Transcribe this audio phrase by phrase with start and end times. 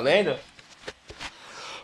[0.00, 0.34] Valendo?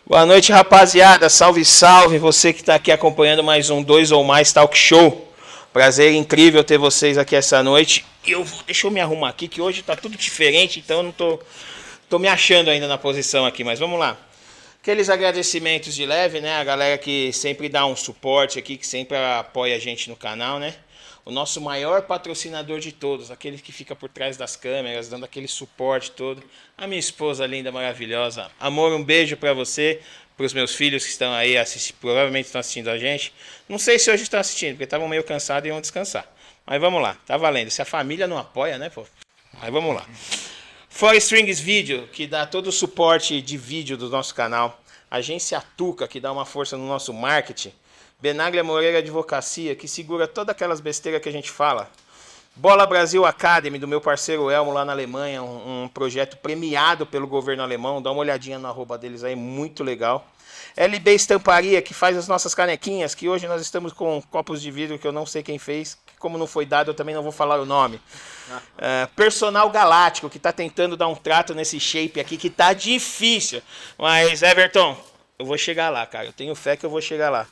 [0.07, 1.29] Boa noite, rapaziada.
[1.29, 2.17] Salve, salve.
[2.17, 5.31] Você que está aqui acompanhando mais um Dois ou Mais Talk Show.
[5.71, 8.07] Prazer incrível ter vocês aqui essa noite.
[8.27, 11.13] Eu vou, deixa eu me arrumar aqui, que hoje tá tudo diferente, então eu não
[11.13, 11.39] tô,
[12.09, 14.17] tô me achando ainda na posição aqui, mas vamos lá.
[14.81, 16.57] Aqueles agradecimentos de leve, né?
[16.57, 20.59] A galera que sempre dá um suporte aqui, que sempre apoia a gente no canal,
[20.59, 20.75] né?
[21.27, 25.49] O nosso maior patrocinador de todos, aquele que fica por trás das câmeras, dando aquele
[25.49, 26.41] suporte todo,
[26.79, 28.49] a minha esposa linda, maravilhosa.
[28.61, 30.01] Amor, um beijo para você,
[30.37, 33.35] para os meus filhos que estão aí assistindo, provavelmente estão assistindo a gente.
[33.69, 36.33] Não sei se hoje estão assistindo, porque estavam meio cansados e iam descansar.
[36.65, 37.71] Mas vamos lá, tá valendo.
[37.71, 39.05] Se a família não apoia, né, pô?
[39.61, 40.07] Mas vamos lá.
[40.89, 44.81] For Strings Video, que dá todo o suporte de vídeo do nosso canal.
[45.11, 47.73] Agência Tuca, que dá uma força no nosso marketing.
[48.19, 51.91] Benaglia Moreira Advocacia, que segura todas aquelas besteiras que a gente fala.
[52.55, 57.27] Bola Brasil Academy, do meu parceiro Elmo lá na Alemanha, um, um, projeto premiado pelo
[57.27, 58.01] governo alemão.
[58.01, 60.27] Dá uma olhadinha na arroba deles aí, muito legal.
[60.75, 64.99] LB Estamparia, que faz as nossas canequinhas, que hoje nós estamos com copos de vidro
[64.99, 67.33] que eu não sei quem fez, que como não foi dado eu também não vou
[67.33, 67.97] falar o nome.
[67.97, 73.61] Uh, Personal Galáctico, que está tentando dar um trato nesse shape aqui, que tá difícil.
[73.99, 74.97] Mas, Everton,
[75.39, 76.25] eu vou chegar lá, cara.
[76.25, 77.47] Eu tenho fé que eu vou chegar lá.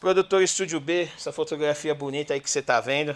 [0.00, 3.14] Produtor Estúdio B, essa fotografia bonita aí que você está vendo.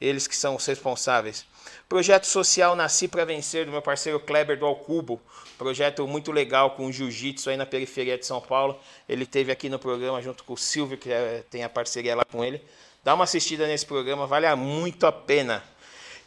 [0.00, 1.44] Eles que são os responsáveis.
[1.88, 5.20] Projeto social Nasci para Vencer, do meu parceiro Kleber do Alcubo.
[5.58, 8.78] Projeto muito legal com jiu-jitsu aí na periferia de São Paulo.
[9.08, 12.24] Ele teve aqui no programa junto com o Silvio, que é, tem a parceria lá
[12.24, 12.64] com ele.
[13.02, 15.64] Dá uma assistida nesse programa, vale muito a pena.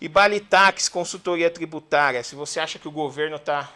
[0.02, 2.22] E Balitax, consultoria tributária.
[2.26, 3.72] Se você acha que o governo está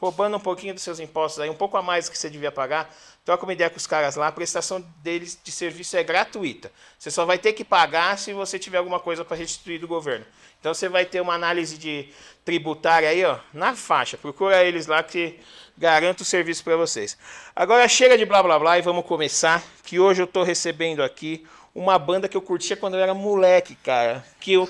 [0.00, 2.94] roubando um pouquinho dos seus impostos aí, um pouco a mais que você devia pagar,
[3.30, 6.72] troca uma ideia com os caras lá, a prestação deles de serviço é gratuita.
[6.98, 10.26] Você só vai ter que pagar se você tiver alguma coisa para restituir do governo.
[10.58, 12.08] Então você vai ter uma análise de
[12.44, 14.16] tributária aí, ó, na faixa.
[14.16, 15.38] Procura eles lá que
[15.78, 17.16] garanto o serviço para vocês.
[17.54, 21.46] Agora chega de blá blá blá e vamos começar, que hoje eu estou recebendo aqui
[21.72, 24.68] uma banda que eu curtia quando eu era moleque, cara, que eu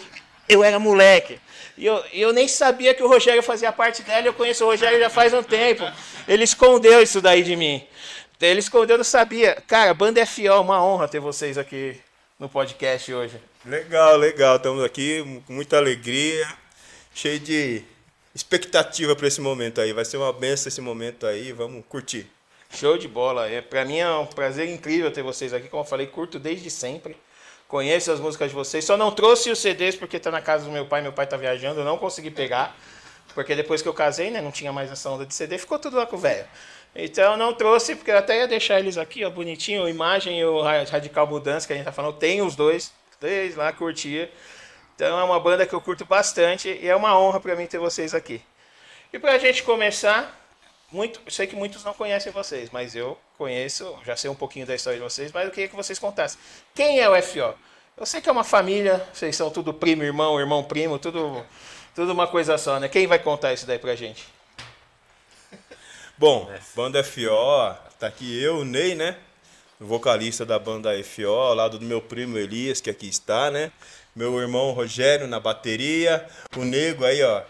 [0.51, 1.41] eu era moleque.
[1.79, 4.27] E eu, eu nem sabia que o Rogério fazia parte dela.
[4.27, 5.85] Eu conheço o Rogério já faz um tempo.
[6.27, 7.87] Ele escondeu isso daí de mim.
[8.41, 9.55] Ele escondeu, eu não sabia.
[9.67, 12.01] Cara, Banda FO, uma honra ter vocês aqui
[12.39, 13.39] no podcast hoje.
[13.67, 14.57] Legal, legal.
[14.57, 16.49] Estamos aqui com muita alegria,
[17.15, 17.83] cheio de
[18.35, 19.93] expectativa para esse momento aí.
[19.93, 21.53] Vai ser uma benção esse momento aí.
[21.53, 22.27] Vamos curtir.
[22.75, 23.47] Show de bola.
[23.47, 25.69] É, para mim é um prazer incrível ter vocês aqui.
[25.69, 27.19] Como eu falei, curto desde sempre.
[27.69, 28.87] Conheço as músicas de vocês.
[28.87, 31.03] Só não trouxe os CDs porque está na casa do meu pai.
[31.03, 31.81] Meu pai está viajando.
[31.81, 32.75] Eu não consegui pegar.
[33.35, 35.59] Porque depois que eu casei, né, não tinha mais essa onda de CD.
[35.59, 36.47] Ficou tudo lá com o velho.
[36.95, 39.89] Então não trouxe, porque eu até ia deixar eles aqui, ó, bonitinho.
[39.89, 42.17] Imagem e o Radical Mudança, que a gente tá falando.
[42.17, 42.93] Tem os dois.
[43.21, 44.31] Dois lá, curtia.
[44.97, 46.69] Então é uma banda que eu curto bastante.
[46.69, 48.43] E é uma honra para mim ter vocês aqui.
[49.13, 50.37] E para a gente começar,
[50.93, 54.75] muito, sei que muitos não conhecem vocês, mas eu conheço, já sei um pouquinho da
[54.75, 56.39] história de vocês, mas eu queria que vocês contassem.
[56.75, 57.55] Quem é o FO?
[57.97, 61.45] Eu sei que é uma família, vocês são tudo primo, irmão, irmão, primo, tudo,
[61.95, 62.89] tudo uma coisa só, né?
[62.89, 64.27] Quem vai contar isso daí pra gente?
[66.21, 69.17] Bom, banda FO, tá aqui eu, o Ney, né?
[69.81, 73.73] vocalista da banda FO, ao lado do meu primo Elias, que aqui está, né?
[74.15, 77.41] Meu irmão Rogério na bateria, o Nego aí, ó,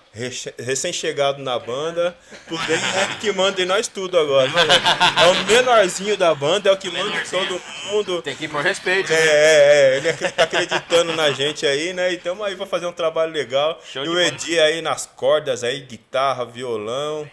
[0.57, 4.47] recém-chegado na banda, porém é que manda em nós tudo agora.
[4.47, 4.75] Né?
[5.21, 7.61] É o menorzinho da banda, é o que manda em todo
[7.91, 8.23] mundo.
[8.23, 9.13] Tem que ir por respeito.
[9.13, 9.23] É, né?
[9.25, 12.13] é, é, ele tá acreditando na gente aí, né?
[12.13, 13.81] Então aí vai fazer um trabalho legal.
[13.91, 17.29] Show e o Edi aí nas cordas aí, guitarra, violão.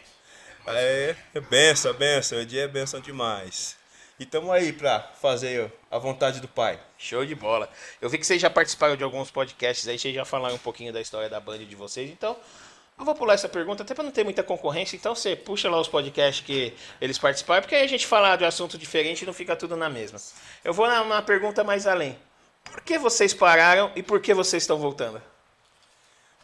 [0.70, 2.38] É, é benção, benção.
[2.38, 3.78] O Edi é benção demais.
[4.20, 6.78] E estamos aí para fazer a vontade do Pai.
[6.98, 7.70] Show de bola.
[8.02, 10.92] Eu vi que vocês já participaram de alguns podcasts aí, vocês já falaram um pouquinho
[10.92, 12.36] da história da banda de vocês, então
[13.00, 15.80] eu vou pular essa pergunta, até para não ter muita concorrência, então você puxa lá
[15.80, 19.26] os podcasts que eles participaram, porque aí a gente falar de um assunto diferente e
[19.26, 20.20] não fica tudo na mesma.
[20.66, 22.18] Eu vou na pergunta mais além.
[22.64, 25.22] Por que vocês pararam e por que vocês estão voltando?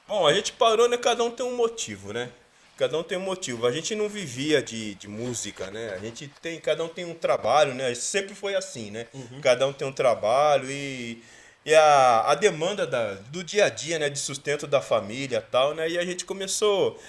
[0.07, 0.95] Bom, a gente parou, né?
[0.95, 2.31] Cada um tem um motivo, né?
[2.77, 3.67] Cada um tem um motivo.
[3.67, 5.93] A gente não vivia de, de música, né?
[5.93, 7.93] A gente tem, cada um tem um trabalho, né?
[7.93, 9.07] Sempre foi assim, né?
[9.13, 9.41] Uhum.
[9.41, 11.23] Cada um tem um trabalho e,
[11.63, 14.09] e a, a demanda da, do dia a dia, né?
[14.09, 15.87] De sustento da família tal, né?
[15.87, 16.99] E a gente começou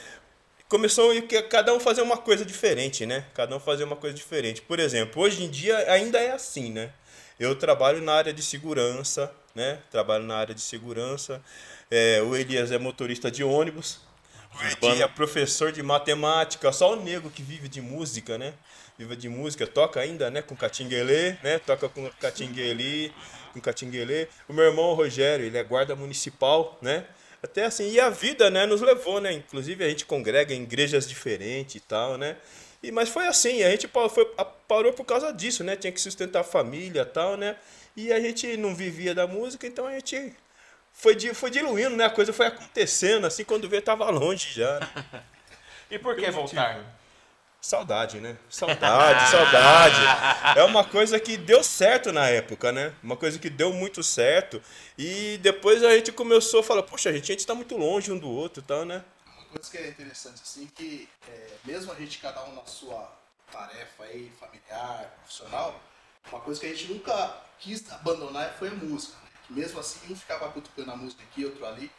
[0.68, 3.24] começou a cada um fazer uma coisa diferente, né?
[3.32, 4.60] Cada um fazer uma coisa diferente.
[4.60, 6.90] Por exemplo, hoje em dia ainda é assim, né?
[7.38, 9.78] Eu trabalho na área de segurança, né?
[9.90, 11.42] Trabalho na área de segurança.
[11.90, 14.00] É, o Elias é motorista de ônibus,
[14.62, 18.54] Edi é professor de matemática, só o nego que vive de música, né?
[18.98, 20.42] Vive de música, toca ainda, né?
[20.42, 21.58] Com Catinguelê, né?
[21.58, 23.10] Toca com Catinguelê,
[23.52, 24.28] com Catinguelê.
[24.48, 27.04] O meu irmão Rogério, ele é guarda municipal, né?
[27.42, 29.30] Até assim, e a vida, né, nos levou, né?
[29.32, 32.36] Inclusive a gente congrega em igrejas diferentes e tal, né?
[32.82, 34.24] E, mas foi assim, a gente foi,
[34.66, 35.76] parou por causa disso, né?
[35.76, 37.56] Tinha que sustentar a família e tal, né?
[37.96, 40.34] E a gente não vivia da música, então a gente
[40.94, 42.04] foi, foi diluindo, né?
[42.04, 44.80] A coisa foi acontecendo, assim, quando veio tava longe já.
[45.90, 46.82] e por que voltar?
[47.60, 48.38] Saudade, né?
[48.48, 50.58] Saudade, saudade.
[50.58, 52.94] É uma coisa que deu certo na época, né?
[53.02, 54.62] Uma coisa que deu muito certo.
[54.96, 58.12] E depois a gente começou a falar, poxa, a gente, a gente tá muito longe
[58.12, 59.04] um do outro e tal, né?
[59.26, 63.10] Uma coisa que é interessante, assim, que é, mesmo a gente, cada um na sua
[63.50, 65.80] tarefa aí, familiar, profissional,
[66.30, 69.23] uma coisa que a gente nunca quis abandonar foi a música.
[69.50, 71.90] Mesmo assim, um ficava cutucando a música aqui, outro ali.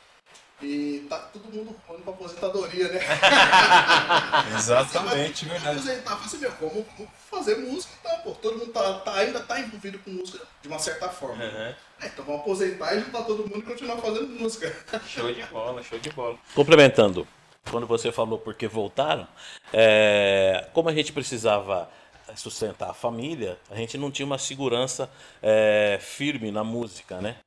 [0.62, 3.02] E tá todo mundo falando pra aposentadoria, né?
[4.56, 5.80] Exatamente, verdade.
[5.80, 6.86] Aposentar, assim, meu, vamos,
[7.30, 8.32] fazer música então, pô.
[8.32, 11.44] Todo mundo tá, tá, ainda tá envolvido com música de uma certa forma.
[11.44, 11.74] Uhum.
[12.00, 14.74] É, então vamos aposentar e juntar todo mundo e continuar fazendo música.
[15.06, 16.38] Show de bola, show de bola.
[16.54, 17.28] Complementando,
[17.70, 19.28] quando você falou porque voltaram,
[19.74, 21.90] é, como a gente precisava
[22.36, 25.10] sustentar a família, a gente não tinha uma segurança
[25.42, 27.38] é, firme na música, né?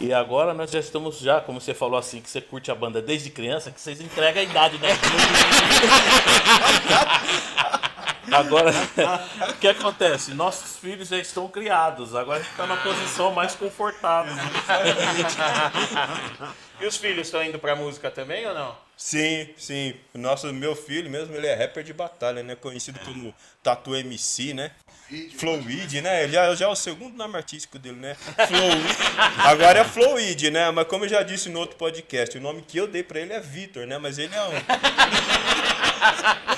[0.00, 3.00] E agora nós já estamos já, como você falou assim, que você curte a banda
[3.00, 4.88] desde criança, que vocês entregam a idade da
[8.32, 8.72] Agora,
[9.50, 10.34] o que acontece?
[10.34, 14.34] Nossos filhos já estão criados, agora a gente está na posição mais confortável.
[16.80, 18.83] e os filhos estão indo para música também ou não?
[18.96, 19.94] Sim, sim.
[20.14, 22.54] Nosso, meu filho mesmo, ele é rapper de batalha, né?
[22.54, 24.70] Conhecido como Tatu MC, né?
[25.36, 26.24] Flowid, né?
[26.24, 28.14] Ele já, já é o segundo nome artístico dele, né?
[28.14, 28.96] Flowid.
[29.44, 30.70] Agora é Flowid, né?
[30.70, 33.32] Mas como eu já disse no outro podcast, o nome que eu dei pra ele
[33.32, 33.98] é Vitor, né?
[33.98, 34.52] Mas ele é um.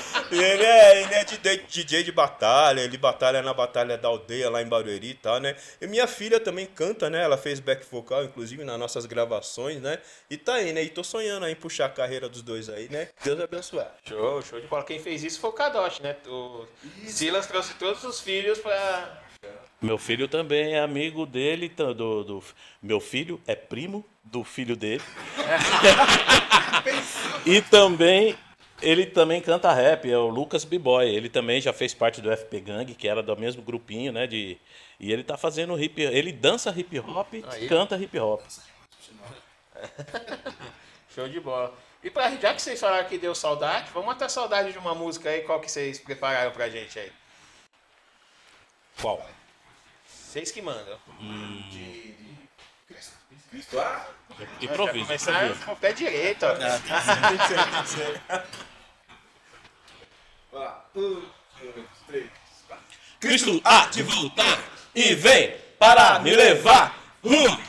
[0.31, 4.61] ele é, ele é DJ, DJ de batalha, ele batalha na batalha da aldeia lá
[4.61, 5.55] em Barueri e tal, né?
[5.79, 7.23] E minha filha também canta, né?
[7.23, 9.99] Ela fez back vocal, inclusive, nas nossas gravações, né?
[10.29, 10.83] E tá aí, né?
[10.83, 13.09] E tô sonhando aí em puxar a carreira dos dois aí, né?
[13.23, 13.85] Deus abençoe.
[14.07, 14.83] Show, show de bola.
[14.83, 16.15] Quem fez isso foi o Kadosh, né?
[16.27, 16.65] O
[17.05, 19.23] Silas trouxe todos os filhos pra.
[19.79, 22.43] Meu filho também é amigo dele, do, do
[22.81, 25.03] meu filho é primo do filho dele.
[27.45, 28.35] e também
[28.81, 31.07] ele também canta rap, é o Lucas B-Boy.
[31.09, 34.27] Ele também já fez parte do FP Gang, que era do mesmo grupinho, né?
[34.27, 34.57] De,
[34.99, 37.67] e ele tá fazendo hip Ele dança hip hop, Aí.
[37.67, 38.41] canta hip hop.
[41.13, 41.73] Show de bola.
[42.03, 45.29] E pra, já que vocês falaram que deu saudade, vamos matar saudade de uma música
[45.29, 45.41] aí.
[45.41, 47.11] Qual que vocês prepararam pra gente aí?
[49.01, 49.27] Qual?
[50.05, 50.97] Vocês que mandam.
[51.19, 51.63] Hum.
[51.71, 52.26] De, de...
[53.49, 54.05] Cristo, ah?
[54.61, 55.05] Improviso.
[55.05, 56.53] Começar com o pé direito, ó.
[56.53, 58.21] tem que ser, tem que ser.
[60.95, 61.21] Um,
[61.61, 62.29] dois, três,
[62.67, 62.85] quatro.
[63.19, 64.59] Cristo há de voltar
[64.93, 66.97] e vem para me levar.
[67.23, 67.67] Uh!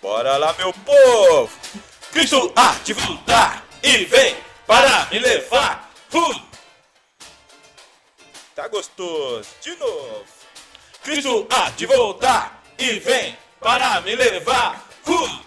[0.00, 1.50] Bora lá, meu povo!
[2.10, 5.90] Cristo há de voltar e vem para me levar.
[6.12, 6.51] Uh!
[8.54, 9.48] Tá gostoso.
[9.62, 10.24] De novo.
[11.02, 14.88] Cristo há de voltar e vem para me levar.
[15.06, 15.42] Uh!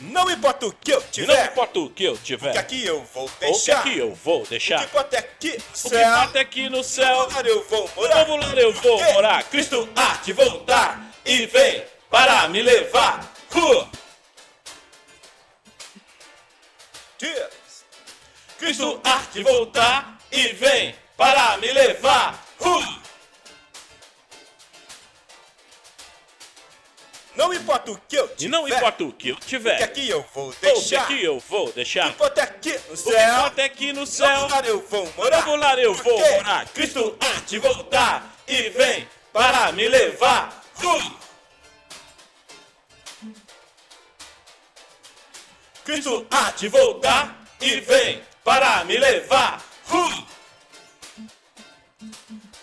[0.00, 1.36] Não importa o que eu tiver.
[1.36, 2.50] Não importa o que eu tiver.
[2.50, 3.80] O que aqui eu vou deixar.
[3.80, 4.76] O que aqui eu vou deixar.
[4.76, 5.88] O que importa é aqui no céu.
[5.88, 7.30] O que importa é aqui no céu.
[7.30, 8.26] No eu vou morar.
[8.26, 9.44] No lar eu vou morar.
[9.44, 13.32] Cristo há de voltar e vem para me levar.
[13.54, 14.00] Uh!
[17.22, 17.59] Yeah.
[18.60, 22.46] Cristo há de voltar e vem para me levar.
[22.60, 23.00] Uh!
[27.34, 28.44] Não importa o que eu tiver.
[28.44, 29.76] E não importa o que eu tiver.
[29.76, 30.76] O que aqui eu vou deixar.
[30.76, 32.04] O que aqui eu vou deixar.
[32.04, 33.12] O que importa é aqui no céu.
[33.12, 34.48] O que importa é aqui no céu.
[34.50, 35.46] No eu vou morar.
[35.46, 36.68] No lar eu vou morar.
[36.68, 40.62] Cristo há de voltar e vem para me levar.
[40.84, 41.18] Uh!
[45.82, 49.64] Cristo há de voltar e vem para me levar.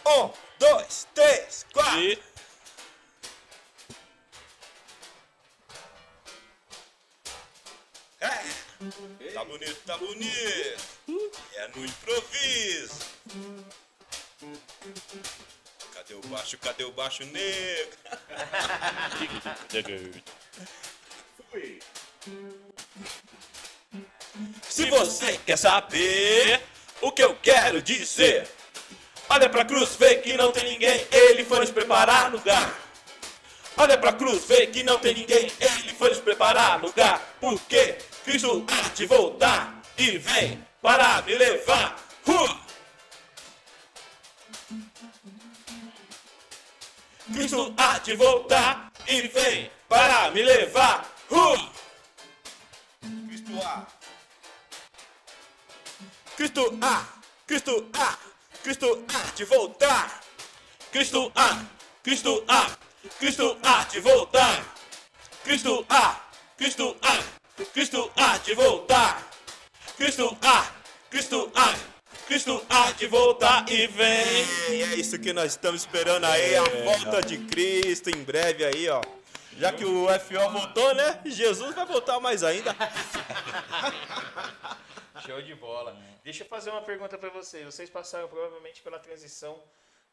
[0.05, 2.01] Um, dois, três, quatro.
[2.01, 2.19] E...
[8.19, 8.27] É.
[9.33, 10.83] Tá bonito, tá bonito.
[11.55, 12.99] É no improviso.
[15.93, 16.57] Cadê o baixo?
[16.57, 17.97] Cadê o baixo negro?
[21.49, 21.79] Fui.
[24.77, 26.61] Se você quer saber
[27.01, 28.47] o que eu quero dizer,
[29.27, 32.77] olha pra cruz, vê que não tem ninguém, ele foi nos preparar lugar.
[33.75, 37.19] Olha pra cruz, vê que não tem ninguém, ele foi nos preparar lugar.
[37.41, 41.95] Porque Cristo há de voltar e vem para me levar.
[42.27, 42.59] Uh!
[47.33, 51.11] Cristo há de voltar e vem para me levar.
[51.31, 51.67] Uh!
[53.27, 53.96] Cristo há
[56.37, 57.03] Cristo A.
[57.47, 58.15] Cristo A.
[58.61, 60.21] Cristo há de voltar.
[60.91, 61.65] Cristo há,
[62.03, 62.77] Cristo há,
[63.17, 64.75] Cristo há de voltar.
[65.43, 66.21] Cristo há,
[66.55, 67.23] Cristo há,
[67.73, 69.31] Cristo há de voltar.
[69.97, 70.71] Cristo há,
[71.09, 71.73] Cristo há,
[72.27, 74.45] Cristo há de voltar e vem.
[74.69, 78.87] E é isso que nós estamos esperando aí, a volta de Cristo em breve aí,
[78.89, 79.01] ó.
[79.57, 81.19] Já que o FO voltou, né?
[81.25, 82.75] Jesus vai voltar mais ainda.
[85.27, 85.93] Show de bola.
[86.23, 87.65] Deixa eu fazer uma pergunta para vocês.
[87.65, 89.61] Vocês passaram provavelmente pela transição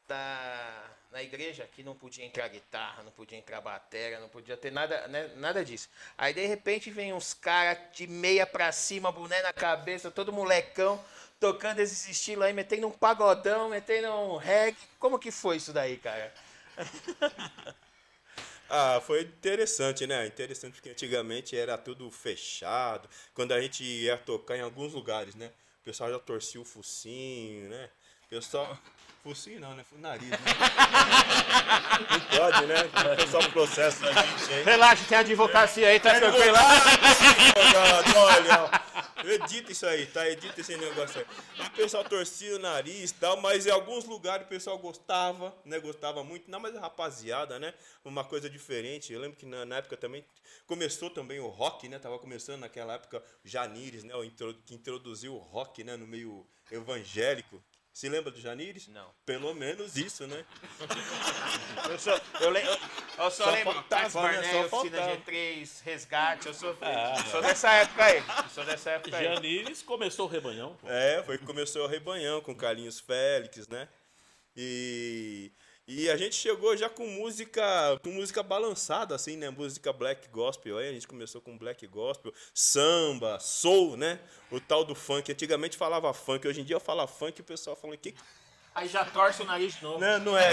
[0.09, 4.73] da na igreja que não podia entrar guitarra, não podia entrar bateria, não podia ter
[4.73, 5.89] nada, né, nada disso.
[6.19, 11.03] Aí de repente vem uns caras de meia pra cima, boné na cabeça, todo molecão
[11.39, 14.77] tocando esses estilos aí, metendo um pagodão, metendo um reggae.
[14.99, 16.35] Como que foi isso daí, cara?
[18.69, 20.27] Ah, foi interessante, né?
[20.27, 23.09] Interessante porque antigamente era tudo fechado.
[23.35, 25.53] Quando a gente ia tocar em alguns lugares, né?
[25.83, 27.91] O pessoal já torcia o focinho, né?
[28.27, 28.79] O pessoal.
[29.25, 29.83] Focinho não, né?
[29.89, 30.37] Foi o nariz, né?
[32.11, 32.75] Não pode, né?
[33.15, 34.63] O pessoal processa a gente aí.
[34.65, 36.55] Relaxa, tem advocacia aí, tá tranquilo.
[36.55, 40.29] Advogado, olha, edita isso aí, tá?
[40.29, 41.21] Edita esse negócio
[41.59, 41.67] aí.
[41.67, 45.81] O pessoal torcia o nariz e tal, mas em alguns lugares o pessoal gostava, né?
[45.81, 46.51] Gostava muito.
[46.51, 47.73] Não, mas a rapaziada, né?
[48.05, 49.11] Uma coisa diferente.
[49.11, 50.23] Eu lembro que na, na época também
[50.67, 51.99] começou também o rock, né?
[51.99, 54.15] Tava começando naquela época o Janires, né?
[54.15, 55.97] O intro, que introduziu o rock, né?
[55.97, 57.65] No meio evangélico.
[57.95, 58.89] Se lembra do Janires?
[58.89, 59.09] Não.
[59.25, 60.45] Pelo menos isso, né?
[61.89, 62.79] Eu sou, eu, le, eu, eu
[63.31, 64.21] só, Só lembro faltava, Tax né?
[64.23, 65.17] Barnett, Só Oficina faltava.
[65.19, 68.23] G3, Resgate, eu sou, Ah, sou dessa época aí.
[68.53, 69.25] Sou dessa época aí.
[69.25, 70.77] Janires começou o rebanhão.
[70.81, 70.89] pô.
[70.89, 73.87] É, foi que começou o Rebanhão com Carlinhos Félix, né?
[74.57, 75.53] E,
[75.87, 77.63] e a gente chegou já com música,
[78.03, 79.51] com música balançada, assim, né?
[79.51, 80.79] Música black gospel.
[80.79, 84.19] Aí a gente começou com black gospel, samba, soul, né?
[84.51, 85.31] O tal do funk.
[85.31, 88.15] Antigamente falava funk, hoje em dia eu falo funk e o pessoal fala, que
[88.75, 90.01] Aí já torce o nariz de novo.
[90.01, 90.51] não, não é.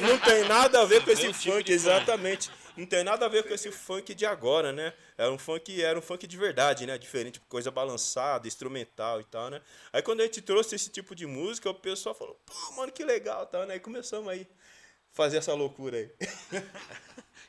[0.00, 1.72] Não, não tem nada a ver com esse Mesmo tipo funk, funk.
[1.72, 2.50] exatamente.
[2.76, 4.92] Não tem nada a ver com esse funk de agora, né?
[5.18, 6.96] Era um funk, era um funk de verdade, né?
[6.96, 9.60] Diferente, coisa balançada, instrumental e tal, né?
[9.92, 13.04] Aí quando a gente trouxe esse tipo de música, o pessoal falou, pô, mano, que
[13.04, 13.74] legal, tal, né?
[13.74, 14.46] Aí começamos aí
[15.10, 16.10] fazer essa loucura aí.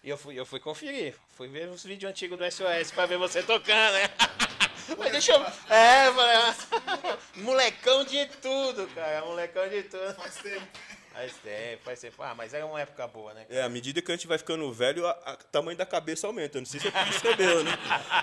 [0.04, 1.16] E eu fui, eu fui conferir.
[1.30, 4.10] Fui ver os vídeos antigos do SOS pra ver você tocando, né?
[5.00, 5.42] Mas deixa eu.
[5.74, 9.26] É, eu falei, molecão de tudo, cara.
[9.26, 10.14] Molecão de tudo.
[10.16, 10.68] Faz tempo.
[11.14, 12.24] Faz tempo, faz tempo.
[12.24, 13.46] Ah, mas era uma época boa, né?
[13.48, 16.58] É, à medida que a gente vai ficando velho, o tamanho da cabeça aumenta.
[16.58, 17.72] Não sei se você percebeu, né?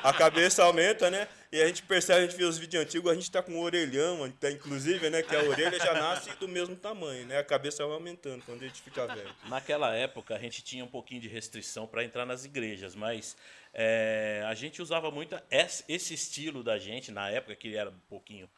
[0.02, 1.28] A cabeça aumenta, né?
[1.52, 3.60] E a gente percebe, a gente vê os vídeos antigos, a gente tá com um
[3.60, 5.22] orelhão, tá, inclusive, né?
[5.22, 7.38] Que a orelha já nasce do mesmo tamanho, né?
[7.38, 9.32] A cabeça vai aumentando quando a gente fica velho.
[9.44, 13.36] Naquela época a gente tinha um pouquinho de restrição para entrar nas igrejas, mas
[13.72, 18.00] é, a gente usava muito esse esse estilo da gente, na época que era um
[18.08, 18.50] pouquinho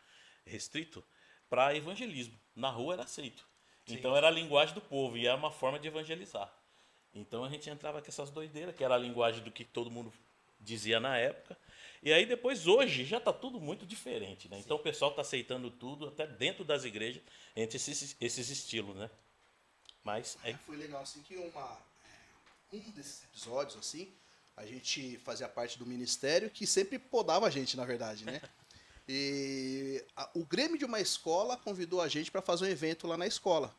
[0.47, 1.05] restrito,
[1.51, 2.39] para evangelismo.
[2.57, 3.52] Na rua era aceito.
[3.89, 6.53] Então era a linguagem do povo e era uma forma de evangelizar.
[7.15, 10.13] Então a gente entrava com essas doideiras, que era a linguagem do que todo mundo
[10.59, 11.57] dizia na época.
[12.03, 14.49] E aí depois, hoje, já está tudo muito diferente.
[14.49, 14.59] Né?
[14.59, 17.23] Então o pessoal está aceitando tudo, até dentro das igrejas,
[17.55, 18.97] entre esses, esses estilos.
[18.97, 19.11] Né?
[20.03, 21.79] Mas é Foi legal assim que uma,
[22.73, 24.13] é, um desses episódios assim,
[24.57, 28.41] a gente fazia parte do ministério que sempre podava a gente, na verdade, né?
[29.09, 33.17] E a- o Grêmio de uma escola convidou a gente para fazer um evento lá
[33.17, 33.75] na escola.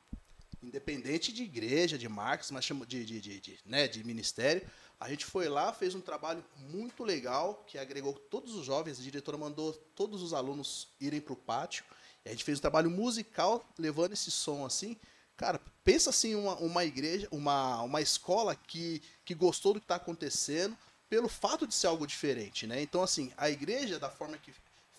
[0.62, 4.62] Independente de igreja, de marcas, mas chama de, de, de, de, né, de ministério.
[5.00, 9.00] A gente foi lá, fez um trabalho muito legal, que agregou todos os jovens.
[9.00, 11.84] A diretora mandou todos os alunos irem para o pátio.
[12.24, 14.98] E a gente fez um trabalho musical, levando esse som assim.
[15.36, 19.96] Cara, pensa assim, uma, uma igreja, uma, uma escola que, que gostou do que está
[19.96, 20.78] acontecendo,
[21.10, 22.82] pelo fato de ser algo diferente, né?
[22.82, 24.54] Então, assim, a igreja, da forma que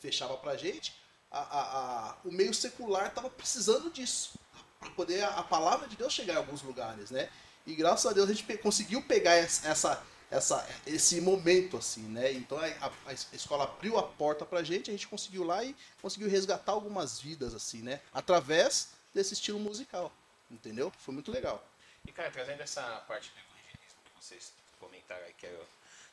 [0.05, 0.95] fechava pra gente,
[1.31, 4.39] a, a- o meio secular estava precisando disso,
[4.79, 7.31] para poder a, palavra de Deus chegar em alguns lugares, né?
[7.67, 12.31] E graças a Deus a gente pe- conseguiu pegar essa, essa, esse momento, assim, né?
[12.33, 16.73] Então a, escola abriu a porta pra gente, a gente conseguiu lá e conseguiu resgatar
[16.73, 18.01] algumas vidas, assim, né?
[18.13, 20.13] Através desse estilo musical,
[20.51, 20.93] entendeu?
[20.99, 21.65] Foi muito legal.
[22.07, 25.65] E, cara, trazendo essa parte do evangelismo que vocês comentaram aí, que eu...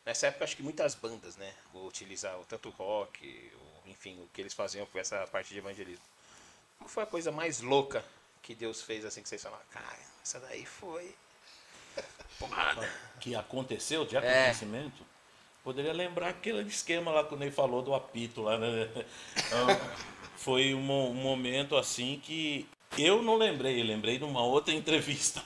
[0.06, 4.54] nessa época acho que muitas bandas, né, utilizavam tanto rock, o- enfim, o que eles
[4.54, 6.04] faziam com essa parte de evangelismo.
[6.78, 8.04] Qual foi a coisa mais louca
[8.42, 11.14] que Deus fez assim que vocês falaram, cara, essa daí foi
[12.40, 12.90] porrada.
[13.20, 14.20] que aconteceu de É.
[14.20, 15.06] acontecimento,
[15.64, 18.90] poderia lembrar aquele esquema lá que o Ney falou do apito lá, né?
[19.38, 19.68] Então,
[20.38, 25.42] foi um, um momento assim que Eu não lembrei, lembrei de uma outra entrevista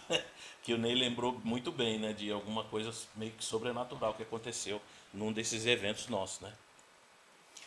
[0.64, 2.14] que o Ney lembrou muito bem, né?
[2.14, 4.82] De alguma coisa meio que sobrenatural que aconteceu
[5.14, 6.52] num desses eventos nossos, né?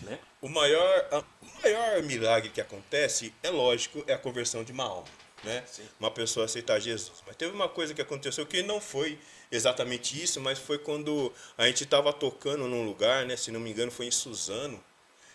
[0.01, 0.21] Lembra?
[0.41, 4.85] O maior, a- o maior milagre que acontece, é lógico, é a conversão de uma
[4.85, 5.09] alma.
[5.45, 5.65] Né?
[6.01, 7.23] Uma pessoa aceitar Jesus.
[7.27, 9.19] Mas teve uma coisa que aconteceu que não foi
[9.53, 13.37] exatamente isso, mas foi quando a gente estava tocando num lugar, né?
[13.37, 14.83] se não me engano foi em Suzano,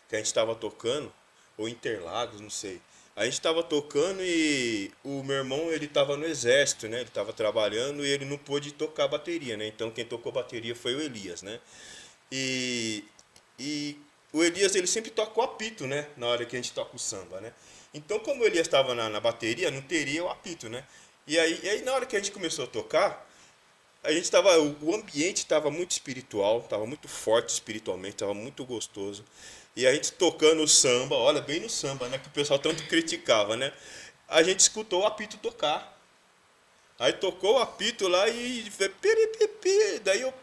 [0.10, 1.12] que a gente estava tocando,
[1.58, 2.82] ou Interlagos, não sei.
[3.16, 6.98] A gente estava tocando e o meu irmão ele estava no exército, né?
[6.98, 9.68] Ele estava trabalhando e ele não pôde tocar bateria, né?
[9.68, 11.60] Então quem tocou bateria foi o Elias, né?
[12.32, 13.04] E,
[13.60, 13.98] e
[14.34, 16.10] o Elias ele sempre toca o apito, né?
[16.18, 17.54] Na hora que a gente toca o samba, né?
[17.94, 20.84] Então como o Elias estava na, na bateria, não teria o apito, né?
[21.26, 23.30] E aí, e aí na hora que a gente começou a tocar,
[24.04, 29.24] a gente tava, o ambiente estava muito espiritual, estava muito forte espiritualmente, estava muito gostoso.
[29.76, 32.18] E a gente tocando o samba, olha, bem no samba, né?
[32.18, 33.72] Que o pessoal tanto criticava, né?
[34.28, 35.98] A gente escutou o apito tocar.
[37.00, 38.70] Aí tocou o apito lá e.
[40.04, 40.34] Daí eu,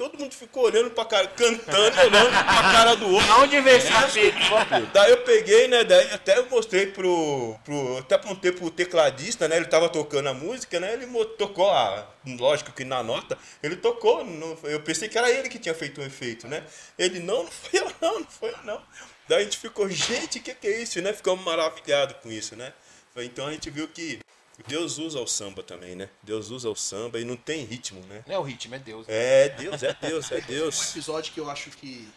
[0.00, 3.32] todo mundo ficou olhando pra cara, cantando, olhando pra cara do outro.
[3.32, 4.86] Aonde vem esse apito?
[4.94, 5.84] Daí eu peguei, né?
[5.84, 7.54] Daí até eu mostrei pro.
[7.62, 9.58] pro até apontei pro tecladista, né?
[9.58, 10.94] Ele tava tocando a música, né?
[10.94, 14.24] Ele tocou, a, lógico que na nota, ele tocou.
[14.24, 16.64] não- eu pensei que era ele que tinha feito o efeito, né?
[16.98, 18.80] Ele, não, não foi eu não, não foi eu não.
[19.28, 21.12] Daí a gente ficou, gente, o que, que é isso, né?
[21.12, 22.72] Ficamos maravilhados com isso, né?
[23.18, 24.20] Então a gente viu que
[24.66, 26.08] Deus usa o samba também, né?
[26.22, 28.22] Deus usa o samba e não tem ritmo, né?
[28.26, 29.06] Não é o ritmo, é Deus.
[29.08, 30.90] É Deus, é Deus, é Um Deus.
[30.90, 32.08] episódio que eu acho que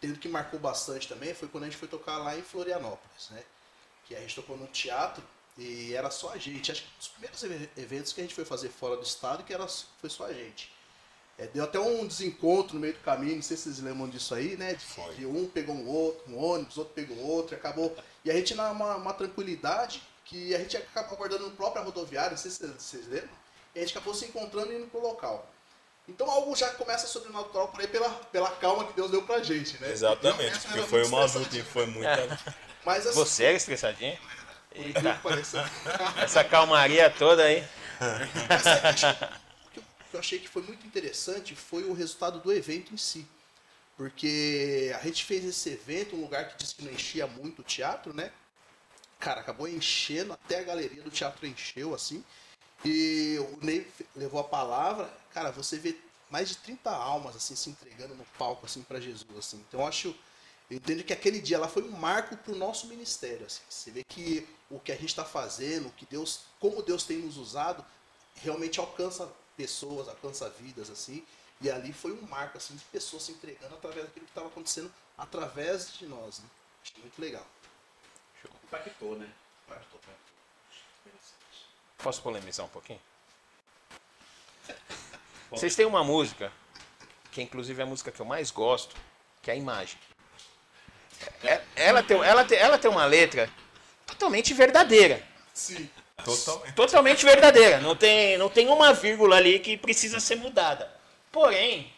[0.00, 3.42] tendo que marcou bastante também foi quando a gente foi tocar lá em Florianópolis, né?
[4.06, 5.22] Que a gente tocou no teatro
[5.58, 6.70] e era só a gente.
[6.70, 9.52] Acho que os primeiros eve- eventos que a gente foi fazer fora do estado que
[9.54, 10.70] era, foi só a gente.
[11.38, 14.34] É, deu até um desencontro no meio do caminho, não sei se vocês lembram disso
[14.34, 14.74] aí, né?
[14.74, 17.94] De, de um pegou um outro, um ônibus, outro pegou outro, e acabou.
[18.24, 22.32] E a gente na uma, uma tranquilidade que a gente acabou aguardando no próprio rodoviária,
[22.32, 23.30] não sei se vocês lembram,
[23.74, 25.50] e a gente acabou se encontrando e indo pro local.
[26.08, 29.80] Então algo já começa sobrenatural por aí pela, pela calma que Deus deu pra gente,
[29.80, 29.90] né?
[29.90, 32.38] Exatamente, porque era foi uma luta e foi muita.
[32.84, 34.16] Mas assim, Você é estressadinho?
[34.72, 35.20] Eita,
[36.22, 37.66] essa calmaria toda aí.
[38.44, 42.52] o que eu- o que eu achei que foi muito interessante foi o resultado do
[42.52, 43.26] evento em si.
[43.96, 47.64] Porque a gente fez esse evento, um lugar que disse que não enchia muito o
[47.64, 48.30] teatro, né?
[49.18, 52.24] Cara, acabou enchendo, até a galeria do teatro encheu, assim.
[52.84, 55.12] E o Ney levou a palavra.
[55.32, 55.96] Cara, você vê
[56.30, 59.62] mais de 30 almas, assim, se entregando no palco, assim, para Jesus, assim.
[59.68, 60.14] Então, eu acho...
[60.68, 63.62] Eu entendo que aquele dia lá foi um marco para o nosso ministério, assim.
[63.68, 67.36] Você vê que o que a gente está fazendo, que Deus, como Deus tem nos
[67.36, 67.84] usado,
[68.34, 71.24] realmente alcança pessoas, alcança vidas, assim.
[71.60, 74.92] E ali foi um marco, assim, de pessoas se entregando através daquilo que estava acontecendo
[75.16, 76.46] através de nós, né?
[76.82, 77.46] Achei muito legal.
[78.66, 79.28] Impactou, né?
[79.66, 81.14] Impactou, impactou.
[81.98, 83.00] Posso polemizar um pouquinho?
[85.50, 86.52] Vocês têm uma música,
[87.30, 88.96] que inclusive é a música que eu mais gosto,
[89.42, 89.98] que é a imagem.
[91.42, 93.48] É- Ela tem, ela, tem, ela tem uma letra
[94.06, 95.22] totalmente verdadeira.
[95.54, 95.88] Sim.
[96.24, 96.74] Totalmente.
[96.74, 97.80] Totalmente verdadeira.
[97.80, 100.90] Não tem, não tem uma vírgula ali que precisa ser mudada.
[101.30, 101.92] Porém,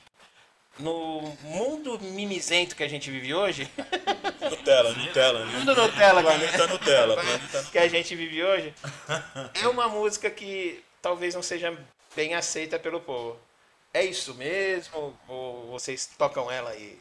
[0.79, 3.71] no mundo mimizento que a gente vive hoje,
[4.41, 5.59] Nutella, Nutella, né?
[5.59, 8.75] mundo Nutella que, Planeta Nutella, planeta que a gente vive hoje,
[9.55, 11.77] é uma música que talvez não seja
[12.14, 13.38] bem aceita pelo povo.
[13.93, 15.19] É isso mesmo?
[15.27, 16.99] Ou vocês tocam ela e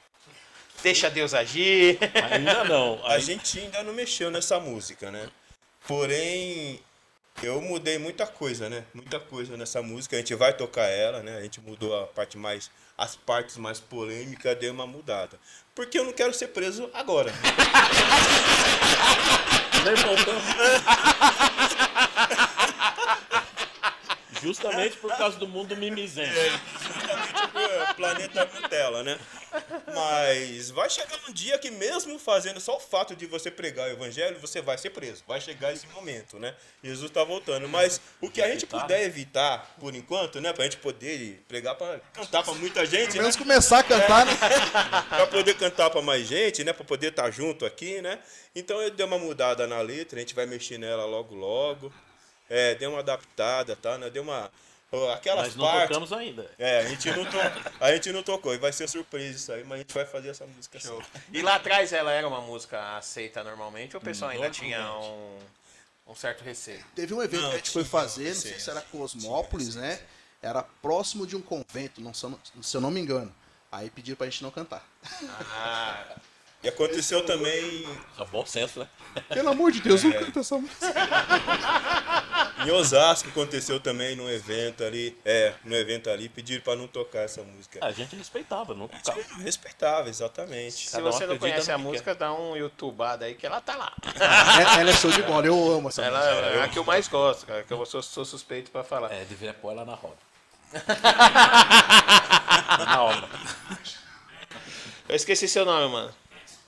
[0.82, 2.00] deixa Deus agir?
[2.32, 3.06] Ainda não.
[3.06, 5.30] A gente ainda não mexeu nessa música, né?
[5.88, 6.82] Porém,
[7.44, 8.84] eu mudei muita coisa, né?
[8.94, 10.16] Muita coisa nessa música.
[10.16, 11.38] A gente vai tocar ela, né?
[11.38, 12.72] A gente mudou a parte mais.
[12.98, 15.40] As partes mais polêmicas deu uma mudada.
[15.76, 17.32] Porque eu não quero ser preso agora.
[19.86, 20.44] Nem voltamos.
[24.42, 26.34] Justamente por causa do mundo mimizento.
[27.98, 29.20] Planeta Nutella, né?
[29.94, 33.92] Mas vai chegar um dia que mesmo fazendo só o fato de você pregar o
[33.92, 35.24] evangelho, você vai ser preso.
[35.28, 36.56] Vai chegar esse momento, né?
[36.84, 37.68] Jesus tá voltando.
[37.68, 40.54] Mas o que a gente puder evitar, por enquanto, né?
[40.54, 43.22] Pra gente poder pregar pra cantar pra muita gente, Pelo né?
[43.24, 44.34] menos começar a cantar, né?
[45.10, 46.72] pra poder cantar pra mais gente, né?
[46.72, 48.20] Pra poder estar junto aqui, né?
[48.56, 51.92] Então eu dei uma mudada na letra, a gente vai mexer nela logo logo.
[52.50, 53.98] É, deu uma adaptada, tá?
[53.98, 54.10] Né?
[54.10, 54.50] Deu uma.
[55.14, 55.88] Aquelas Mas não partes.
[55.90, 56.50] tocamos ainda.
[56.58, 57.38] É, a gente, não to...
[57.80, 60.30] a gente não tocou, e vai ser surpresa isso aí, mas a gente vai fazer
[60.30, 60.98] essa música assim.
[61.34, 65.38] E lá atrás ela era uma música aceita normalmente ou o pessoal ainda tinha um,
[66.08, 66.84] um certo receio?
[66.96, 69.76] Teve um evento Não, que a gente foi tinha, fazer, não sei se era Cosmópolis,
[69.76, 70.00] né?
[70.42, 73.34] Era próximo de um convento, não, se eu não- se eu não me engano.
[73.70, 74.88] Aí pediram pra gente não cantar.
[75.52, 76.16] Ah,
[76.64, 77.88] E aconteceu também
[78.20, 78.88] É bom senso, né?
[79.30, 80.86] Pelo amor de Deus, não canta essa música.
[82.66, 85.18] em Osasco, aconteceu também num evento ali.
[85.24, 87.80] É, no evento ali, pediram pra não tocar essa música.
[87.84, 89.20] A gente respeitava, não tocava.
[89.40, 90.88] Respeitava, exatamente.
[90.88, 93.62] Se Cada um você não acredita conhece a música, dá um youtubado aí que ela
[93.62, 93.94] tá lá.
[94.78, 96.58] É- ela é show de bola, eu amo essa Ela música.
[96.58, 99.12] é a que eu mais gosto, cara, que eu sou, sou suspeito pra falar.
[99.12, 100.18] É, deveria pôr ela na roda.
[102.86, 103.30] na hora.
[105.08, 106.14] Eu esqueci seu nome, mano.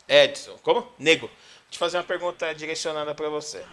[0.10, 0.58] Edson.
[0.64, 0.92] Como?
[0.98, 1.28] Nego.
[1.28, 3.64] Deixa eu fazer uma pergunta direcionada pra você.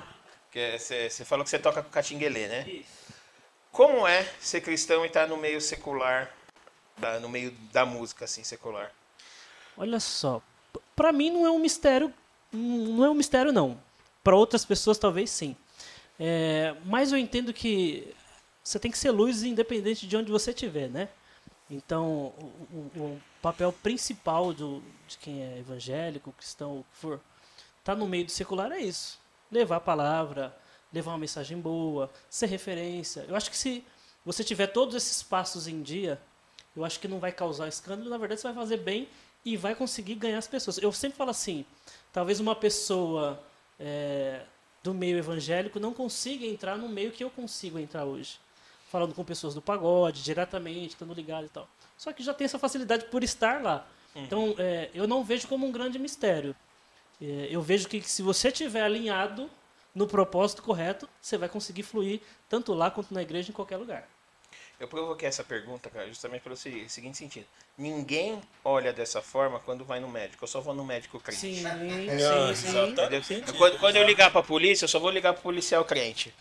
[0.52, 2.84] Que Você você falou que você toca com catinguelê, né?
[3.72, 6.32] Como é ser cristão e estar no meio secular,
[7.20, 8.90] no meio da música, assim, secular?
[9.76, 10.40] Olha só,
[10.72, 12.12] p- pra mim não é um mistério,
[12.52, 13.78] não é um mistério não.
[14.24, 15.54] Pra outras pessoas talvez sim.
[16.18, 18.14] É, mas eu entendo que
[18.64, 21.08] você tem que ser luz independente de onde você estiver, né?
[21.70, 27.20] Então, o, o- o papel principal do, de quem é evangélico, cristão, o que for,
[27.82, 29.18] tá no meio do secular é isso.
[29.50, 30.56] Levar a palavra,
[30.92, 33.24] levar uma mensagem boa, ser referência.
[33.28, 33.84] Eu acho que se
[34.24, 36.20] você tiver todos esses passos em dia,
[36.76, 39.08] eu acho que não vai causar escândalo, na verdade você vai fazer bem
[39.44, 40.78] e vai conseguir ganhar as pessoas.
[40.78, 41.64] Eu sempre falo assim,
[42.12, 43.42] talvez uma pessoa
[43.78, 44.42] é,
[44.82, 48.38] do meio evangélico não consiga entrar no meio que eu consigo entrar hoje.
[48.96, 51.68] Falando com pessoas do pagode, diretamente, estando ligado e tal.
[51.98, 53.86] Só que já tem essa facilidade por estar lá.
[54.14, 56.56] Então, é, eu não vejo como um grande mistério.
[57.20, 59.50] É, eu vejo que se você estiver alinhado
[59.94, 64.08] no propósito correto, você vai conseguir fluir tanto lá quanto na igreja, em qualquer lugar.
[64.80, 67.46] Eu provoquei essa pergunta, cara, justamente pelo se- seguinte sentido.
[67.76, 70.44] Ninguém olha dessa forma quando vai no médico.
[70.44, 71.38] Eu só vou no médico crente.
[71.40, 71.64] Sim,
[72.54, 72.68] sim, sim.
[72.92, 73.22] Entendeu?
[73.58, 76.32] Quando, quando eu ligar pra polícia, eu só vou ligar pro policial crente.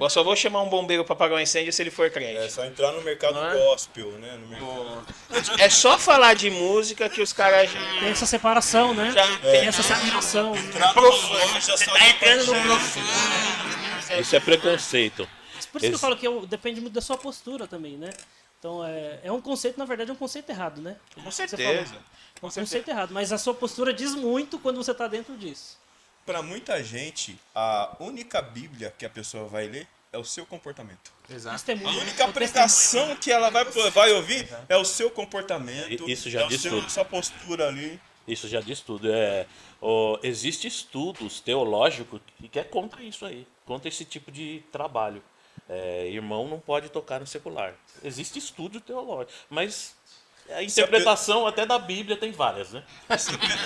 [0.00, 2.52] Eu só vou chamar um bombeiro pra apagar um incêndio se ele for É crente.
[2.52, 3.54] só entrar no mercado é?
[3.58, 4.38] gospel, né?
[4.40, 5.06] No mercado...
[5.58, 7.80] É só falar de música que os caras já.
[8.00, 9.12] Tem essa separação, né?
[9.12, 10.56] Já Tem essa separação.
[10.56, 10.92] Entrar
[11.60, 13.06] só Tá entrando no profundo.
[14.20, 15.28] Isso é preconceito.
[15.70, 18.10] Por isso que eu falo que eu- depende muito da sua postura também, né?
[18.58, 20.96] Então, é, é um conceito, na verdade, é um conceito errado, né?
[21.14, 21.84] Com Você certeza.
[21.86, 22.02] falou.
[22.42, 25.78] É um conceito errado, mas a sua postura diz muito quando você está dentro disso.
[26.24, 31.10] Pra muita gente, a única Bíblia que a pessoa vai ler é o seu comportamento.
[31.28, 36.08] Isso A é única pregação que ela vai, vai ouvir é o seu comportamento.
[36.08, 36.90] Isso já é diz seu, tudo.
[36.90, 38.00] sua postura ali.
[38.28, 39.10] Isso já diz tudo.
[39.10, 39.46] É,
[39.80, 45.22] ó, existe estudos teológicos que que é contra isso aí, contra esse tipo de trabalho.
[45.68, 47.74] É, irmão não pode tocar no secular.
[48.04, 49.96] Existe estudo teológico, mas
[50.50, 52.84] a interpretação até da Bíblia tem várias, né?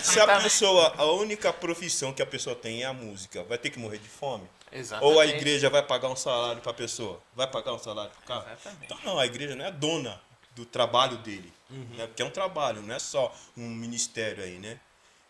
[0.02, 3.70] Se a pessoa, a única profissão que a pessoa tem é a música, vai ter
[3.70, 4.48] que morrer de fome?
[4.72, 5.12] Exatamente.
[5.12, 7.20] Ou a igreja vai pagar um salário pra pessoa?
[7.34, 8.52] Vai pagar um salário pro cara?
[8.52, 8.84] Exatamente.
[8.84, 10.20] Então não, a igreja não é dona
[10.54, 11.52] do trabalho dele.
[11.70, 11.96] Uhum.
[11.96, 12.06] Né?
[12.06, 14.78] Porque é um trabalho, não é só um ministério aí, né?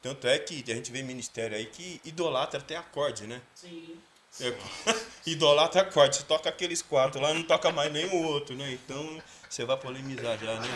[0.02, 3.40] Tanto é que a gente vê ministério aí que idolatra até acorde, né?
[3.54, 3.96] Sim.
[4.40, 4.54] É,
[5.26, 6.16] idolatra acorde.
[6.16, 8.72] Você toca aqueles quatro lá, não toca mais nenhum outro, né?
[8.72, 10.68] Então você vai polemizar já, né?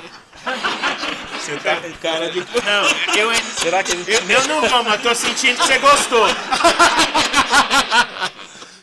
[1.40, 2.40] Você tá com cara de.
[2.40, 4.04] Não, eu, Será que ele.
[4.12, 6.26] eu não vou, mas tô sentindo que você gostou.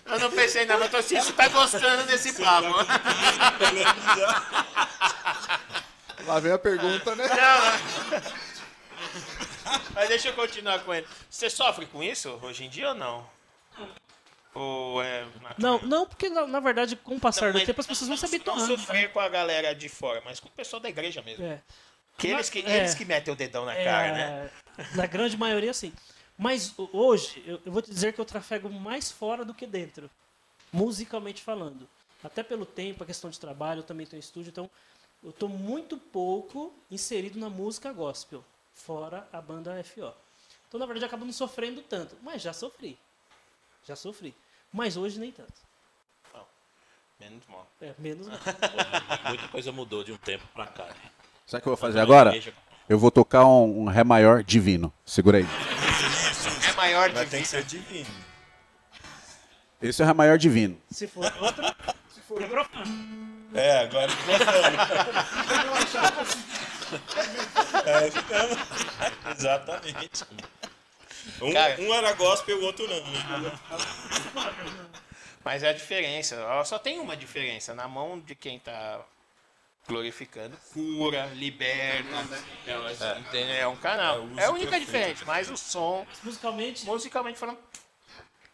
[0.05, 2.67] Eu não pensei não, mas tô sentindo que você tá gostando desse papo.
[6.25, 7.25] Lá vem a pergunta, né?
[9.93, 11.07] Mas deixa eu continuar com ele.
[11.29, 13.36] Você sofre com isso hoje em dia ou não?
[14.59, 15.25] Ou é.
[15.57, 18.23] Não, não, porque na, na verdade, com o passar do tempo, as pessoas vão se
[18.23, 18.65] Não habituando.
[18.77, 21.45] sofrer com a galera de fora, mas com o pessoal da igreja mesmo.
[21.45, 21.61] É.
[22.17, 22.77] Que eles, que, É.
[22.77, 24.51] eles que metem o dedão na É, cara, né?
[24.95, 25.93] Na grande maioria, sim.
[26.37, 30.09] Mas hoje, eu, eu vou te dizer que eu trafego mais fora do que dentro,
[30.73, 31.87] musicalmente falando.
[32.23, 34.69] Até pelo tempo, a questão de trabalho, eu também tenho estúdio, então
[35.23, 38.43] eu estou muito pouco inserido na música gospel,
[38.73, 40.11] fora a banda FO.
[40.67, 42.97] Então, na verdade, eu acabo não sofrendo tanto, mas já sofri.
[43.87, 44.33] Já sofri.
[44.71, 45.67] Mas hoje nem tanto.
[47.19, 47.67] Menos mal.
[47.81, 48.37] É, menos mal.
[49.29, 50.85] Muita coisa mudou de um tempo pra cá.
[51.45, 52.33] Sabe o que eu vou fazer agora?
[52.87, 54.93] Eu vou tocar um, um Ré maior divino.
[55.05, 55.45] Segura aí.
[56.69, 58.09] É maior Mas tem que ser divino.
[59.81, 60.77] Esse é o Ré maior divino.
[60.91, 61.63] Se for outro,
[62.13, 62.39] se for.
[63.53, 64.11] É, agora.
[67.85, 70.23] é, exatamente.
[71.41, 71.81] Um, Cara.
[71.81, 73.01] um era gospel e o outro não.
[73.39, 73.59] né?
[75.43, 76.35] Mas é a diferença.
[76.35, 77.73] Ela só tem uma diferença.
[77.73, 79.01] Na mão de quem tá
[79.87, 82.09] glorificando, cura, liberta.
[82.65, 83.55] É, entendeu?
[83.55, 84.23] é um canal.
[84.23, 85.23] uso É a única diferença.
[85.25, 87.59] Mas o som, Musicalmente, musicalmente falando,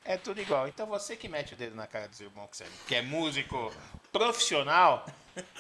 [0.06, 0.68] é tudo igual.
[0.68, 3.74] Então você que mete o dedo na cara dos irmãos que, você, que é músico
[4.12, 5.06] profissional,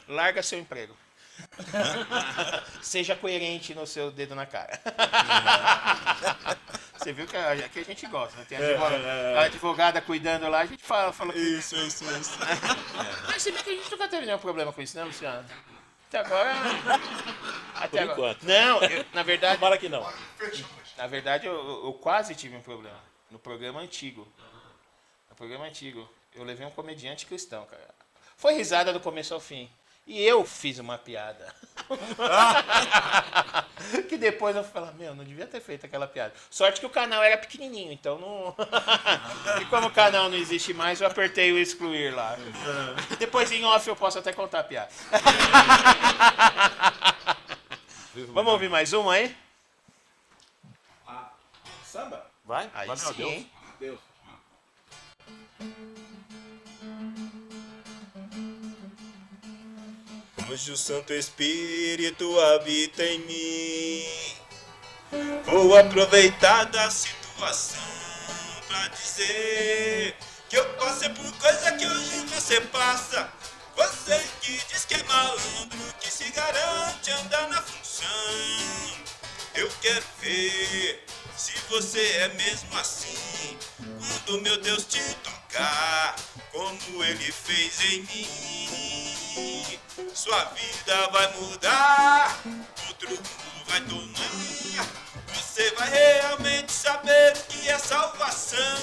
[0.07, 0.95] larga seu emprego.
[2.81, 4.79] Seja coerente no seu dedo na cara.
[7.03, 8.45] Você viu que a, que a gente gosta, né?
[8.47, 12.37] Tem a advogada, a advogada cuidando lá, a gente fala, fala Isso, isso, isso.
[13.27, 15.45] Mas se bem que a gente nunca teve nenhum problema com isso, né, Luciano?
[16.07, 16.53] Até agora.
[17.75, 18.31] Até Por agora.
[18.31, 18.43] enquanto.
[18.43, 19.55] Não, eu- na verdade.
[19.55, 20.07] Tomara que não.
[20.97, 22.99] Na verdade, eu, eu- eu quase tive um problema.
[23.31, 24.27] No programa antigo.
[25.29, 26.07] No programa antigo.
[26.35, 27.93] Eu levei um comediante cristão, cara.
[28.37, 29.69] Foi risada do começo ao fim.
[30.05, 31.53] E eu fiz uma piada.
[34.43, 36.33] depois eu falei, meu, não devia ter feito aquela piada.
[36.49, 38.53] Sorte que o canal era pequenininho, então não.
[39.61, 42.35] e como o canal não existe mais, eu apertei o excluir lá.
[43.17, 44.89] Depois em off eu posso até contar a piada.
[48.33, 49.33] Vamos ouvir mais uma aí?
[51.85, 52.29] Samba?
[52.43, 52.69] Vai?
[52.73, 53.99] Aí vai, sim, Deus.
[55.61, 55.92] hein?
[60.53, 64.05] Hoje o Santo Espírito habita em mim.
[65.45, 67.81] Vou aproveitar da situação
[68.67, 70.15] pra dizer
[70.47, 73.33] que eu passei por coisa que hoje você passa.
[73.75, 78.07] Você que diz que é malandro, que se garante andar na função.
[79.55, 81.03] Eu quero ver
[81.35, 83.57] se você é mesmo assim.
[83.77, 86.15] Quando meu Deus te tocar,
[86.51, 89.79] como ele fez em mim.
[90.13, 92.39] Sua vida vai mudar,
[92.87, 94.87] outro rumo vai tomar.
[95.33, 98.77] Você vai realmente saber que é salvação.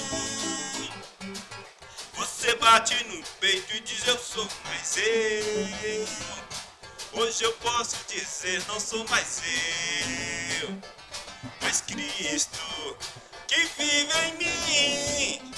[2.15, 6.07] Você bate no peito e diz eu sou mais eu.
[7.13, 9.41] Hoje eu posso dizer não sou mais
[10.61, 10.81] eu,
[11.71, 12.97] mas Cristo
[13.47, 15.53] que vive em mim.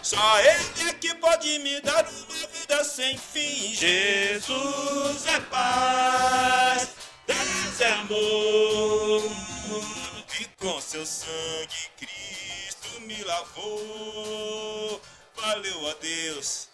[0.00, 3.74] Só Ele é que pode me dar uma vida sem fim.
[3.74, 6.88] Jesus é paz,
[7.26, 9.30] Deus é amor.
[10.40, 15.02] E com seu sangue Cristo me lavou.
[15.36, 16.70] Valeu a Deus.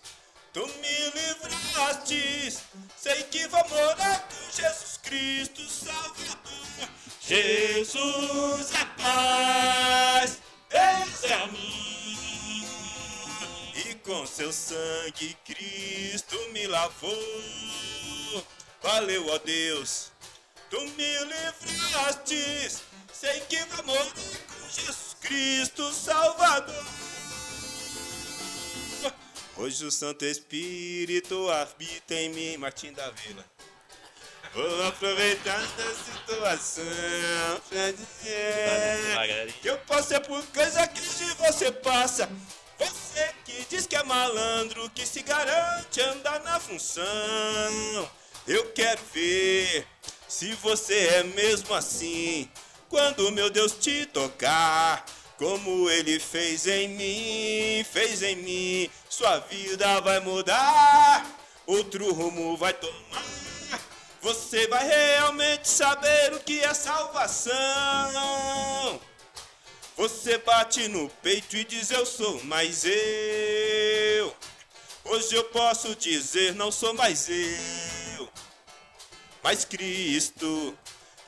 [0.52, 2.58] Tu me livraste,
[2.96, 6.95] sei que vou morar com Jesus Cristo Salvador.
[7.28, 10.38] Jesus é paz,
[10.70, 11.58] Deus é amor.
[13.74, 17.10] E com seu sangue Cristo me lavou.
[18.80, 20.12] Valeu a Deus,
[20.70, 22.80] tu me livraste,
[23.12, 26.86] sei que vou morar com Jesus Cristo Salvador.
[29.56, 33.44] Hoje o Santo Espírito habita em mim, Martim da Vila.
[34.56, 36.82] Vou aproveitar da situação
[37.68, 42.26] pra dizer que eu passei por coisa que se você passa.
[42.78, 47.04] Você que diz que é malandro, que se garante andar na função.
[48.48, 49.86] Eu quero ver
[50.26, 52.48] se você é mesmo assim.
[52.88, 55.04] Quando meu Deus te tocar,
[55.36, 61.26] como ele fez em mim, fez em mim, sua vida vai mudar,
[61.66, 63.36] outro rumo vai tomar.
[64.26, 67.54] Você vai realmente saber o que é salvação.
[69.96, 74.34] Você bate no peito e diz eu sou mais eu.
[75.04, 78.28] Hoje eu posso dizer não sou mais eu,
[79.44, 80.76] mas Cristo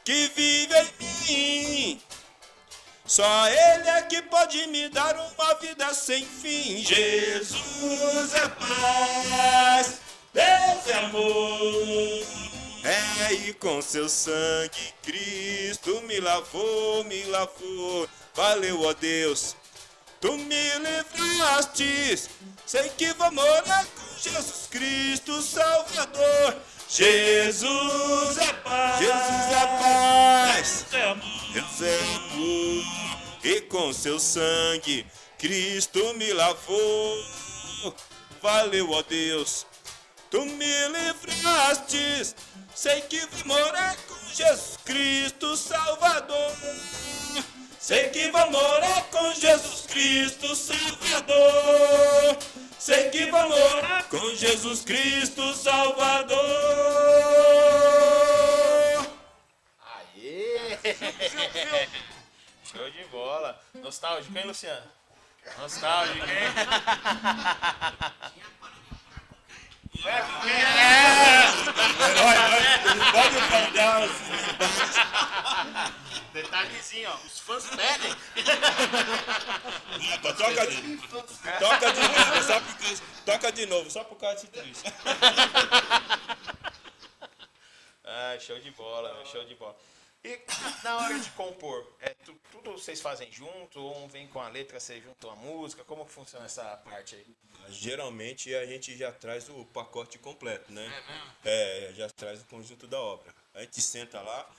[0.05, 0.75] que vive
[1.29, 2.03] em mim.
[3.07, 6.85] Só Ele é que pode me dar uma vida sem fim.
[6.85, 10.01] Jesus é paz,
[10.35, 12.48] Deus é amor.
[12.85, 18.09] É, e com seu sangue Cristo me lavou, me lavou.
[18.35, 19.57] Valeu, ó Deus.
[20.21, 22.29] Tu me livraste,
[22.67, 26.57] sei que vou morar com Jesus Cristo Salvador.
[26.89, 30.85] Jesus é paz, Jesus é paz,
[31.53, 32.85] Deus é amor,
[33.45, 35.07] e com seu sangue
[35.39, 37.25] Cristo me lavou.
[38.43, 39.67] Valeu, ó Deus,
[40.31, 42.35] tu me livraste,
[42.75, 46.53] sei que vou morar com Jesus Cristo Salvador.
[47.79, 52.39] Sei que vou morar com Jesus Cristo Salvador.
[52.79, 56.39] Sei que vou morar com Jesus Cristo Salvador.
[59.81, 60.79] Aê!
[62.65, 63.59] Show de bola.
[63.75, 64.87] Nostálgico, hein, Luciano?
[65.59, 66.53] Nostálgico, hein?
[70.05, 70.53] É, porque-
[73.13, 74.13] Pode pegar os
[76.33, 77.15] Detalhezinho, ó.
[77.27, 78.15] Os fãs pedem.
[80.37, 80.99] Toca de,
[81.59, 82.97] toca de novo, só porque,
[83.27, 84.85] toca de novo, só por causa disso.
[88.05, 89.77] Ah, show de bola, show de bola.
[90.25, 90.39] E
[90.83, 93.81] na hora de compor, é tu- tudo vocês fazem junto?
[93.81, 95.85] Ou um vem com a letra, você junta a música?
[95.85, 97.27] Como que funciona essa parte aí?
[97.71, 101.05] Geralmente a gente já traz o pacote completo, né?
[101.45, 103.33] É, já traz o conjunto da obra.
[103.55, 104.51] A gente senta lá,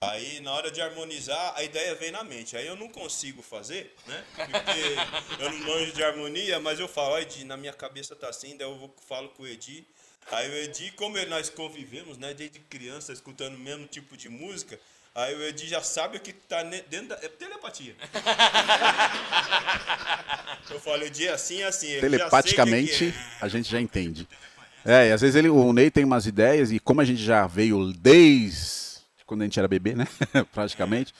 [0.00, 2.56] aí na hora de harmonizar, a ideia vem na mente.
[2.56, 4.24] Aí eu não consigo fazer, né?
[4.36, 8.28] Porque eu não manjo de harmonia, mas eu falo, ó, Edi, na minha cabeça tá
[8.28, 9.84] assim, daí eu vou, falo com o Edi.
[10.30, 14.78] Aí o Edi, como nós convivemos, né, desde criança, escutando o mesmo tipo de música,
[15.14, 17.16] aí o Edi já sabe o que tá dentro da.
[17.16, 17.94] É telepatia.
[20.70, 21.88] Eu falo, Edi, é assim, é assim.
[21.88, 23.14] que Telepaticamente, é.
[23.40, 24.28] a gente já entende.
[24.84, 27.46] É, e às vezes ele, o Ney tem umas ideias, e como a gente já
[27.46, 28.78] veio desde
[29.26, 30.06] quando a gente era bebê, né?
[30.52, 31.12] Praticamente,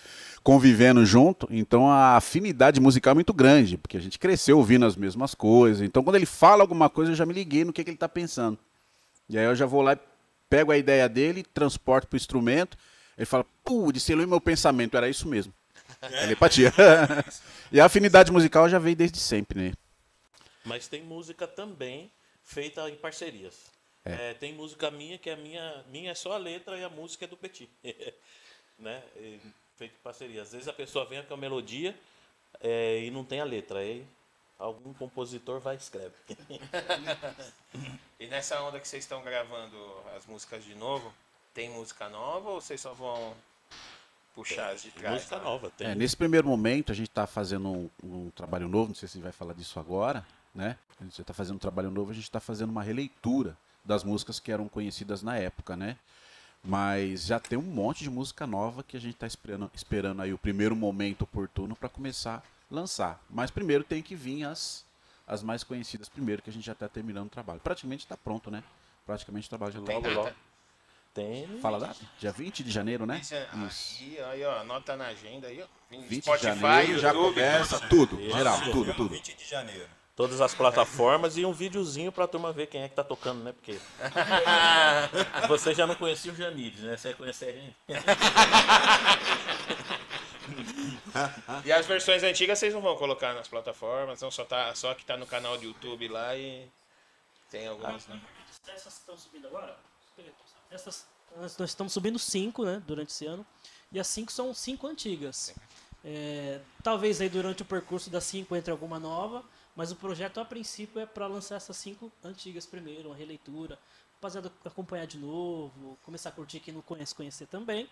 [0.42, 4.96] convivendo junto, então a afinidade musical é muito grande, porque a gente cresceu ouvindo as
[4.96, 5.82] mesmas coisas.
[5.82, 8.08] Então quando ele fala alguma coisa, eu já me liguei no que, que ele está
[8.08, 8.58] pensando.
[9.28, 9.98] E aí eu já vou lá e
[10.48, 12.78] pego a ideia dele, transporto pro instrumento.
[13.18, 15.52] Ele fala, pô, ele meu pensamento, era isso mesmo.
[16.00, 16.72] Telepatia.
[17.72, 19.72] e a afinidade musical já veio desde sempre, né?
[20.64, 22.10] Mas tem música também
[22.44, 23.54] feita em parcerias.
[24.04, 27.24] É, tem música minha que é minha, minha é só a letra e a música
[27.24, 27.68] é do Petit.
[28.78, 29.02] né?
[29.16, 29.40] E,
[29.76, 30.42] feito em parceria.
[30.42, 31.94] Às vezes a pessoa vem com a melodia
[32.60, 33.80] é, e não tem a letra.
[33.80, 34.06] Aí
[34.58, 36.14] algum compositor vai e escreve.
[38.20, 39.76] E nessa onda que vocês estão gravando
[40.16, 41.14] as músicas de novo,
[41.54, 43.34] tem música nova ou vocês só vão
[44.34, 45.14] puxar as de trás?
[45.14, 45.70] música nova.
[45.70, 49.08] Tem É, nesse primeiro momento, a gente está fazendo um, um trabalho novo, não sei
[49.08, 50.24] se vai falar disso agora,
[50.54, 50.76] né?
[51.00, 54.38] A gente está fazendo um trabalho novo, a gente está fazendo uma releitura das músicas
[54.38, 55.96] que eram conhecidas na época, né?
[56.62, 60.32] Mas já tem um monte de música nova que a gente está esperando, esperando aí
[60.32, 63.20] o primeiro momento oportuno para começar a lançar.
[63.30, 64.84] Mas primeiro tem que vir as,
[65.26, 67.60] as mais conhecidas primeiro, que a gente já está terminando o trabalho.
[67.60, 68.62] Praticamente está pronto, né?
[69.06, 70.30] Praticamente o trabalho já está logo.
[71.14, 71.46] Tem.
[71.60, 71.96] Fala data?
[72.18, 73.18] Dia 20 de janeiro, né?
[73.20, 75.66] Isso, Aí, aí, ó, anota na agenda aí, ó.
[75.90, 78.36] 20 de Spotify, janeiro já YouTube, começa tudo, Isso.
[78.36, 79.08] geral, tudo, tudo.
[79.08, 79.88] 20 de janeiro.
[80.14, 83.52] Todas as plataformas e um videozinho pra turma ver quem é que tá tocando, né?
[83.52, 83.78] Porque.
[85.48, 86.96] Você já não conhecia o Janires, né?
[86.96, 87.76] Você ia conhecer a gente.
[91.64, 95.04] E as versões antigas vocês não vão colocar nas plataformas, não só tá só que
[95.04, 96.66] tá no canal do YouTube lá e
[97.50, 98.20] tem algumas, né?
[98.68, 99.76] Essas que estão subindo agora,
[100.70, 101.06] essas,
[101.36, 103.46] nós estamos subindo cinco, né, durante esse ano.
[103.90, 105.54] E as cinco são cinco antigas.
[106.04, 109.42] É, talvez aí durante o percurso das cinco entre alguma nova,
[109.74, 113.78] mas o projeto a princípio é para lançar essas cinco antigas primeiro, uma releitura,
[114.14, 117.88] rapaziada acompanhar de novo, começar a curtir quem não conhece, conhecer também.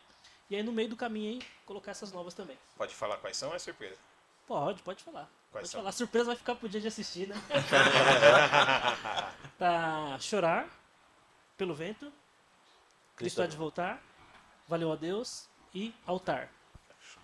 [0.48, 2.56] E aí no meio do caminho aí, colocar essas novas também.
[2.76, 3.96] Pode falar quais são, é surpresa.
[4.46, 5.28] Pode, pode falar.
[5.50, 5.80] Quais pode são?
[5.80, 5.90] falar.
[5.90, 7.34] A surpresa vai ficar pro dia de assistir, né?
[9.58, 10.68] tá Chorar,
[11.56, 12.12] Pelo Vento,
[13.16, 14.02] Cristo há de voltar,
[14.68, 16.48] Valeu a Deus e Altar.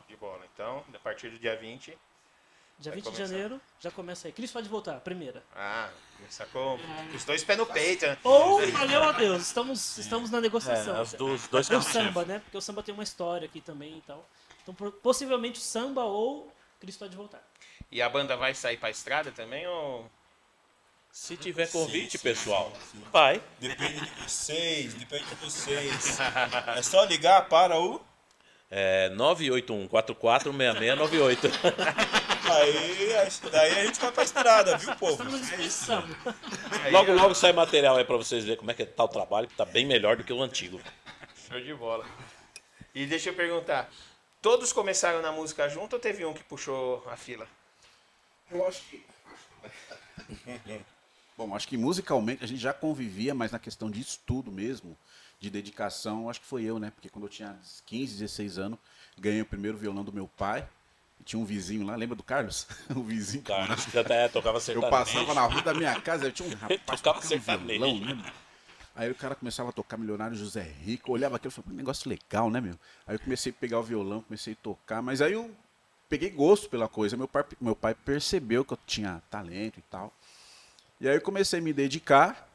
[0.09, 0.45] De bola.
[0.55, 1.97] Então, a partir do dia 20.
[2.79, 3.27] Dia Vai 20 de começar.
[3.27, 4.33] janeiro, já começa aí.
[4.33, 5.43] Cristo há de voltar, primeira.
[5.55, 5.91] Ah,
[6.29, 6.79] sacou?
[7.15, 8.17] Os dois pés no peito, né?
[8.25, 11.01] Ou Valeu a Deus, estamos, estamos na negociação.
[11.01, 12.39] É, dos dois E o samba, né?
[12.41, 14.27] Porque o samba tem uma história aqui também e tal.
[14.63, 17.43] Então, por- possivelmente o samba ou Cristo há de voltar.
[17.91, 20.11] E a banda vai sair pra estrada também ou.
[21.13, 23.05] Se tiver convite, Sim, sim, pessoal, sim, sim.
[23.13, 23.41] vai.
[23.61, 26.19] Depende de vocês, depende de vocês.
[26.77, 28.01] É só ligar para o.
[28.71, 31.51] É 981-446698.
[32.51, 35.23] Aí, aí- daí a gente vai pra estrada, viu, povo?
[35.23, 36.03] À disposição.
[36.91, 39.55] logo, logo sai material aí pra vocês verem como é que tá o trabalho, que
[39.55, 40.81] tá bem melhor do que o antigo.
[41.49, 42.07] Show de bola.
[42.95, 43.91] E deixa eu perguntar:
[44.41, 47.47] todos começaram na música junto ou teve um que puxou a fila?
[48.51, 49.05] Eu acho que.
[51.37, 54.97] Bom, acho que musicalmente a gente já convivia, mas na questão de estudo mesmo,
[55.41, 56.91] de dedicação, acho que foi eu, né?
[56.91, 57.57] Porque quando eu tinha
[57.87, 58.79] 15, 16 anos,
[59.19, 60.69] ganhei o primeiro violão do meu pai.
[61.21, 62.67] E tinha um vizinho lá, lembra do Carlos?
[62.95, 63.43] o vizinho.
[63.45, 64.91] Carlos, que até tocava Eu sertanejo.
[64.91, 67.67] passava na rua da minha casa, eu tinha um rapaz Tocava sertanejo.
[67.79, 68.33] violão, né?
[68.95, 72.11] Aí o cara começava a tocar Milionário José Rico, eu olhava aquilo e "Que negócio
[72.11, 72.79] legal, né, meu?
[73.07, 75.51] Aí eu comecei a pegar o violão, comecei a tocar, mas aí eu
[76.11, 77.17] peguei gosto pela coisa.
[77.17, 80.13] Meu pai, meu pai percebeu que eu tinha talento e tal.
[81.03, 82.49] E aí eu comecei a me dedicar,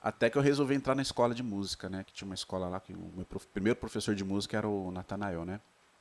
[0.00, 2.02] até que eu resolvi entrar na escola de música, né?
[2.02, 4.90] Que tinha uma escola lá, que o meu prof- primeiro professor de música era o
[4.90, 5.60] Natanael, né?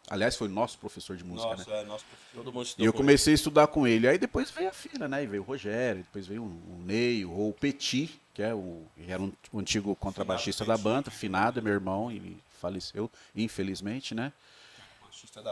[0.10, 1.58] Aliás, foi o nosso professor de música, né?
[1.58, 4.08] Nossa, é nosso Todo mundo E eu comecei a estudar com ele.
[4.08, 5.26] Aí depois veio a filha, né?
[5.26, 9.22] E veio o Rogério, depois veio o Ney, o Petit, que é o, que era
[9.22, 14.32] um, o antigo contrabaixista da banda, finado, meu irmão, ele faleceu, infelizmente, né?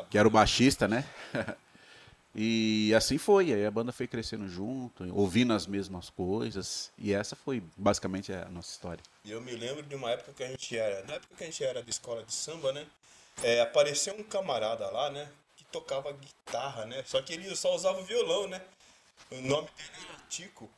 [0.10, 1.04] Que era o baixista, né?
[2.38, 3.51] e assim foi.
[3.51, 6.91] Aí a banda foi crescendo junto, ouvindo as mesmas coisas.
[6.97, 9.03] E essa foi basicamente a nossa história.
[9.25, 11.03] Eu me lembro de uma época que a gente era.
[11.05, 12.85] Na época que a gente era de escola de samba, né?
[13.43, 15.29] é, apareceu um camarada lá, né?
[15.55, 17.03] Que tocava guitarra, né?
[17.05, 18.61] Só que ele só usava violão, né?
[19.31, 20.69] O nome dele era Tico.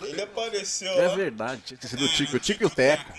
[0.00, 1.14] Ele apareceu É lá.
[1.14, 3.12] verdade, tinha que ser do Tico, o Tico e o Teco.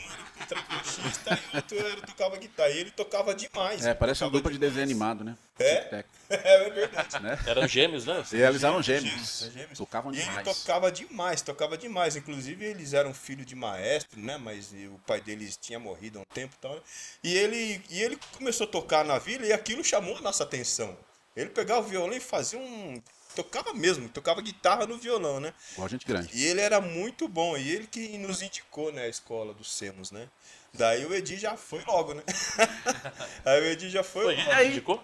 [0.50, 2.70] Trampista e outro era, tocava guitarra.
[2.70, 3.86] E ele tocava demais.
[3.86, 5.36] É, parece uma dupla de desenho animado, né?
[5.58, 5.76] É?
[6.02, 6.10] Tico.
[6.28, 7.22] É, é verdade.
[7.22, 7.38] Né?
[7.46, 8.24] Eram gêmeos, né?
[8.34, 9.04] E eles eram Gêmeos,
[9.40, 9.54] gêmeos.
[9.54, 9.78] gêmeos.
[9.78, 10.44] Tocavam E ele demais.
[10.58, 12.16] tocava demais, tocava demais.
[12.16, 14.36] Inclusive, eles eram filho de maestro, né?
[14.38, 16.74] Mas o pai deles tinha morrido há um tempo e tal.
[16.74, 16.82] né?
[17.24, 20.98] E ele, e ele começou a tocar na vila e aquilo chamou a nossa atenção.
[21.36, 23.02] Ele pegava o violão e fazia um.
[23.36, 25.54] Tocava mesmo, tocava guitarra no violão, né?
[25.74, 26.30] Igual gente grande.
[26.34, 27.58] E ele era muito bom.
[27.58, 30.30] E ele que nos indicou, né, a escola do Semos, né?
[30.74, 32.24] Daí o Edi já foi logo, né?
[33.46, 34.52] Aí o Edi já foi Foi, logo.
[34.60, 35.04] ele indicou?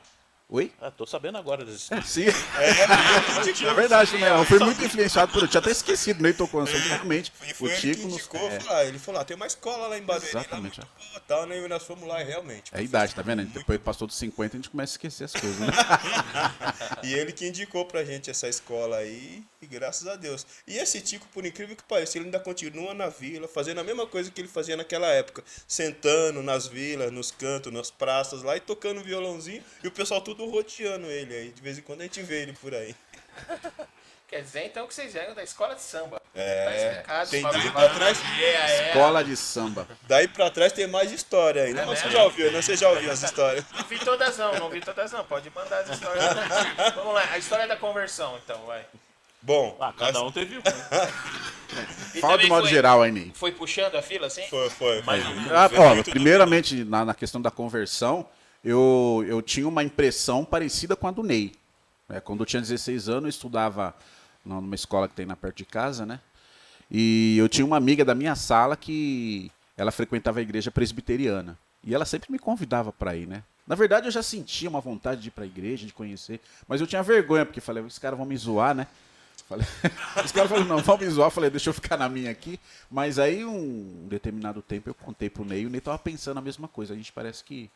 [0.53, 0.69] Oi?
[0.81, 3.69] Ah, tô sabendo agora desse Sim, É, indicou.
[3.69, 4.31] é verdade, né?
[4.37, 5.41] Eu fui muito influenciado por.
[5.43, 7.31] Eu tinha até esquecido, nem tocou nessa realmente.
[7.47, 8.13] E O foi ele que Tico nos.
[8.15, 10.85] indicou, É, falou, ah, ele falou, ah, tem uma escola lá em Barueri, Exatamente, lá
[10.85, 11.57] muito boa, tal, né?
[11.57, 12.69] E nós fomos lá, realmente.
[12.73, 13.45] é a idade, tá vendo?
[13.45, 15.67] Depois passou dos 50, a gente começa a esquecer as coisas, né?
[17.03, 20.45] E ele que indicou pra gente essa escola aí, e graças a Deus.
[20.67, 24.05] E esse Tico, por incrível que pareça, ele ainda continua na vila, fazendo a mesma
[24.05, 25.43] coisa que ele fazia naquela época.
[25.67, 30.40] Sentando nas vilas, nos cantos, nas praças lá e tocando violãozinho, e o pessoal tudo
[30.49, 31.49] roteando ele aí.
[31.51, 32.95] De vez em quando a gente vê ele por aí.
[34.27, 36.21] Quer dizer, então, que vocês vieram da escola de samba.
[36.33, 37.29] É, Tá explicado.
[37.29, 38.17] tem daí pra trás.
[38.39, 38.87] É, é.
[38.87, 39.85] Escola de samba.
[40.07, 41.85] Daí pra trás tem mais história ainda.
[41.85, 42.61] Mas você já ouviu, né?
[42.61, 43.65] Você já ouviu as histórias.
[43.75, 45.25] Não vi todas não, não vi todas não.
[45.25, 46.23] Pode mandar as histórias.
[46.95, 48.85] Vamos lá, a história da conversão, então, vai.
[49.41, 50.61] Bom, Ah, cada um teve um.
[52.21, 53.31] Fala do modo foi- geral aí, Ney.
[53.35, 54.47] Foi puxando a fila, assim?
[54.47, 55.01] foi, foi.
[55.01, 55.33] Mas foi.
[55.57, 58.25] Ah, ó, primeiramente, na, na questão da conversão,
[58.63, 61.53] eu, eu tinha uma impressão parecida com a do Ney.
[62.09, 63.95] É, quando eu tinha 16 anos, eu estudava
[64.45, 66.19] numa escola que tem na perto de casa, né?
[66.89, 71.57] E eu tinha uma amiga da minha sala que ela frequentava a igreja presbiteriana.
[71.83, 73.43] E ela sempre me convidava para ir, né?
[73.65, 76.81] Na verdade, eu já sentia uma vontade de ir para a igreja, de conhecer, mas
[76.81, 78.87] eu tinha vergonha, porque falei, os caras vão me zoar, né?
[79.47, 79.65] Falei,
[80.23, 81.27] os caras falaram, não, vão me zoar.
[81.27, 82.59] Eu falei, deixa eu ficar na minha aqui.
[82.89, 86.67] Mas aí, um determinado tempo, eu contei pro Ney, o Ney tava pensando a mesma
[86.67, 86.93] coisa.
[86.93, 87.69] A gente parece que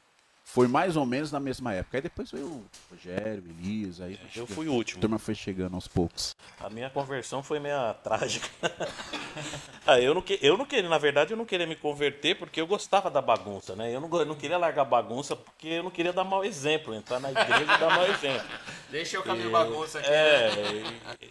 [0.48, 1.98] foi mais ou menos na mesma época.
[1.98, 5.02] Aí depois veio o Rogério, o Elias, aí eu fui o a último.
[5.02, 6.36] turma foi chegando aos poucos.
[6.60, 8.48] A minha conversão foi meio trágica.
[9.86, 12.62] ah, eu, não que, eu não queria, na verdade, eu não queria me converter porque
[12.62, 13.94] eu gostava da bagunça, né?
[13.94, 16.94] Eu não, eu não queria largar a bagunça porque eu não queria dar mau exemplo,
[16.94, 18.48] entrar na igreja e dar mau exemplo.
[18.90, 20.10] Deixa eu caminho bagunça aqui.
[20.10, 20.50] É,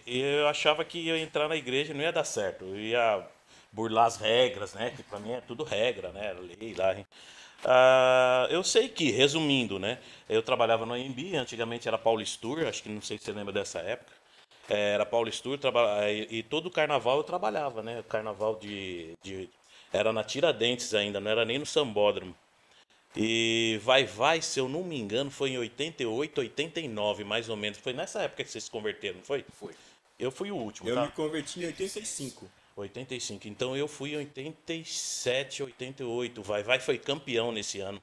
[0.06, 2.64] e, e eu achava que eu entrar na igreja não ia dar certo.
[2.64, 3.24] Eu ia
[3.72, 4.92] burlar as regras, né?
[4.94, 6.26] Que pra mim é tudo regra, né?
[6.26, 6.94] Era lei lá.
[6.94, 7.06] hein?
[7.64, 9.98] Ah, eu sei que, resumindo, né?
[10.28, 13.78] Eu trabalhava no AMB, antigamente era Paulistur, acho que não sei se você lembra dessa
[13.80, 14.12] época.
[14.68, 18.02] É, Era Paulistur, traba- e, e todo carnaval eu trabalhava, né?
[18.08, 19.48] Carnaval de, de-
[19.92, 22.34] Era na Tiradentes ainda, não era nem no Sambódromo.
[23.16, 27.78] E vai, vai, se eu não me engano, foi em 88, 89, mais ou menos.
[27.78, 29.44] Foi nessa época que vocês se converteram, não foi?
[29.58, 29.72] Foi.
[30.18, 31.02] Eu fui o último, Eu tá?
[31.02, 32.50] me converti em 85.
[32.76, 33.48] 85.
[33.48, 36.40] Então eu fui em 87, 88.
[36.40, 38.02] O Vai Vai foi campeão nesse ano.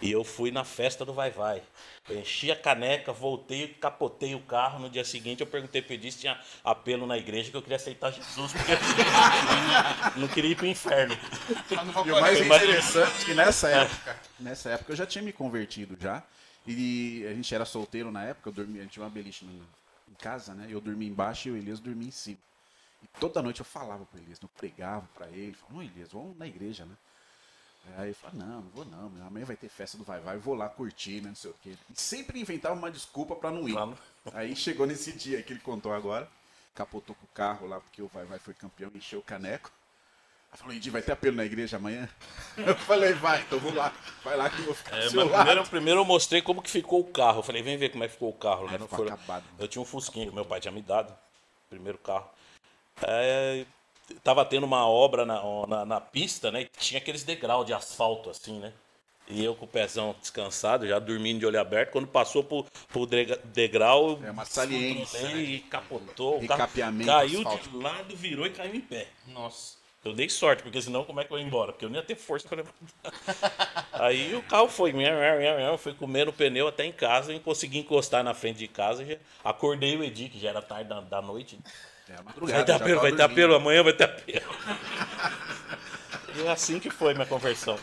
[0.00, 1.60] E eu fui na festa do Vai Vai.
[2.08, 4.78] Eu enchi a caneca, voltei, capotei o carro.
[4.78, 7.76] No dia seguinte eu perguntei pro Edith se tinha apelo na igreja que eu queria
[7.76, 8.78] aceitar Jesus, porque eu
[10.20, 11.16] não queria ir pro inferno.
[12.06, 15.96] E o mais interessante é que nessa época, nessa época eu já tinha me convertido
[16.00, 16.22] já.
[16.66, 20.14] E a gente era solteiro na época, eu dormia, a gente tinha uma beliche em
[20.18, 20.66] casa, né?
[20.68, 22.38] Eu dormia embaixo e o Elias dormia em cima.
[23.02, 26.36] E toda noite eu falava pro Elias, eu pregava pra ele, falava, não, Elias, vamos
[26.36, 26.94] na igreja, né?
[27.96, 30.40] Aí ele falava, não, não vou não, amanhã vai ter festa do Vai Vai, eu
[30.40, 31.74] vou lá curtir, né, não sei o quê.
[31.90, 33.72] E sempre inventava uma desculpa pra não ir.
[33.72, 33.96] Não-
[34.34, 36.28] Aí chegou nesse dia que ele contou agora,
[36.74, 39.70] capotou com o carro lá, porque o Vai Vai foi campeão, encheu o caneco.
[40.52, 42.08] Aí falou, Edi, vai ter apelo na igreja amanhã?
[42.58, 43.92] Eu falei, vai, então vou lá.
[44.24, 47.04] Vai lá que eu vou ficar É, primeiro, primeiro eu mostrei como que ficou o
[47.04, 47.38] carro.
[47.38, 48.66] Eu falei, vem ver como é que ficou o carro.
[48.68, 49.44] É, no ficou fura- acabado.
[49.58, 51.14] Eu tinha um Fusquinha que meu pai tinha me dado.
[51.70, 52.28] Primeiro carro.
[53.02, 53.64] É,
[54.22, 56.62] tava tendo uma obra na, na, na pista, né?
[56.62, 58.72] E tinha aqueles degrau de asfalto assim, né?
[59.30, 61.90] E eu com o pezão descansado, já dormindo de olho aberto.
[61.90, 63.06] Quando passou pro, pro
[63.44, 66.38] degrau, É uma saliência, descontrolei e capotou.
[66.38, 66.70] O carro
[67.04, 69.08] caiu de lado, virou e caiu em pé.
[69.26, 69.76] Nossa.
[70.04, 71.72] Eu dei sorte, porque senão como é que eu ia embora?
[71.72, 73.86] Porque eu não ia ter força para levantar.
[73.92, 74.94] Aí o carro foi,
[75.78, 79.04] foi comendo o pneu até em casa e consegui encostar na frente de casa.
[79.04, 81.58] Já acordei o Edi, que já era tarde da, da noite.
[82.08, 83.20] É a Vai madrugada, ter já apelo, tava vai dormindo.
[83.32, 84.54] apelo, amanhã vai ter apelo.
[86.36, 87.78] E é assim que foi minha conversão.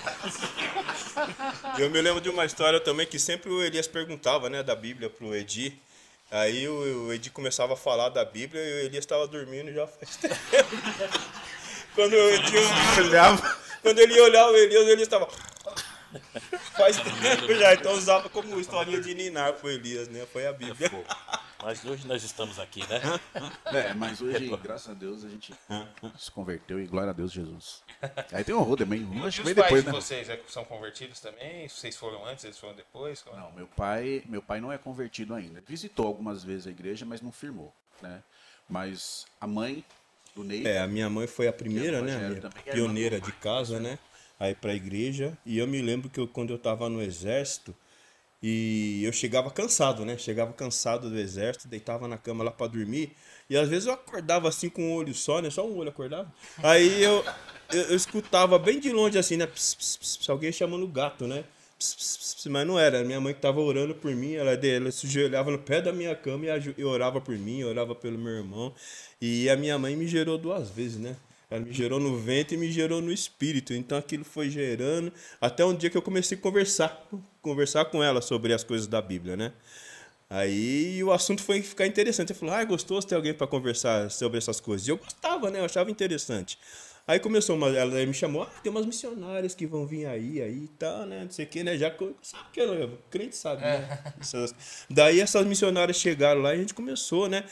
[1.78, 5.10] Eu me lembro de uma história também que sempre o Elias perguntava, né, da Bíblia
[5.10, 5.78] pro Edi.
[6.32, 9.86] Aí o, o Edi começava a falar da Bíblia e o Elias estava dormindo já
[9.88, 10.36] faz tempo.
[11.94, 12.58] Quando o Edi
[13.00, 13.58] Olhava.
[13.82, 15.28] quando ele ia olhar o Elias, o Elias estava.
[16.78, 20.26] Faz tempo já, então usava como historinha de Ninar pro Elias, né?
[20.32, 20.90] Foi a Bíblia.
[21.66, 23.02] Mas hoje nós estamos aqui, né?
[23.74, 25.52] É, mas hoje, graças a Deus, a gente
[26.16, 27.82] se converteu e glória a Deus, Jesus.
[28.32, 29.02] Aí tem o Rô também.
[29.02, 29.92] E Acho os que veio pais depois, de né?
[29.92, 31.68] vocês é, são convertidos também?
[31.68, 33.24] Vocês foram antes, eles foram depois?
[33.24, 35.60] Como- Não, meu pai, meu pai não é convertido ainda.
[35.68, 38.22] Visitou algumas vezes a igreja, mas não firmou, né?
[38.70, 39.84] Mas a mãe
[40.36, 42.16] do Ney, É, a minha mãe foi a primeira, né?
[42.44, 43.98] a é pioneira de casa, né?
[44.40, 45.36] Aí pra igreja.
[45.44, 47.76] E eu me lembro que eu, quando eu tava no exército,
[48.48, 50.20] e eu chegava cansado, né?
[50.20, 53.12] Chegava cansado do exército, deitava na cama lá pra dormir.
[53.50, 55.50] E às vezes eu acordava assim com um olho só, né?
[55.50, 56.32] Só um olho acordava.
[56.62, 57.26] Aí eu,
[57.74, 59.48] eu, eu escutava bem de longe assim, né?
[59.48, 61.44] Ps, ps, ps, alguém chamando o gato, né?
[62.48, 63.04] Mas não era.
[63.04, 66.16] Minha mãe que tava orando por mim, ela, ela se ajoelhava no pé da minha
[66.16, 66.46] cama
[66.78, 68.72] e orava por mim, orava pelo meu irmão.
[69.20, 71.16] E a minha mãe me gerou duas vezes, né?
[71.50, 73.74] Ela me gerou no ventre e me gerou no espírito.
[73.74, 77.08] Então aquilo foi gerando até um dia que eu comecei a conversar,
[77.42, 79.54] conversar com ela sobre as coisas da Bíblia, né?
[80.30, 82.32] Aí o assunto foi ficar interessante.
[82.32, 84.88] Eu falei, ah, é gostoso ter alguém para conversar sobre essas coisas.
[84.88, 85.60] E eu gostava, né?
[85.60, 86.58] Eu achava interessante.
[87.08, 90.64] Aí começou, uma, ela me chamou, ah, tem umas missionárias que vão vir aí, aí
[90.64, 91.24] e tal, né?
[91.24, 91.78] Não sei o que, né?
[91.78, 94.00] Já sabe que eu, crente sabe, né?
[94.20, 94.56] Essas-
[94.90, 97.44] daí essas missionárias chegaram lá e a gente começou, né?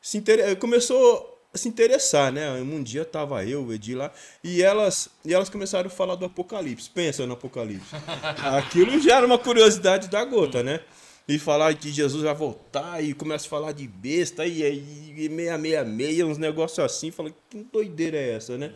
[0.00, 0.56] Se inter...
[0.58, 2.50] Começou se interessar, né?
[2.60, 4.10] Um dia tava eu, o Edi lá,
[4.42, 6.90] e elas, e elas começaram a falar do Apocalipse.
[6.90, 7.94] Pensa no Apocalipse.
[8.56, 10.80] Aquilo já era uma curiosidade da gota, né?
[11.28, 15.28] E falar que Jesus vai voltar e começa a falar de besta e, e, e
[15.28, 17.10] meia, meia, meia, uns negócios assim.
[17.10, 18.72] Falei, que doideira é essa, né?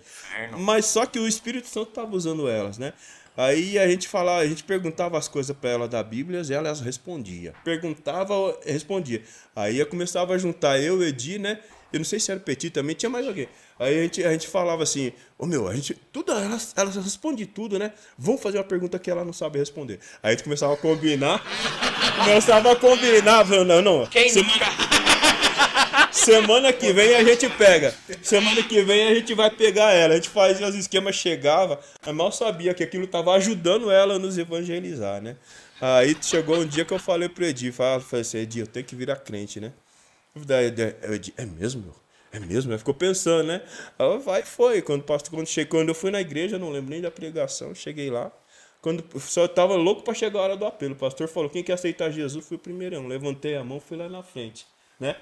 [0.59, 2.93] Mas só que o Espírito Santo estava usando elas, né?
[3.37, 6.81] Aí a gente falava, a gente perguntava as coisas para ela da Bíblia e elas
[6.81, 7.53] respondia.
[7.65, 9.23] Perguntava, respondia.
[9.57, 11.59] Aí eu começava a juntar eu, Edi, né?
[11.95, 13.47] Eu não sei se era o Petit também, tinha mais alguém.
[13.79, 15.95] Aí a gente, a gente falava assim, ô meu, a gente.
[16.13, 17.93] Tudo, elas, elas respondem tudo, né?
[18.19, 20.01] Vamos fazer uma pergunta que ela não sabe responder.
[20.21, 21.41] Aí a gente começava a combinar.
[22.19, 24.07] começava a combinar, falando, não, não.
[24.07, 24.67] Quem semana,
[26.11, 27.95] semana que vem a gente pega.
[28.21, 30.15] Semana que vem a gente vai pegar ela.
[30.15, 34.19] A gente fazia os esquemas, chegava, mas mal sabia que aquilo estava ajudando ela a
[34.19, 35.37] nos evangelizar, né?
[35.81, 38.85] Aí chegou um dia que eu falei pro Edi, falei, falei assim, Edi, eu tenho
[38.85, 39.73] que virar crente, né?
[40.35, 41.95] Daí, daí, eu disse, é mesmo, meu?
[42.33, 42.73] É mesmo?
[42.73, 43.63] Ela ficou pensando, né?
[43.97, 44.83] Aí vai, foi.
[44.83, 48.11] Quando, pastor, quando, cheguei, quando eu fui na igreja, não lembro nem da pregação, cheguei
[48.11, 48.33] lá.
[48.81, 50.95] Quando só tava louco para chegar a hora do apelo.
[50.95, 52.45] O pastor falou: quem quer aceitar Jesus?
[52.45, 53.07] Fui o primeirão.
[53.07, 54.67] Levantei a mão, fui lá na frente,
[54.99, 55.17] né?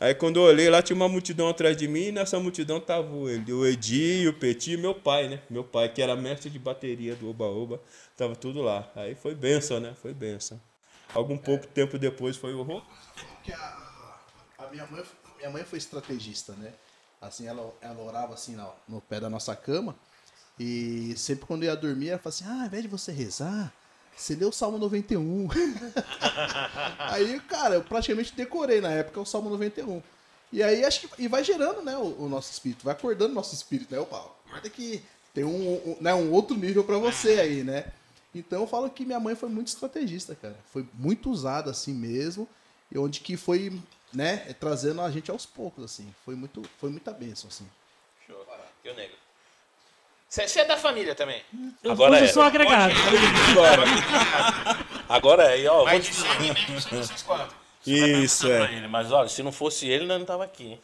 [0.00, 3.12] Aí quando eu olhei lá, tinha uma multidão atrás de mim, e nessa multidão tava
[3.12, 5.40] o, Edi, o Petit e meu pai, né?
[5.48, 7.80] Meu pai, que era mestre de bateria do Oba Oba,
[8.16, 8.90] tava tudo lá.
[8.94, 9.94] Aí foi benção, né?
[10.00, 10.60] Foi benção.
[11.14, 12.82] Algum pouco tempo depois foi o
[14.70, 15.04] minha mãe
[15.36, 16.72] minha mãe foi estrategista né
[17.20, 19.96] assim ela, ela orava assim no, no pé da nossa cama
[20.58, 23.72] e sempre quando eu ia dormir ela falava assim ah ao invés de você rezar
[24.16, 25.48] você lê o Salmo 91
[26.98, 30.02] aí cara eu praticamente decorei na época o Salmo 91
[30.52, 33.34] e aí acho que e vai gerando né o, o nosso espírito vai acordando o
[33.34, 35.02] nosso espírito né opa acorda que
[35.34, 37.92] tem um, um, né, um outro nível pra você aí né
[38.34, 40.56] então eu falo que minha mãe foi muito estrategista, cara.
[40.72, 42.48] Foi muito usada assim mesmo.
[42.90, 43.72] E onde que foi,
[44.12, 46.14] né, trazendo a gente aos poucos, assim.
[46.24, 47.68] Foi muito, foi muita bênção, assim.
[48.26, 48.46] Show.
[48.84, 49.16] E o negro?
[50.28, 51.42] Você é da família também?
[51.82, 52.28] Eu, Agora é.
[52.28, 52.94] sou agregado.
[55.08, 57.56] Agora é, e ó, vou Mas te de sangue mesmo, são vocês quatro.
[57.94, 58.74] Isso, pra é.
[58.74, 60.78] ele, mas olha, se não fosse ele, nós não tava aqui.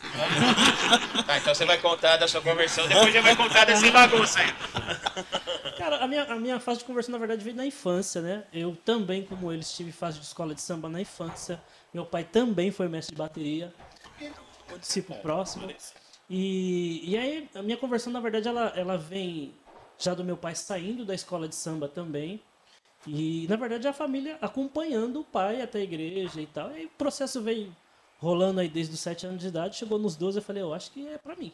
[1.27, 4.55] Tá, então você vai contar da sua conversão, depois já vai contar dessa bagunça aí.
[5.77, 8.45] Cara, a minha, a minha fase de conversão, na verdade, veio na infância, né?
[8.53, 11.61] Eu também, como eles, tive fase de escola de samba na infância.
[11.93, 13.73] Meu pai também foi mestre de bateria.
[14.73, 15.69] O discípulo próximo.
[16.29, 19.53] E, e aí, a minha conversão, na verdade, ela, ela vem
[19.99, 22.41] já do meu pai saindo da escola de samba também.
[23.07, 26.71] E, na verdade, a família acompanhando o pai até a igreja e tal.
[26.71, 27.75] E aí o processo veio
[28.19, 29.77] rolando aí desde os 7 anos de idade.
[29.77, 31.53] Chegou nos 12, eu falei, eu acho que é pra mim.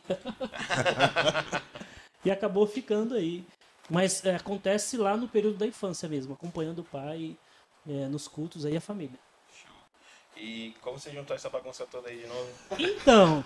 [2.25, 3.45] e acabou ficando aí.
[3.89, 7.37] Mas é, acontece lá no período da infância mesmo, acompanhando o pai
[7.89, 9.19] é, nos cultos aí a família.
[10.37, 12.49] E como você juntou essa bagunça toda aí de novo?
[12.79, 13.45] Então,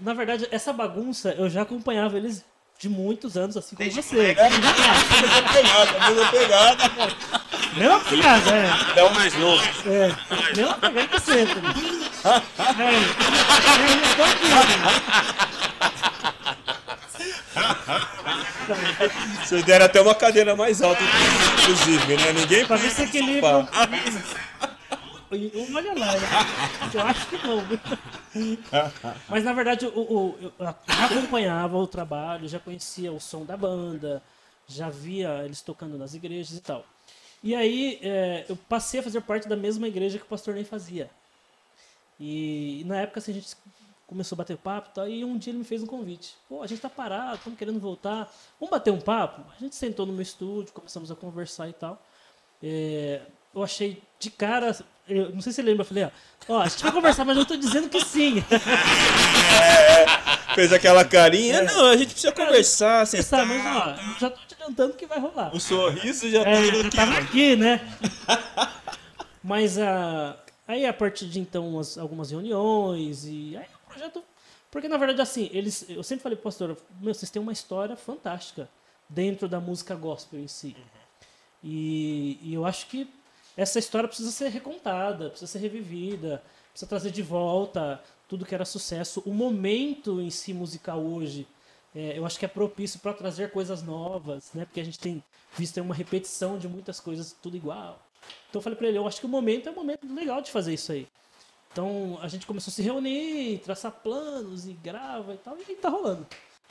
[0.00, 2.44] na verdade, essa bagunça eu já acompanhava eles
[2.84, 4.14] de muitos anos, assim como você.
[4.14, 4.42] Mesma
[5.52, 6.90] pegada, mesma pegada.
[7.76, 9.00] Mesma pegada, é.
[9.00, 9.64] É o mais novo.
[9.86, 10.12] É,
[10.54, 11.60] mesma pegada que sempre.
[12.24, 12.40] É,
[14.02, 14.58] eu tô aqui, né?
[19.42, 21.02] Vocês deram até uma cadeira mais alta,
[21.62, 22.32] inclusive, né?
[22.34, 23.66] Ninguém Pra ver se equilibra.
[25.34, 26.12] E- Olha lá,
[26.94, 27.62] eu acho que não.
[29.28, 34.22] Mas na verdade o- eu já acompanhava o trabalho, já conhecia o som da banda,
[34.66, 36.84] já via eles tocando nas igrejas e tal.
[37.42, 40.64] E aí é, eu passei a fazer parte da mesma igreja que o pastor Ney
[40.64, 41.10] fazia.
[42.18, 43.56] E, na época assim, a gente
[44.06, 46.36] começou a bater papo e tal, e um dia ele me fez um convite.
[46.48, 48.32] Pô, a gente tá parado, estamos querendo voltar.
[48.60, 49.42] Vamos bater um papo?
[49.56, 52.00] A gente sentou no meu estúdio, começamos a conversar e tal.
[52.62, 53.20] É,
[53.54, 54.74] eu achei de cara.
[55.06, 56.10] Eu não sei se você lembra, eu falei, ó,
[56.48, 58.42] ó, a gente vai conversar, mas eu tô dizendo que sim.
[60.54, 61.62] Fez aquela carinha.
[61.62, 63.98] Não, a gente precisa conversar, Você sabe, mas sentar.
[63.98, 65.54] ó, já tô te adiantando que vai rolar.
[65.54, 67.80] O sorriso já É, tá eu tava aqui, né?
[69.42, 70.36] Mas a,
[70.66, 74.22] aí a partir de então umas- algumas reuniões e aí o projeto.
[74.70, 75.84] Porque na verdade assim, eles.
[75.88, 78.68] Eu sempre falei pastor, meu, vocês têm uma história fantástica
[79.06, 80.74] dentro da música gospel em si.
[81.62, 83.06] E, e eu acho que
[83.56, 88.64] essa história precisa ser recontada, precisa ser revivida, precisa trazer de volta tudo que era
[88.64, 89.22] sucesso.
[89.24, 91.46] O momento em si musical hoje,
[91.94, 94.64] é, eu acho que é propício para trazer coisas novas, né?
[94.64, 95.22] Porque a gente tem
[95.56, 98.00] visto uma repetição de muitas coisas, tudo igual.
[98.48, 100.50] Então eu falei para ele, eu acho que o momento é um momento legal de
[100.50, 101.06] fazer isso aí.
[101.72, 105.88] Então a gente começou a se reunir, traçar planos e grava e tal, e tá
[105.88, 106.26] rolando.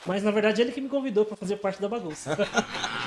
[0.06, 2.36] Mas na verdade ele que me convidou para fazer parte da bagunça.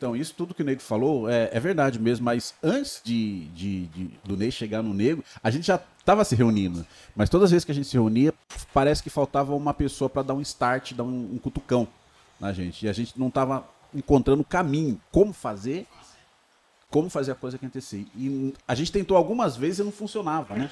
[0.00, 3.84] Então, isso tudo que o Nego falou é, é verdade mesmo, mas antes de, de-
[3.88, 6.86] de- do Ney chegar no Nego, a gente já estava se reunindo.
[7.14, 8.32] Mas todas as vezes que a gente se reunia,
[8.72, 11.86] parece que faltava uma pessoa para dar um start, dar um, um cutucão
[12.40, 12.86] na gente.
[12.86, 15.86] E a gente não estava encontrando o caminho, como fazer,
[16.88, 18.06] como fazer a coisa acontecer.
[18.16, 20.70] E a gente tentou algumas vezes e não funcionava, né?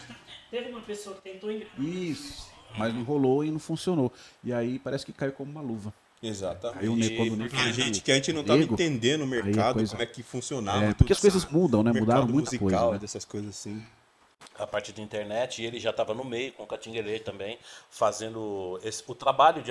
[0.50, 1.78] Teve uma pessoa que tentou enganar.
[1.78, 2.48] Isso.
[2.78, 4.10] Mas não rolou e não funcionou.
[4.42, 5.92] E aí parece que caiu como uma luva.
[6.22, 6.80] Exatamente.
[6.82, 9.74] Aí quando Ney Porque a gente, que a gente não tava Nego, entendendo o mercado,
[9.74, 10.78] coisa- como é que funcionava.
[10.78, 11.54] É, tudo, porque as coisas sabe?
[11.54, 11.92] mudam, né?
[11.92, 12.98] Mudaram muita musical, coisa, né?
[12.98, 13.84] dessas coisas assim.
[14.58, 17.56] a parte da internet, e ele já estava no meio com o Catinguele também,
[17.90, 19.70] fazendo esse- o trabalho de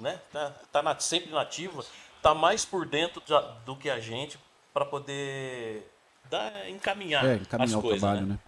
[0.00, 0.18] né?
[0.32, 1.84] Tá, tá na- sempre nativo,
[2.22, 3.22] tá mais por dentro
[3.66, 4.38] do que a gente
[4.72, 5.86] para poder
[6.30, 8.32] dar, encaminhar, É, as encaminhar o coisas, trabalho, né?
[8.34, 8.38] né?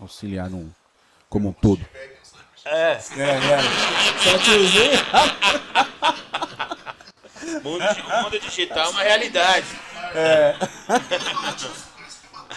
[0.00, 0.72] Auxiliar no,
[1.28, 1.84] como um todo.
[2.64, 4.90] É, Só te usei.
[7.44, 7.84] O mundo,
[8.24, 9.66] mundo digital é uma realidade.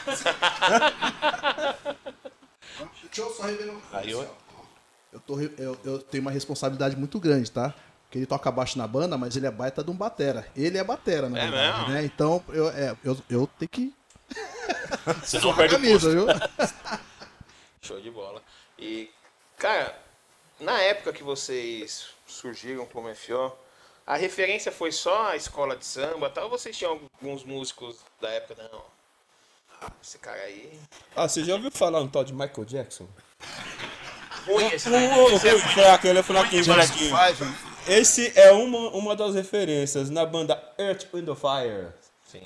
[0.05, 0.35] Coisa.
[3.93, 4.27] Aí eu-
[5.13, 7.73] eu, tô, eu, eu tenho uma responsabilidade muito grande, tá?
[8.03, 10.47] Porque ele toca baixo na banda, mas ele é baita de um batera.
[10.55, 11.93] Ele é batera, na É verdade, mesmo?
[11.93, 12.05] né?
[12.05, 13.93] Então eu, é, eu, eu tenho que
[15.23, 16.11] você não a perde o camisa, posto.
[16.11, 16.27] viu?
[17.81, 18.41] Show de bola.
[18.77, 19.09] E,
[19.57, 19.97] cara,
[20.59, 23.51] na época que vocês surgiram como FO,
[24.07, 26.45] a referência foi só a escola de samba tal?
[26.45, 28.55] Ou vocês tinham alguns músicos da época?
[28.71, 28.81] Não.
[29.81, 30.79] Ah, esse cara aí.
[31.13, 33.05] Ah, você já ouviu falar um tal de Michael Jackson?
[34.45, 35.39] Ruim esse Ô,
[35.73, 36.63] fraco, ele é fraquinho.
[37.85, 41.89] Esse é uma, uma das referências na banda Earth, Wind Fire.
[42.25, 42.41] Sim.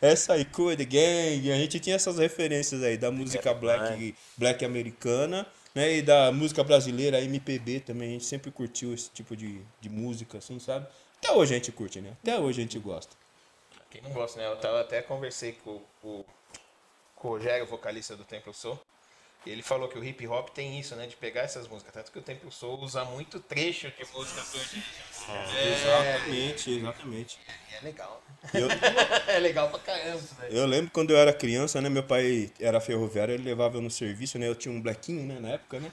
[0.00, 4.64] Essa aí, Cool the Gang, a gente tinha essas referências aí da música black, black
[4.64, 5.46] americana,
[5.78, 5.98] né?
[5.98, 10.38] E da música brasileira, MPB também, a gente sempre curtiu esse tipo de, de música,
[10.38, 10.88] assim, sabe?
[11.18, 12.16] Até hoje a gente curte, né?
[12.20, 13.16] Até hoje a gente gosta.
[13.88, 14.48] Quem não gosta, né?
[14.48, 16.24] Eu tava, até conversei com, com,
[17.14, 18.76] com o Rogério, vocalista do Temple Soul.
[19.46, 21.06] E ele falou que o hip hop tem isso, né?
[21.06, 21.94] De pegar essas músicas.
[21.94, 27.38] Tanto que o Temple Soul usa muito trecho de música do Exatamente, exatamente.
[27.70, 28.20] E é legal.
[28.54, 28.68] Eu,
[29.28, 30.56] é legal pra caramba isso daí.
[30.56, 31.88] eu lembro quando eu era criança, né?
[31.88, 34.46] Meu pai era ferroviário, ele levava eu no serviço, né?
[34.48, 35.38] Eu tinha um blequinho, né?
[35.40, 35.90] Na época, né?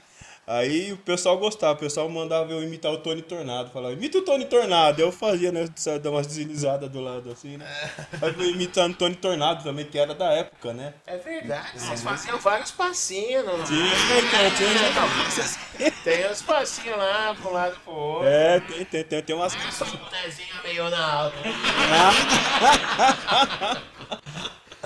[0.48, 3.68] Aí o pessoal gostava, o pessoal mandava eu imitar o Tony Tornado.
[3.70, 5.00] Falava, imita o Tony Tornado.
[5.00, 5.68] Eu fazia, né?
[6.00, 7.66] Dar umas deslizadas do lado assim, né?
[8.22, 10.94] Aí eu imitando o Tony Tornado também, que era da época, né?
[11.04, 13.44] É verdade, vocês faziam vários passinhos.
[13.44, 13.64] Não?
[13.64, 13.90] Tinha,
[16.04, 18.28] Tem uns passinhos lá pro lado e pro outro.
[18.28, 19.52] É, tem, tem, tem, tem umas.
[19.52, 21.36] Só um pezinho meio na alta.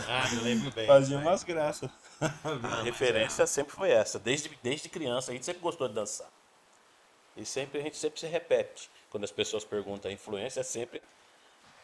[0.08, 0.86] Ah, eu lembro bem.
[0.86, 1.90] Fazia umas graças.
[2.20, 4.18] A referência sempre foi essa.
[4.18, 6.28] Desde, desde criança, a gente sempre gostou de dançar.
[7.36, 8.90] E sempre, a gente sempre se repete.
[9.10, 11.00] Quando as pessoas perguntam a influência, é sempre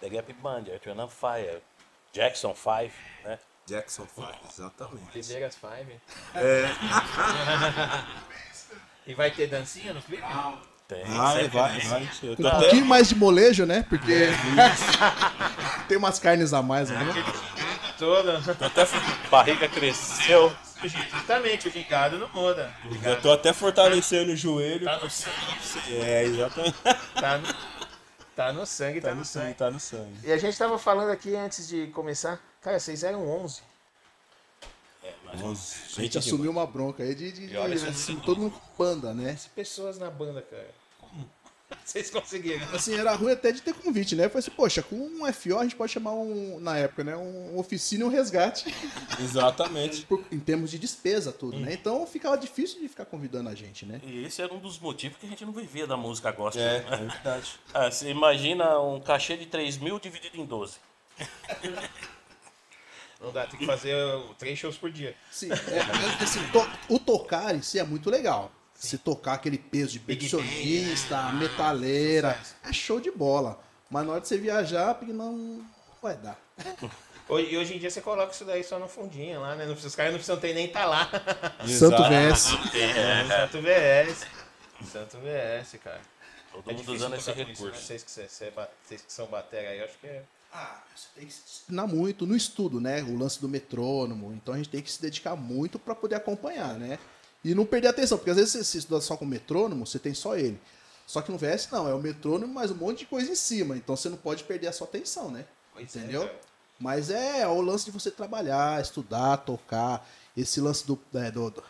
[0.01, 1.63] The Gap Band, Earth, and Fire,
[2.13, 2.93] Jackson 5,
[3.25, 3.39] né?
[3.67, 5.15] Jackson 5, exatamente.
[5.15, 6.01] Lideiras Five.
[6.37, 6.67] É.
[9.11, 10.23] e vai ter dancinha no clipe?
[10.87, 11.89] Tem, Vai, vai, tem.
[11.89, 12.11] vai.
[12.23, 13.85] Eu um até, pouquinho mais de molejo, né?
[13.89, 14.29] Porque
[15.89, 17.01] tem umas carnes a mais, né?
[17.99, 18.41] Toda.
[19.31, 20.55] Barriga cresceu.
[20.85, 22.73] Justamente, o gingado não muda.
[23.03, 24.85] eu tô até fortalecendo o joelho.
[24.85, 25.37] Tá no sangue.
[25.91, 26.77] É, exatamente.
[27.15, 27.55] Tá no,
[28.37, 29.45] tá no sangue, tá, Tá no no sangue.
[29.45, 30.19] sangue, tá no sangue.
[30.25, 32.39] E a gente tava falando aqui antes de começar.
[32.61, 33.63] Cara, vocês eram 11.
[35.33, 39.13] A gente assumiu uma bronca aí de, de, de, olha, assim, todo mundo com banda,
[39.15, 39.37] né?
[39.55, 40.69] Pessoas na banda, cara.
[41.85, 42.65] Vocês conseguiram.
[42.75, 44.27] Assim, era ruim até de ter convite, né?
[44.27, 47.17] Eu falei assim, poxa, com um FO a gente pode chamar um, na época, né?
[47.17, 48.73] Um oficina e um resgate.
[49.21, 50.07] Exatamente.
[50.07, 51.73] por- em termos de despesa, tudo, né?
[51.73, 54.01] Então ficava difícil de ficar convidando a gente, né?
[54.05, 56.63] E esse era um dos motivos que a gente não vivia da música gospel.
[56.63, 56.87] É, né?
[56.91, 57.53] é verdade.
[57.75, 60.77] Ah, você imagina um cachê de 3 mil dividido em 12.
[63.21, 63.95] Não dá, tem que fazer
[64.39, 65.15] três shows por dia.
[65.31, 68.53] Sim, é, assim, to- o tocar em si é muito legal.
[68.79, 73.59] Se tocar aquele peso de percussionista, metaleira, é show de bola.
[73.91, 75.65] Mas na hora de você viajar, porque não
[76.03, 76.39] vai dar.
[77.29, 79.65] Hoje, e hoje em dia você coloca isso daí só no fundinho lá, né?
[79.65, 81.11] Não precisa- Os caras não precisam ter nem tá lá.
[81.67, 82.01] Santo.
[82.05, 82.41] VS.
[83.29, 84.27] Santo VS.
[84.93, 86.01] Santo VS, cara.
[86.53, 87.45] Todo É mundo usando esse isso, né?
[87.45, 87.81] recurso.
[87.83, 90.23] Vocês que, cê- cê ba- vocês que são batera aí, eu acho que é.
[90.53, 93.03] Ah, você tem que se ensinar muito no estudo, né?
[93.03, 94.33] O lance do metrônomo.
[94.33, 96.97] Então a gente tem que se dedicar muito para poder acompanhar, né?
[97.45, 99.99] E não perder a atenção, porque às vezes você se estuda só com metrônomo, você
[99.99, 100.61] tem só ele.
[101.07, 103.77] Só que no VS não, é o metrônomo mais um monte de coisa em cima.
[103.77, 105.45] Então você não pode perder a sua atenção, né?
[105.79, 106.23] Entendeu?
[106.23, 106.41] cara.
[106.79, 110.07] Mas é o lance de você trabalhar, estudar, tocar.
[110.37, 111.63] Esse lance do, é, do, do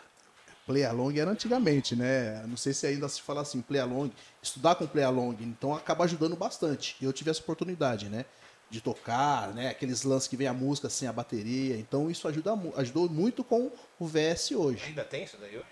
[0.65, 2.43] play along era antigamente, né?
[2.45, 4.11] Não sei se ainda se fala assim, play along.
[4.41, 6.97] Estudar com play along, então acaba ajudando bastante.
[7.01, 8.25] Eu tive essa oportunidade, né?
[8.69, 9.69] De tocar, né?
[9.69, 11.77] Aqueles lances que vem a música sem a bateria.
[11.77, 14.83] Então isso ajuda, ajudou muito com o VS hoje.
[14.85, 15.65] Ainda tem isso daí hoje?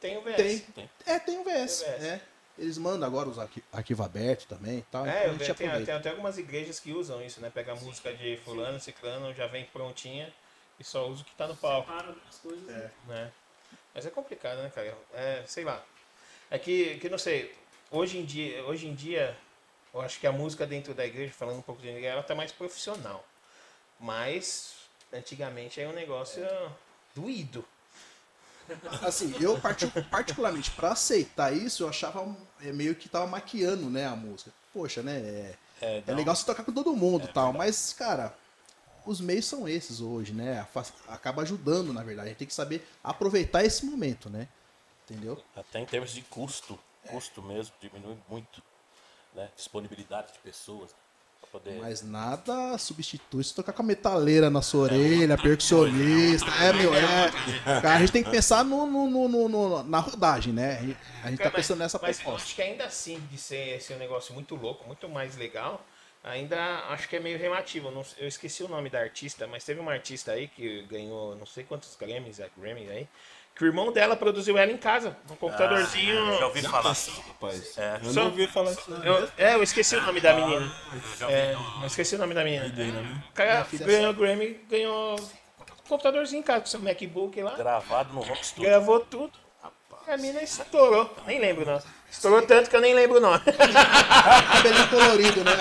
[0.00, 0.62] Tem o VS.
[0.74, 0.90] Tem.
[1.06, 1.80] É, tem o VS.
[1.82, 2.04] Tem o VS.
[2.04, 2.20] É.
[2.58, 5.06] Eles mandam agora os arqui arquivo aberto também e tal.
[5.06, 7.50] então É, a eu gente vejo, tem, tem até algumas igrejas que usam isso, né?
[7.50, 10.32] Pega a música de fulano, ciclano, já vem prontinha
[10.78, 11.90] e só usa o que tá no palco.
[11.90, 12.62] Para algumas coisas.
[12.66, 12.90] né?
[13.06, 13.32] né?
[13.94, 14.96] Mas é complicado, né, cara?
[15.14, 15.82] É, sei lá.
[16.50, 17.54] É que, que não sei,
[17.90, 19.36] hoje em dia, hoje em dia,
[19.94, 22.34] eu acho que a música dentro da igreja, falando um pouco de igreja, ela tá
[22.34, 23.24] mais profissional.
[24.00, 24.74] Mas
[25.12, 26.42] antigamente era um negócio
[27.14, 27.64] doído.
[29.02, 34.06] Assim, eu parti- particularmente, pra aceitar isso, eu achava é, meio que tava maquiando, né,
[34.06, 34.50] a música.
[34.72, 38.34] Poxa, né, é, É, é legal você tocar com todo mundo e tal, mas, cara,
[39.04, 40.66] os meios são esses hoje, né,
[41.08, 44.48] acaba ajudando, na verdade, a gente tem que saber aproveitar esse momento, né,
[45.04, 45.42] entendeu?
[45.56, 46.78] Até em termos de custo,
[47.08, 48.62] custo mesmo, diminui muito.
[49.34, 49.48] Né?
[49.56, 50.90] Disponibilidade de pessoas
[51.40, 51.80] para poder.
[51.80, 57.30] Mas nada substitui se tocar com a metaleira na sua orelha, percussionista, é, meu, é.
[57.80, 60.98] Cara, a gente tem que pensar no, no- no- no- na rodagem, né, a gente-
[61.24, 62.46] a gente tá pensando nessa mas eu proposta.
[62.46, 65.84] acho que ainda assim, de ser esse um negócio muito louco, muito mais legal,
[66.22, 66.58] ainda
[66.90, 67.88] acho que é meio relativo.
[67.88, 71.34] Eu não- Eu esqueci o nome da artista, mas teve uma artista aí que ganhou
[71.36, 73.08] não sei quantos Grammys, é, Grammys aí,
[73.54, 76.38] que o irmão dela produziu ela em casa, num computadorzinho.
[76.38, 76.82] Já ouvi falar.
[77.28, 77.98] Rapaz, É.
[78.02, 78.90] eu Só- não ouvi falar isso.
[78.90, 79.04] não.
[79.04, 80.72] Eu, é, eu esqueci o nome da menina.
[81.28, 82.66] É, eu esqueci o nome da menina.
[83.28, 87.54] O cara ganhou o Grammy, ganhou um computadorzinho em casa com seu MacBook lá.
[87.54, 88.70] Gravado no Rock Studio.
[88.70, 89.32] Gravou tudo.
[90.08, 91.14] A mina estourou.
[91.26, 91.82] Nem lembro o nome.
[92.10, 93.40] Estourou tanto que eu nem lembro o nome.
[94.52, 95.52] Cabelinho colorido, né?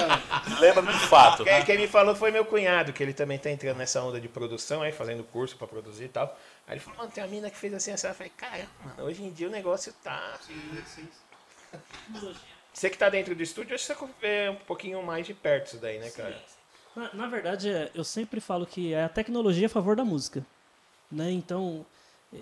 [0.60, 1.44] Lembra do fato.
[1.44, 4.28] Quem, quem me falou foi meu cunhado, que ele também tá entrando nessa onda de
[4.28, 6.36] produção aí, fazendo curso pra produzir e tal.
[6.68, 8.08] Aí ele falou, mano, tem uma mina que fez assim, assim.
[8.08, 10.40] Eu falei, cara, mano, hoje em dia o negócio tá.
[12.74, 15.68] Você que tá dentro do estúdio, acho que você vê um pouquinho mais de perto
[15.68, 16.42] isso daí, né, cara?
[16.96, 20.46] Na, na verdade, é, eu sempre falo que é a tecnologia a favor da música.
[21.12, 21.32] Né?
[21.32, 21.86] Então,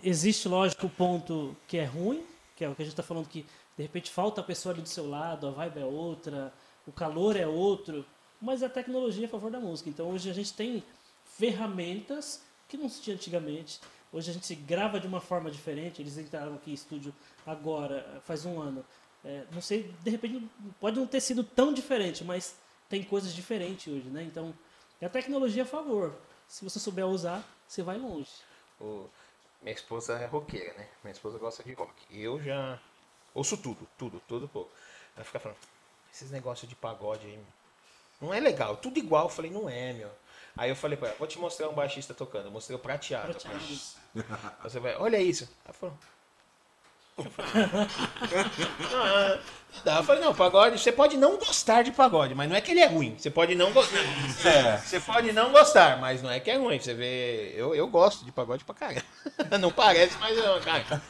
[0.03, 2.24] existe, lógico, o ponto que é ruim,
[2.55, 3.45] que é o que a gente está falando que
[3.76, 6.53] de repente falta a pessoa ali do seu lado, a vibe é outra,
[6.86, 8.05] o calor é outro,
[8.41, 9.89] mas é a tecnologia a favor da música.
[9.89, 10.84] Então, hoje a gente tem
[11.26, 13.80] ferramentas que não se tinha antigamente.
[14.12, 16.01] Hoje a gente grava de uma forma diferente.
[16.01, 17.14] Eles entraram aqui em estúdio
[17.45, 18.84] agora, faz um ano.
[19.24, 20.47] É, não sei, de repente
[20.80, 22.55] pode não ter sido tão diferente, mas
[22.88, 24.24] tem coisas diferentes hoje, né?
[24.24, 24.53] Então,
[25.01, 26.16] é a tecnologia a favor.
[26.47, 28.32] Se você souber usar, você vai longe.
[28.80, 29.05] O-
[29.62, 30.88] Minha esposa é roqueira, né?
[31.03, 31.91] Minha esposa gosta de rock.
[32.10, 32.80] Eu já
[33.36, 34.72] ouço tudo, tudo, tudo pouco.
[35.16, 35.57] Ela fica falando,
[36.14, 37.38] esses negócios de pagode aí,
[38.22, 39.26] não é legal, tudo igual.
[39.26, 40.10] Eu falei, não é, meu.
[40.60, 42.47] Aí eu falei pra ela, vou te mostrar um baixista tocando.
[42.47, 43.30] Eu mostrei o prateado.
[43.30, 43.95] Prateados.
[44.62, 45.49] Você vai, olha isso.
[45.64, 45.97] Ela falou.
[47.26, 47.65] Eu falei,
[48.91, 49.39] não,
[49.84, 49.97] dá.
[49.97, 52.80] Eu falei, não, pagode, você pode não gostar de pagode, mas não é que ele
[52.80, 53.15] é ruim.
[53.17, 53.99] Você pode não gostar.
[54.84, 56.80] Você pode não gostar, mas não é que é ruim.
[56.80, 59.03] Você vê, eu, eu gosto de pagode pra caramba.
[59.59, 61.01] Não parece, mas eu, cara,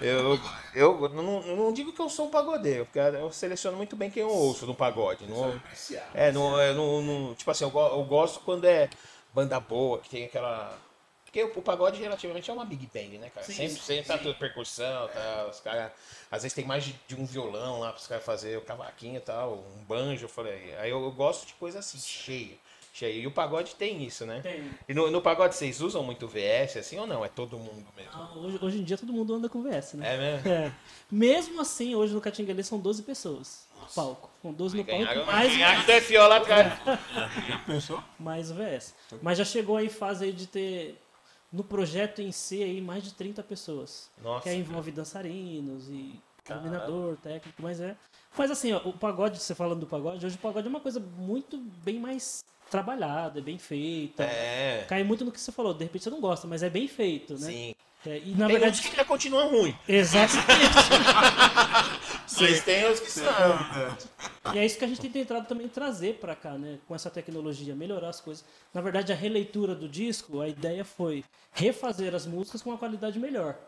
[0.00, 0.38] eu,
[0.74, 4.22] eu não, não digo que eu sou um pagodeiro, porque eu seleciono muito bem quem
[4.22, 5.26] eu ouço no pagode.
[5.26, 5.60] Não,
[6.14, 8.88] é, não, é, não, não- tipo assim, eu, eu gosto quando é
[9.34, 10.76] banda boa, que tem aquela.
[11.28, 13.46] Porque o, o pagode relativamente é uma big band, né, cara?
[13.46, 15.92] sempre, sempre tá tudo percussão, tá, os caras.
[16.30, 19.18] Às vezes tem mais de, de um violão lá para os caras fazer o cavaquinho
[19.18, 20.74] e tal, um banjo, eu falei.
[20.78, 22.56] Aí eu, eu gosto de coisa assim, cheia.
[22.94, 23.22] Cheio.
[23.22, 24.40] E o pagode tem isso, né?
[24.40, 24.70] Tem.
[24.88, 27.22] E no, no pagode vocês usam muito VS assim ou não?
[27.22, 28.12] É todo mundo mesmo?
[28.12, 30.14] Ah, hoje, hoje em dia todo mundo anda com VS, né?
[30.14, 30.48] É mesmo?
[30.48, 30.72] É.
[31.10, 34.30] Mesmo assim, hoje no Catinguelê são 12 pessoas no palco.
[34.42, 36.72] Com 12 no palco, Ganharam, mais, ganharam do FO lá atrás.
[38.18, 38.94] mais o VS.
[39.22, 40.98] Mas já chegou aí fase aí de ter,
[41.52, 44.10] no projeto em si, aí, mais de 30 pessoas.
[44.22, 44.42] Nossa.
[44.42, 47.96] Que aí envolve dançarinos e iluminador, técnico, mas é...
[48.36, 51.00] Mas assim, ó, o pagode, você falando do pagode, hoje o pagode é uma coisa
[51.00, 54.22] muito bem mais trabalhada, é bem feita.
[54.22, 54.84] É.
[54.88, 57.34] Cai muito no que você falou, de repente você não gosta, mas é bem feito,
[57.34, 57.46] né?
[57.46, 57.74] Sim.
[58.06, 58.80] É, e na Tem verdade...
[58.80, 59.76] que ainda continuam ruim.
[59.88, 60.48] Exatamente.
[62.40, 63.24] Mas tem os que são.
[64.54, 66.78] E é isso que a gente tem tentado também trazer para cá, né?
[66.86, 68.44] Com essa tecnologia, melhorar as coisas.
[68.72, 73.18] Na verdade, a releitura do disco, a ideia foi refazer as músicas com uma qualidade
[73.18, 73.58] melhor,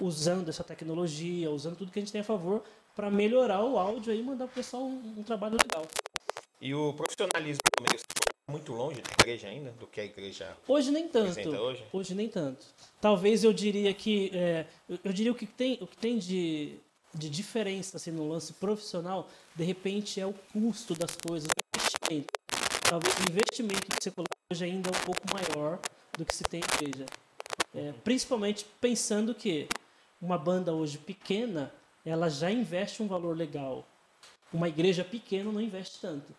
[0.00, 2.62] usando essa tecnologia, usando tudo que a gente tem a favor
[2.94, 5.86] para melhorar o áudio aí e mandar pro pessoal um, um trabalho legal.
[6.60, 8.00] E o profissionalismo do meio
[8.50, 10.56] muito longe da igreja ainda, do que a igreja.
[10.66, 11.30] Hoje nem tanto.
[11.30, 11.60] Apresenta
[11.92, 12.14] hoje?
[12.14, 12.66] nem tanto.
[13.00, 16.80] Talvez eu diria que é, eu, eu diria o que tem o que tem de,
[17.18, 22.32] de diferença assim no lance profissional, de repente é o custo das coisas, o investimento.
[22.88, 25.78] Talvez o investimento que você coloca hoje ainda é um pouco maior
[26.16, 27.06] do que se tem em igreja.
[27.74, 29.68] É, principalmente pensando que
[30.22, 31.72] uma banda hoje pequena,
[32.04, 33.86] ela já investe um valor legal.
[34.52, 36.32] Uma igreja pequena não investe tanto.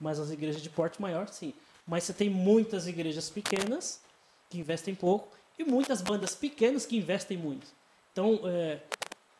[0.00, 1.54] Mas as igrejas de porte maior, sim.
[1.86, 4.00] Mas você tem muitas igrejas pequenas
[4.50, 7.66] que investem pouco e muitas bandas pequenas que investem muito.
[8.12, 8.80] Então, é,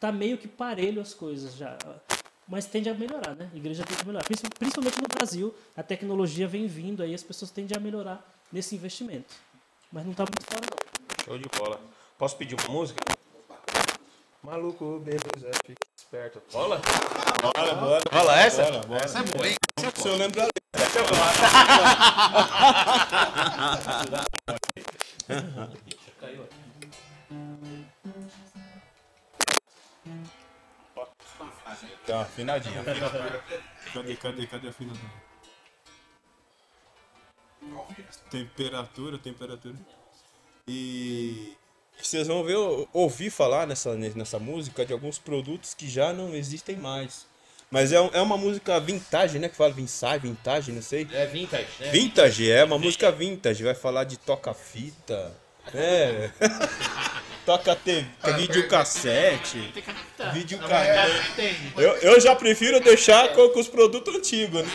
[0.05, 1.79] tá meio que parelho as coisas já.
[2.47, 3.49] Mas tende a melhorar, né?
[3.55, 4.23] A igreja tende a melhorar.
[4.25, 8.75] Princi- Principalmente no Brasil, a tecnologia vem vindo aí, as pessoas tendem a melhorar nesse
[8.77, 9.35] investimento.
[9.91, 11.25] Mas não tá muito fora, não.
[11.25, 11.81] Show de bola.
[12.19, 13.01] Posso pedir uma música?
[14.43, 16.43] Maluco, beleza, fica esperto.
[16.53, 16.83] Rola?
[17.41, 18.03] Bora, bora.
[18.13, 18.63] Rola essa?
[18.65, 19.05] Bora, bora.
[19.07, 19.55] Essa é boa, hein?
[19.97, 20.49] Se eu lembro a
[32.07, 32.83] Tá, afinadinha.
[33.93, 35.25] Cadê, cadê, cadê a afinadora?
[38.31, 39.77] Temperatura, temperatura.
[40.67, 41.55] E
[42.01, 42.57] vocês vão ver,
[42.93, 47.27] ouvir falar nessa, nessa música de alguns produtos que já não existem mais.
[47.71, 49.49] Mas é, é uma música vintage, né?
[49.49, 51.09] Que fala vintage, vintage, não sei.
[51.13, 51.91] É vintage, né?
[51.91, 53.65] Vintage, é uma música vintage.
[53.65, 55.35] Vai falar de toca-fita.
[55.75, 56.31] É.
[57.45, 59.73] Toca TV, videocassete.
[60.33, 61.73] Videocassete.
[61.77, 64.69] Eu, eu já prefiro deixar com, com os produtos antigos, né?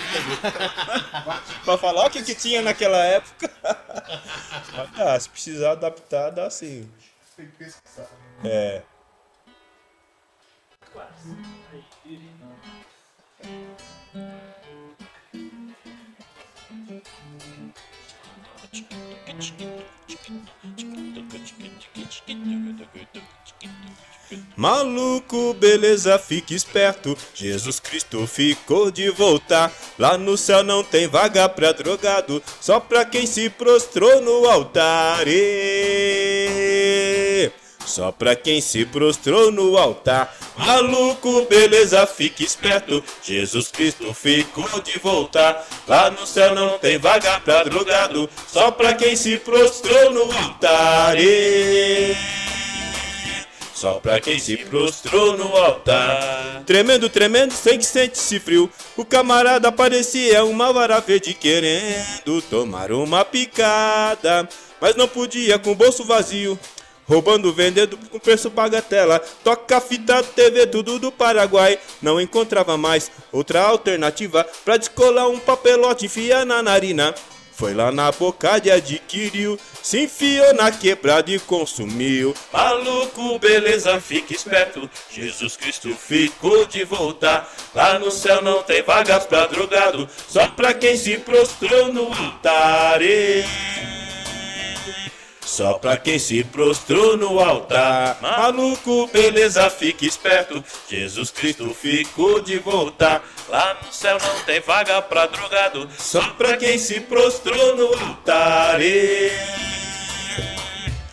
[1.66, 3.50] pra falar o que, que tinha naquela época.
[4.96, 6.90] Ah, se precisar adaptar, dá sim.
[7.36, 8.08] Tem que pesquisar.
[8.44, 8.84] É.
[24.56, 27.18] Maluco, beleza, fique esperto.
[27.34, 29.72] Jesus Cristo ficou de voltar.
[29.98, 35.26] Lá no céu não tem vaga pra drogado, só pra quem se prostrou no altar.
[37.90, 40.32] Só pra quem se prostrou no altar.
[40.56, 43.04] Maluco, beleza, fique esperto.
[43.24, 45.68] Jesus Cristo ficou de voltar.
[45.88, 51.18] Lá no céu não tem vaga pra drogado, só pra quem se prostrou no altar.
[51.18, 52.16] Ê,
[53.74, 56.62] só pra quem se prostrou no altar.
[56.68, 58.70] Tremendo, tremendo, sem que sente-se frio.
[58.96, 64.48] O camarada parecia uma vara verde querendo tomar uma picada.
[64.80, 66.58] Mas não podia com o bolso vazio.
[67.10, 69.18] Roubando, vendendo com preço bagatela.
[69.44, 71.80] Toca fita, TV, tudo do Paraguai.
[72.00, 77.16] Não encontrava mais outra alternativa pra descolar um papelote e enfiar na narina.
[77.52, 82.34] Foi lá na boca e adquiriu, se enfiou na quebrada e consumiu.
[82.54, 84.90] Maluco, beleza, fique esperto.
[85.12, 87.52] Jesus Cristo ficou de voltar.
[87.76, 93.02] Lá no céu não tem vagas pra drogado, só pra quem se prostrou no altar.
[93.02, 93.99] Ê.
[95.50, 98.20] Só pra quem se prostrou no altar.
[98.22, 100.64] Maluco, beleza, fique esperto.
[100.88, 103.24] Jesus Cristo ficou de voltar.
[103.50, 105.90] Lá no céu não tem vaga pra drogado.
[105.98, 108.80] Só pra quem se prostrou no altar.
[108.80, 109.32] Ê.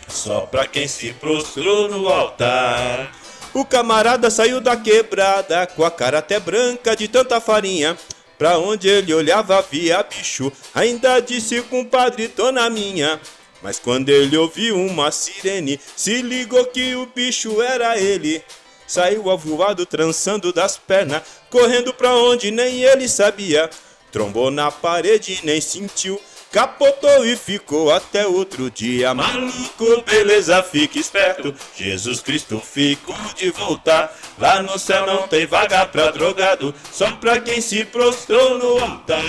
[0.07, 3.11] Só pra quem se prostrou no altar.
[3.55, 7.97] O camarada saiu da quebrada com a cara até branca de tanta farinha.
[8.37, 13.19] Pra onde ele olhava via bicho, ainda disse compadre, tô na minha.
[13.63, 18.43] Mas quando ele ouviu uma sirene, se ligou que o bicho era ele.
[18.87, 23.69] Saiu avoado, trançando das pernas, correndo pra onde nem ele sabia.
[24.13, 26.21] Trombou na parede nem sentiu.
[26.53, 29.13] Capotou e ficou até outro dia.
[29.13, 31.55] Maluco, beleza, fique esperto.
[31.77, 34.17] Jesus Cristo ficou de voltar.
[34.39, 39.23] Lá no céu não tem vaga pra drogado, só pra quem se prostrou no altar.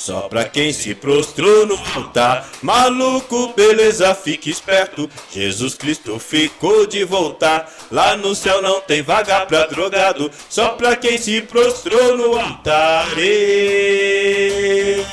[0.00, 2.48] Só pra quem se prostrou no altar.
[2.62, 5.10] Maluco, beleza, fique esperto.
[5.30, 7.70] Jesus Cristo ficou de voltar.
[7.92, 10.30] Lá no céu não tem vaga pra drogado.
[10.48, 13.08] Só pra quem se prostrou no altar.
[13.18, 15.04] Ê.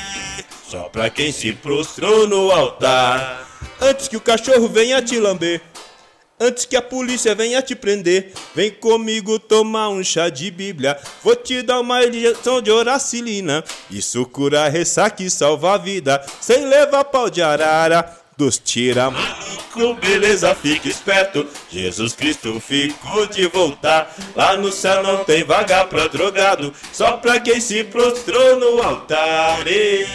[0.70, 3.46] Só pra quem se prostrou no altar.
[3.82, 5.62] Antes que o cachorro venha te lamber.
[6.40, 10.96] Antes que a polícia venha te prender, vem comigo tomar um chá de bíblia.
[11.24, 13.64] Vou te dar uma injeção de oracilina.
[13.90, 16.24] Isso cura ressaca e salva a vida.
[16.40, 18.16] Sem levar pau de arara.
[18.38, 21.48] Dos tira maluco, beleza, fica esperto.
[21.72, 24.16] Jesus Cristo ficou de voltar.
[24.36, 26.72] Lá no céu não tem vaga pra drogado.
[26.94, 29.68] Só pra quem se prostrou no altar.
[29.68, 30.06] Ê.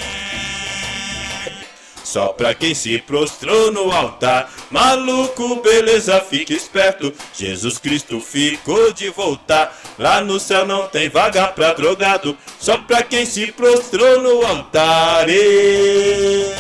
[2.12, 4.52] Só pra quem se prostrou no altar.
[4.70, 7.10] Maluco, beleza, fique esperto.
[7.32, 9.74] Jesus Cristo ficou de voltar.
[9.98, 12.36] Lá no céu não tem vaga pra drogado.
[12.60, 15.26] Só pra quem se prostrou no altar.
[15.26, 16.55] Ê.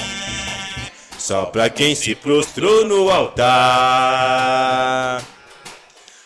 [1.18, 3.52] Só pra quem se prostrou no altar.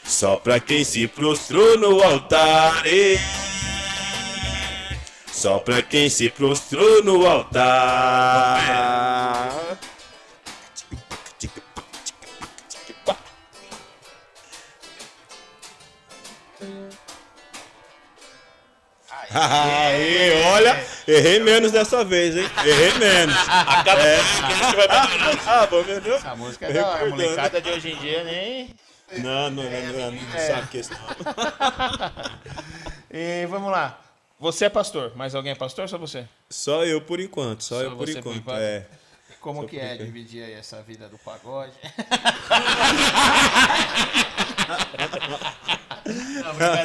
[0.04, 2.86] Só pra quem se prostrou no altar.
[2.86, 3.18] Ê.
[5.46, 8.58] Só pra quem se prostrou no altar.
[19.32, 22.50] Aê, olha, errei menos dessa vez, hein?
[22.64, 23.36] Errei menos.
[23.48, 25.40] A cada vez que a gente vai melhorando.
[25.46, 26.24] Ah, bom, meu Deus.
[26.24, 27.04] A música é da hora.
[27.06, 28.74] A molecada de hoje em dia nem.
[29.18, 30.46] Não, não, não, não, não É.
[30.48, 30.98] sabe a questão.
[33.08, 34.05] E vamos lá.
[34.38, 36.26] Você é pastor, mais alguém é pastor ou só você?
[36.50, 38.36] Só eu por enquanto, só, Só eu por você por enquanto.
[38.38, 38.58] enquanto?
[38.60, 38.86] É.
[39.40, 40.04] Como Só que é enquanto.
[40.06, 41.72] dividir aí essa vida do pagode?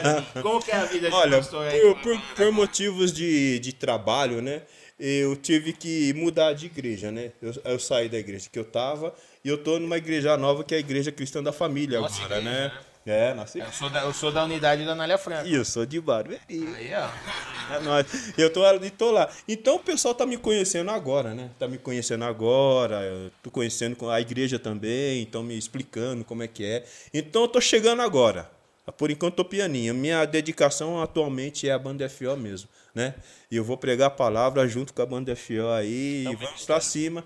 [0.04, 0.42] Não.
[0.42, 1.80] Como que é a vida de Olha, pastor aí?
[1.82, 4.62] por, por- por motivos de, de trabalho, né?
[5.00, 7.32] Eu tive que mudar de igreja, né?
[7.42, 9.14] Eu, eu saí da igreja que eu tava
[9.44, 12.40] e eu tô numa igreja nova que é a Igreja Cristã da Família Nossa agora,
[12.40, 12.72] igreja, né?
[13.06, 13.60] É, nasci.
[13.60, 15.48] Eu sou da, eu sou da unidade da Anália Franca.
[15.48, 16.40] E eu sou de Barueri.
[16.50, 17.76] Aí, ó.
[17.76, 18.34] É nóis.
[18.38, 19.30] Eu tô ali, tô lá.
[19.48, 21.50] Então o pessoal tá me conhecendo agora, né?
[21.58, 23.02] Tá me conhecendo agora.
[23.02, 26.86] Eu tô conhecendo a igreja também, então me explicando como é que é.
[27.14, 28.50] Então eu tô chegando agora.
[28.98, 29.94] Por enquanto tô pianinho.
[29.94, 33.16] Minha dedicação atualmente é a banda FO mesmo, né?
[33.50, 36.80] E eu vou pregar a palavra junto com a banda FO aí, e vamos pra
[36.80, 37.24] cima.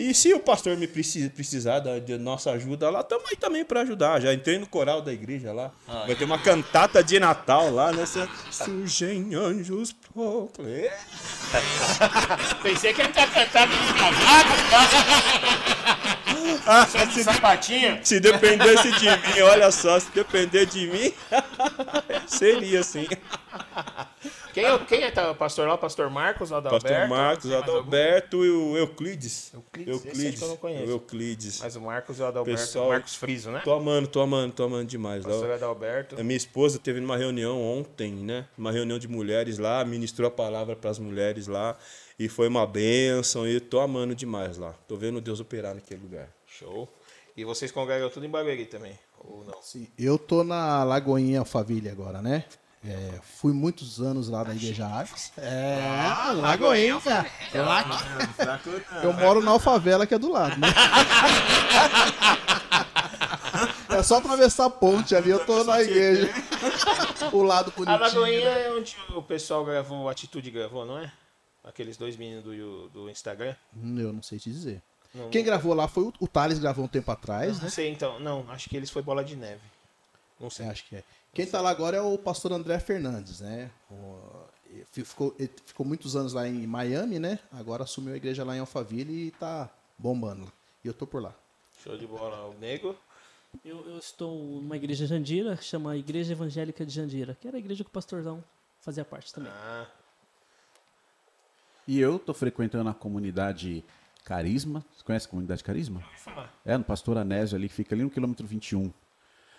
[0.00, 3.64] E se o pastor me preci- precisar da de nossa ajuda lá, tamo aí também
[3.64, 4.20] pra ajudar.
[4.20, 5.72] Já entrei no coral da igreja lá.
[6.06, 8.04] Vai ter uma cantata de Natal lá, né?
[8.50, 10.52] Surgem anjos proclamados.
[12.62, 13.72] Pensei que ele tá cantando
[16.56, 17.12] cavalo.
[17.12, 18.00] se, Sapatinho.
[18.04, 21.12] se dependesse de mim, olha só, se depender de mim,
[22.26, 23.06] seria assim.
[24.52, 25.74] Quem é, o- quem é tá, o pastor lá?
[25.74, 27.06] O pastor Marcos, da Pastor?
[27.08, 27.52] Marcos?
[27.52, 29.52] Adalberto e o Euclides.
[29.54, 30.84] Euclides, esse acho que eu não conheço.
[30.86, 31.60] o Euclides.
[31.60, 32.60] Mas o Marcos e o Adalberto.
[32.60, 33.60] Pessoal- Marcos Friso, né?
[33.62, 35.24] Tô amando, tô amando, tô amando demais.
[35.24, 35.30] lá.
[35.30, 36.20] Pastor Adalberto.
[36.20, 38.46] A minha esposa teve numa reunião ontem, né?
[38.56, 41.76] Uma reunião de mulheres lá, ministrou a palavra para as mulheres lá.
[42.18, 44.74] E foi uma bênção e tô amando demais lá.
[44.88, 46.28] Tô vendo Deus operar naquele lugar.
[46.58, 46.88] Show.
[47.36, 48.98] E vocês congregam tudo em Barueri também?
[49.20, 49.62] Ou não?
[49.62, 52.44] Sim, eu tô na Lagoinha Alphaville agora, né?
[52.84, 55.32] É, fui muitos anos lá na Igreja Arcos.
[55.36, 55.78] É,
[56.36, 57.28] Lagoinha, cara.
[57.52, 60.68] É lá que- Eu moro na Alfavela, que é do lado, né?
[63.90, 66.30] É só atravessar a ponte ali, eu tô na igreja.
[67.32, 67.98] O lado A bonitinho.
[67.98, 68.66] Lagoinha né?
[68.66, 71.10] é onde o pessoal gravou, o Atitude gravou, não é?
[71.64, 73.56] Aqueles dois meninos do, do Instagram.
[73.76, 74.80] Hum, Eu não sei te dizer.
[75.18, 77.70] Não, Quem gravou lá foi o, o Thales, gravou um tempo atrás, não né?
[77.70, 78.18] sei então.
[78.20, 79.60] Não, acho que eles foi Bola de Neve.
[80.40, 80.66] Não sei.
[80.66, 81.04] É, acho que é.
[81.34, 83.70] Quem tá lá agora é o pastor André Fernandes, né?
[83.90, 87.38] O- ele ficou, ele ficou muitos anos lá em Miami, né?
[87.52, 89.68] Agora assumiu a igreja lá em Alphaville e tá
[89.98, 90.50] bombando.
[90.84, 91.34] E eu tô por lá.
[91.82, 92.46] Show de bola.
[92.46, 92.94] O Nego.
[93.64, 97.60] Eu, eu estou numa igreja Jandira, que chama Igreja Evangélica de Jandira, que era a
[97.60, 98.44] igreja que o pastorzão
[98.82, 99.50] fazia parte também.
[99.50, 99.86] Ah,
[101.86, 103.82] E eu tô frequentando a comunidade
[104.28, 104.84] Carisma.
[104.94, 106.02] Você conhece a comunidade Carisma?
[106.62, 108.92] É, no Pastor Anésio ali, que fica ali no quilômetro 21.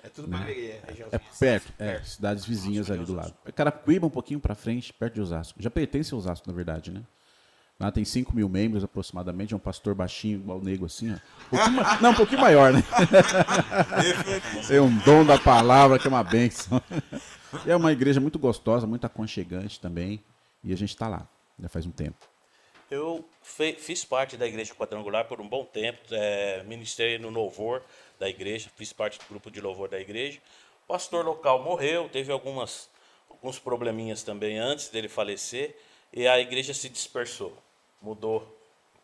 [0.04, 1.10] É tudo Barueri, é região.
[1.12, 3.34] É perto, é, cidades vizinhas ali do lado.
[3.56, 5.60] Carapicuíba, um pouquinho pra frente, perto de Osasco.
[5.62, 7.02] Já pertence a Osasco, na verdade, né?
[7.80, 11.18] Lá tem 5 mil membros aproximadamente, é um pastor baixinho, igual nego assim, ó.
[11.56, 12.84] Um não, um pouquinho maior, né?
[14.68, 16.80] Tem um dom da palavra que é uma benção.
[17.66, 20.24] É uma igreja muito gostosa, muito aconchegante também.
[20.64, 21.28] E a gente tá lá.
[21.60, 22.28] Já faz um tempo.
[22.90, 27.84] Eu fe- fiz parte da igreja quadrangular por um bom tempo, é, ministrei no louvor
[28.18, 30.40] da igreja, fiz parte do grupo de louvor da igreja.
[30.86, 32.90] O pastor local morreu, teve algumas,
[33.30, 35.76] alguns probleminhas também antes dele falecer,
[36.12, 37.56] e a igreja se dispersou.
[38.02, 38.58] Mudou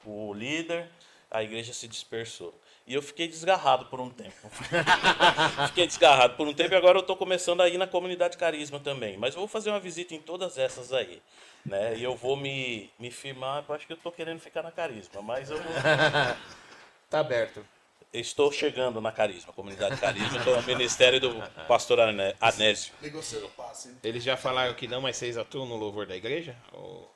[0.03, 0.90] o líder,
[1.30, 2.53] a igreja se dispersou.
[2.88, 4.32] E eu fiquei desgarrado por um tempo.
[5.68, 8.80] fiquei desgarrado por um tempo e agora eu estou começando a ir na comunidade Carisma
[8.80, 9.18] também.
[9.18, 11.20] Mas eu vou fazer uma visita em todas essas aí.
[11.66, 11.98] Né?
[11.98, 15.20] E eu vou me, me firmar, eu acho que eu estou querendo ficar na Carisma,
[15.22, 15.74] mas eu vou-
[17.10, 17.66] Tá aberto.
[18.14, 22.94] estou chegando na Carisma, comunidade Carisma, estou no ministério do pastor Anésio.
[23.02, 23.95] Negociando o passe.
[24.03, 26.56] Eles já falaram que não, mas vocês atuam no louvor da igreja?
[26.72, 27.14] Ou...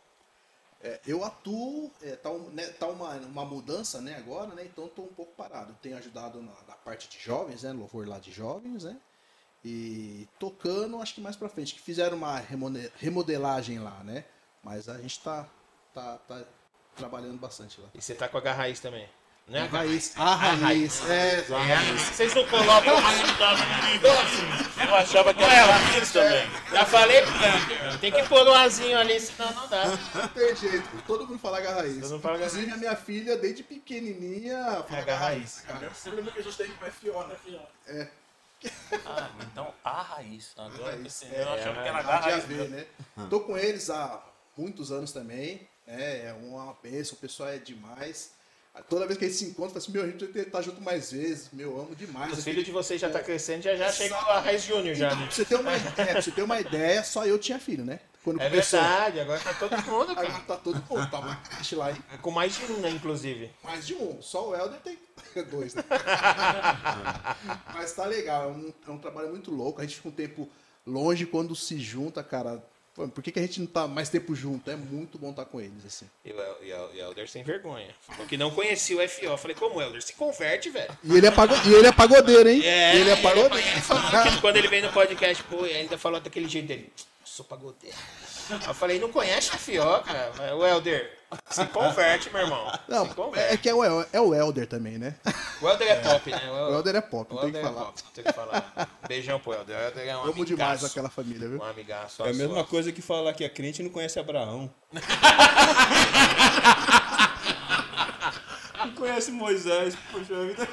[0.81, 4.64] É, eu atuo, é, tá, né, tá uma, uma mudança né, agora, né?
[4.65, 5.72] Então estou um pouco parado.
[5.72, 7.73] Eu tenho ajudado na, na parte de jovens, né?
[7.73, 8.95] Louvor lá de jovens, né?
[9.64, 12.41] E tocando, acho que mais pra frente, que fizeram uma
[12.95, 14.23] remodelagem lá, né?
[14.64, 15.45] Mas a gente tá,
[15.93, 16.45] tá, tá
[16.95, 17.89] trabalhando bastante lá.
[17.93, 19.07] E você tá com a H Raiz também?
[19.49, 22.93] Não é A raiz, a raiz, é, É, vocês não colocam
[24.88, 26.49] Eu achava que era raiz também.
[26.72, 29.85] Já falei pro Leandro, tem que pôr um azinho ali, senão não dá.
[30.15, 31.03] não tem jeito.
[31.06, 31.61] Todo mundo fala.
[31.61, 35.03] Todo mundo fala H Inclusive a minha filha, desde pequenininha, fala.
[35.68, 37.27] Cara, o problema que a gente tem com FO,
[37.88, 38.10] né?
[39.06, 40.53] Ah, então a raiz.
[40.57, 42.43] Agora eu pensei, É, eu achava que era a raiz.
[42.43, 42.85] haver, né?
[43.30, 44.22] Tô com eles há
[44.57, 45.68] muitos anos também.
[45.88, 46.26] né?
[46.27, 48.31] É uma bênção, o pessoal é demais.
[48.90, 50.62] Toda vez que a gente se encontra, fala assim, meu, a gente tem que estar
[50.62, 51.50] junto mais vezes.
[51.52, 52.38] Meu, amo demais.
[52.38, 55.20] Os filhos de vocês já tá crescendo, já já chegou a Raiz Júnior já, Então,
[55.20, 55.26] né?
[55.26, 55.80] pra você, ter uma, é,
[56.14, 58.00] pra você ter uma ideia, só eu tinha filho, né?
[58.24, 58.80] Quando É começou.
[58.80, 60.44] verdade, agora tá todo mundo, Agora cara.
[60.44, 61.98] tá todo mundo, tá uma creche lá, hein?
[62.22, 63.50] Com mais de um, né, inclusive.
[63.64, 64.22] Mais de um.
[64.22, 64.98] Só o Helder tem
[65.50, 65.84] dois, né?
[67.74, 69.80] Mas tá legal, é um, é um trabalho muito louco.
[69.82, 70.50] A gente fica um tempo
[70.86, 72.64] longe quando se junta, cara.
[73.07, 74.69] Por que, que a gente não tá mais tempo junto?
[74.69, 76.05] É muito bom estar com eles, assim.
[76.26, 77.88] E o El- o o Helder sem vergonha.
[78.01, 79.38] Falou que não conhecia o FO.
[79.38, 80.01] Falei, como Helder?
[80.01, 80.97] Se converte, velho.
[81.03, 81.53] E ele é, pago...
[81.65, 82.61] e ele é pagodeiro, hein?
[82.65, 83.57] É, ele é ele pagodeiro.
[83.57, 86.91] Ele quando ele veio no podcast, pô, ele ainda falou daquele jeito dele.
[87.40, 87.95] Sou pagodeiro.
[88.68, 90.56] Eu falei, não conhece o FO, cara?
[90.57, 91.18] O Helder,
[91.49, 92.70] se converte, meu irmão.
[92.70, 93.53] se Não, converte.
[93.53, 95.16] é que é o, é o Helder também, né?
[95.61, 96.41] O Helder é pop, né?
[96.52, 97.86] O Helder é pop, o não tem que Helder é falar.
[97.86, 98.90] pop, tem que falar.
[99.07, 99.78] Beijão pro Helder.
[99.78, 101.60] O Helder é um Amo demais aquela família, viu?
[101.60, 102.24] Um amigaço.
[102.24, 102.66] É a mesma sua.
[102.66, 104.70] coisa que falar que é crente e não conhece Abraão.
[108.80, 110.68] não conhece Moisés, poxa vida.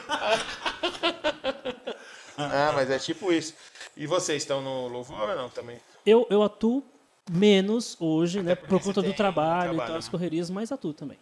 [2.37, 3.55] Ah, mas é tipo isso.
[3.97, 5.81] E vocês estão no louvor ou não também?
[6.07, 6.85] Eu, eu atuo
[7.31, 8.55] menos hoje, né?
[8.55, 10.11] porque Por conta do trabalho, trabalho, e tal, as né?
[10.11, 11.19] correrias, mas atuo também.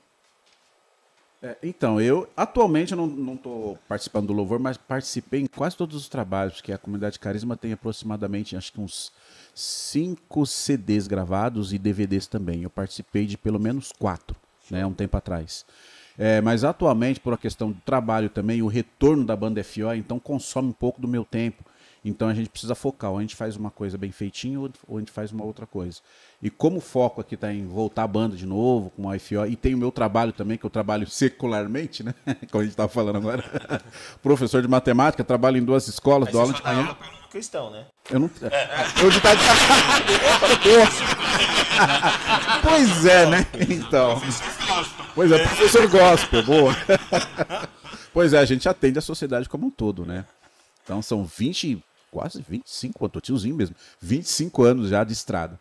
[1.43, 5.77] É, então, eu atualmente eu não, não tô participando do louvor, mas participei em quase
[5.77, 9.13] todos os trabalhos, porque a comunidade Carisma tem aproximadamente, acho que uns
[9.55, 12.63] cinco CDs gravados e DVDs também.
[12.63, 14.37] Eu participei de pelo menos quatro,
[14.71, 15.67] né, um tempo atrás.
[16.17, 20.19] É, mas atualmente, por a questão do trabalho também, o retorno da banda FO, então
[20.19, 21.65] consome um pouco do meu tempo.
[22.05, 24.99] Então a gente precisa focar, ou a gente faz uma coisa bem feitinha, ou a
[24.99, 26.01] gente faz uma outra coisa.
[26.43, 29.47] E como o foco aqui está em voltar a banda de novo, com a FO,
[29.49, 32.15] e tem o meu trabalho também, que eu trabalho secularmente, né?
[32.51, 33.43] Como a gente estava falando agora.
[34.23, 36.83] Professor de matemática, trabalho em duas escolas, dou aula de manhã.
[36.83, 37.87] aula para aluno cristão, né?
[38.09, 38.31] Eu não.
[39.03, 39.43] Eu de tarde.
[42.63, 43.45] pois é, né?
[43.69, 44.23] Então.
[45.17, 46.73] Pois é, professor gospel, boa.
[48.13, 50.25] Pois é, a gente atende a sociedade como um todo, né?
[50.85, 51.83] Então são 20,
[52.15, 55.59] quase 25, eu tô tiozinho mesmo, 25 anos já de estrada.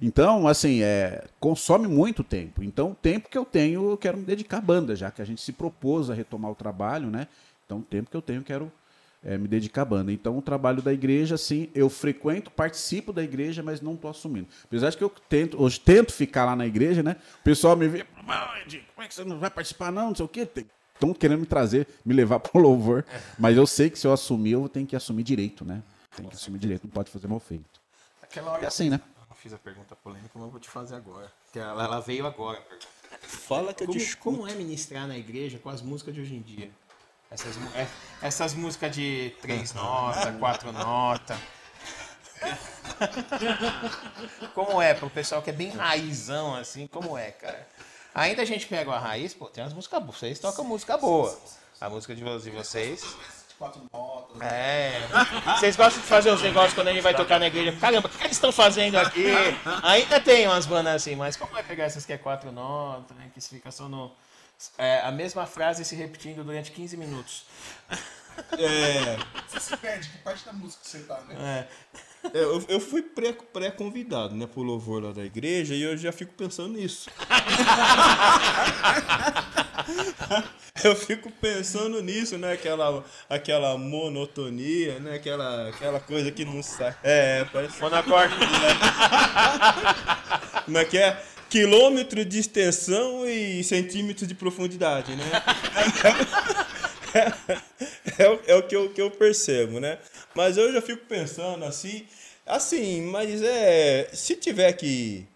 [0.00, 2.62] Então, assim, é, consome muito tempo.
[2.62, 5.24] Então, o tempo que eu tenho, eu quero me dedicar à banda, já que a
[5.24, 7.26] gente se propôs a retomar o trabalho, né?
[7.66, 8.72] Então, o tempo que eu tenho, eu quero
[9.24, 10.12] é, me dedicar à banda.
[10.12, 14.46] Então, o trabalho da igreja, assim, eu frequento, participo da igreja, mas não estou assumindo.
[14.62, 17.16] Apesar de que eu tento, hoje tento ficar lá na igreja, né?
[17.40, 20.10] O pessoal me vê, "Mas, Ed, como é que você não vai participar, não?
[20.10, 20.48] Não sei o quê.
[20.98, 23.04] Estão querendo me trazer, me levar para o louvor.
[23.38, 25.80] Mas eu sei que se eu assumir, eu tenho que assumir direito, né?
[26.16, 27.80] Tem que assumir direito, não pode fazer mal feito.
[28.22, 29.00] Aquela hora É assim, né?
[29.30, 31.30] eu fiz a pergunta polêmica, mas eu vou te fazer agora.
[31.54, 32.60] Ela, ela veio agora.
[33.22, 36.34] Fala que eu Como, te como é ministrar na igreja com as músicas de hoje
[36.34, 36.70] em dia?
[37.30, 37.86] Essas, é-
[38.22, 41.38] essas músicas de três notas, quatro notas.
[44.54, 46.86] Como é pro pessoal que é bem raizão assim?
[46.86, 47.66] Como é, cara?
[48.18, 50.18] Ainda a gente pega a raiz, pô, tem umas músicas boas.
[50.18, 51.38] Vocês tocam música boa.
[51.80, 53.04] A música de de vocês.
[53.56, 54.40] Quatro notas.
[54.40, 55.00] É.
[55.56, 57.76] Vocês gostam de fazer os negócios quando a gente vai tocar na igreja?
[57.78, 59.26] Caramba, o que eles estão fazendo aqui?
[59.82, 63.30] Ainda tem umas bandas assim, mas como é pegar essas que é quatro notas, né?
[63.34, 64.12] Que fica só no.
[64.76, 67.46] é, a mesma frase se repetindo durante 15 minutos.
[68.52, 69.18] É,
[69.48, 71.34] Você se perde, que parte da música você tá, né?
[71.36, 71.98] É.
[72.34, 76.12] É, eu, eu fui pré- pré-convidado, né, pro louvor lá da igreja e eu já
[76.12, 77.08] fico pensando nisso.
[80.84, 86.94] eu fico pensando nisso, né, aquela, aquela monotonia, né, aquela, aquela coisa que não sai.
[87.02, 87.80] É, parece...
[87.80, 88.34] Monacorde.
[90.64, 91.22] Como é que é?
[91.48, 95.24] Quilômetro de extensão e centímetros de profundidade, né?
[98.18, 99.98] é, o- é o que eu, que eu percebo, né?
[100.34, 102.06] Mas eu já fico pensando assim,
[102.46, 104.08] assim, mas é.
[104.12, 105.26] Se tiver que.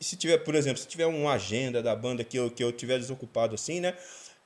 [0.00, 2.98] Se tiver, por exemplo, se tiver uma agenda da banda que eu, que eu tiver
[2.98, 3.94] desocupado assim, né?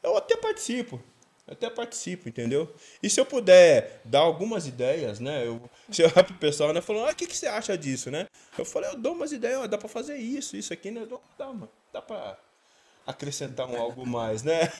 [0.02, 1.02] Eu até participo.
[1.46, 2.72] Eu até participo, entendeu?
[3.02, 5.46] E se eu puder dar algumas ideias, né?
[5.46, 5.60] Eu
[5.92, 6.80] chegar pro pessoal, né?
[6.80, 8.26] Falando, ah, o que, que você acha disso, né?
[8.58, 11.06] Eu falei, eu dou umas ideias, ó, dá pra fazer isso, isso aqui, né?
[11.38, 12.38] Dá, mano, dá pra
[13.10, 14.72] acrescentar um algo mais, né?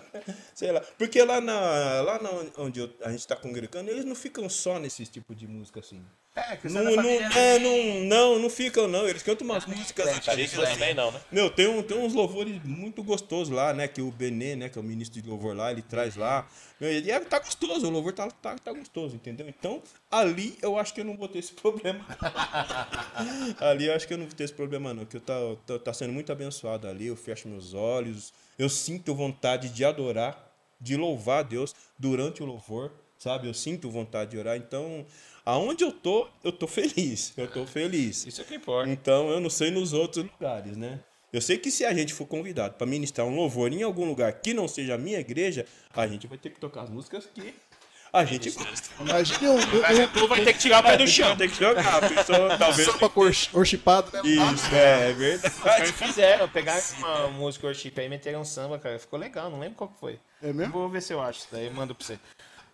[0.54, 0.80] Sei lá.
[0.98, 4.78] Porque lá, na, lá na onde eu- a gente tá congregando, eles não ficam só
[4.78, 6.04] nesse tipo de música assim.
[6.38, 9.08] É, Não, não, é, não, não, não ficam, não.
[9.08, 10.18] Eles cantam umas músicas.
[10.20, 11.20] Caríssimo também não, né?
[11.32, 13.88] Meu, tem, um, tem uns louvores muito gostosos lá, né?
[13.88, 14.68] Que o Benê, né?
[14.68, 16.48] Que é o ministro de louvor lá, ele traz lá.
[16.80, 19.48] Meu, e é, tá gostoso, o louvor tá, tá, tá gostoso, entendeu?
[19.48, 22.06] Então, ali eu acho que eu não vou ter esse problema.
[23.58, 25.04] ali eu acho que eu não vou ter esse problema, não.
[25.04, 25.34] Que eu tá,
[25.66, 27.08] tá, tá sendo muito abençoado ali.
[27.08, 32.46] Eu fecho meus olhos, eu sinto vontade de adorar, de louvar a Deus durante o
[32.46, 33.48] louvor, sabe?
[33.48, 34.56] Eu sinto vontade de orar.
[34.56, 35.04] Então,
[35.48, 37.32] aonde eu tô, eu tô feliz.
[37.34, 38.26] Eu tô feliz.
[38.26, 38.90] Isso é que importa.
[38.90, 41.00] Então eu não sei nos outros lugares, né?
[41.32, 44.30] Eu sei que se a gente for convidado para ministrar um louvor em algum lugar
[44.34, 45.64] que não seja a minha igreja,
[45.94, 47.54] a gente vai ter que tocar as músicas que
[48.12, 48.88] a gente gosta.
[49.00, 51.36] Imagina um, um, Tu vai ter que tirar o pé do chão.
[51.36, 52.88] Tem que jogar, a pessoa talvez.
[52.88, 53.10] samba
[53.52, 54.22] orchipado, né?
[54.24, 55.82] Isso, é, é verdade.
[55.82, 58.98] Eles fizeram, pegaram uma música worship aí, meteram um samba, cara.
[58.98, 60.18] Ficou legal, não lembro qual que foi.
[60.42, 60.72] É mesmo?
[60.72, 62.18] Vou ver se eu acho isso daí, eu mando pra você.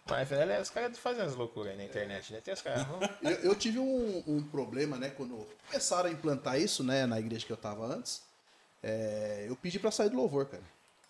[0.07, 2.41] Mas, velho, é, os caras fazem as loucuras aí na internet, né?
[2.41, 2.87] Tem os caras.
[3.23, 7.47] Eu, eu tive um, um problema, né, quando começaram a implantar isso, né, na igreja
[7.47, 8.23] que eu tava antes.
[8.83, 10.63] é, eu pedi pra sair do louvor, cara.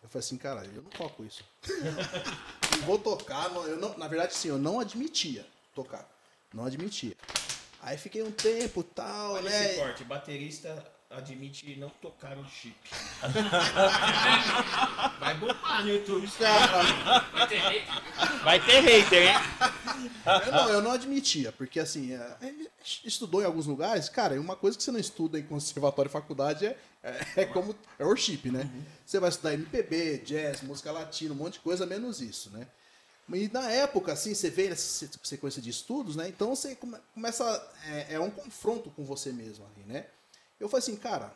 [0.02, 1.42] Eu falei assim, cara, eu não toco isso.
[2.72, 5.44] não vou tocar, não- eu não, na verdade, sim, eu não admitia
[5.74, 6.08] tocar.
[6.52, 7.16] Não admitia.
[7.82, 9.74] Aí fiquei um tempo tal, né?
[9.74, 10.84] corte, baterista
[11.16, 12.74] admite não tocar o chip.
[15.20, 16.26] Vai bombar no YouTube,
[17.32, 18.42] Vai ter hater.
[18.44, 19.34] Vai ter hater, hein?
[20.46, 22.36] Eu não, eu não admitia, porque assim, é,
[22.82, 26.08] gente estudou em alguns lugares, cara, e uma coisa que você não estuda em conservatório
[26.08, 27.74] e faculdade é, é, é como.
[27.98, 28.68] É worship, né?
[29.04, 32.66] Você vai estudar MPB, jazz, música latina, um monte de coisa, menos isso, né?
[33.32, 36.28] E na época, assim, você vê nessa se- sequência de estudos, né?
[36.28, 37.72] Então você come- começa.
[37.86, 40.04] É, é um confronto com você mesmo ali, né?
[40.58, 41.34] Eu falei assim, cara,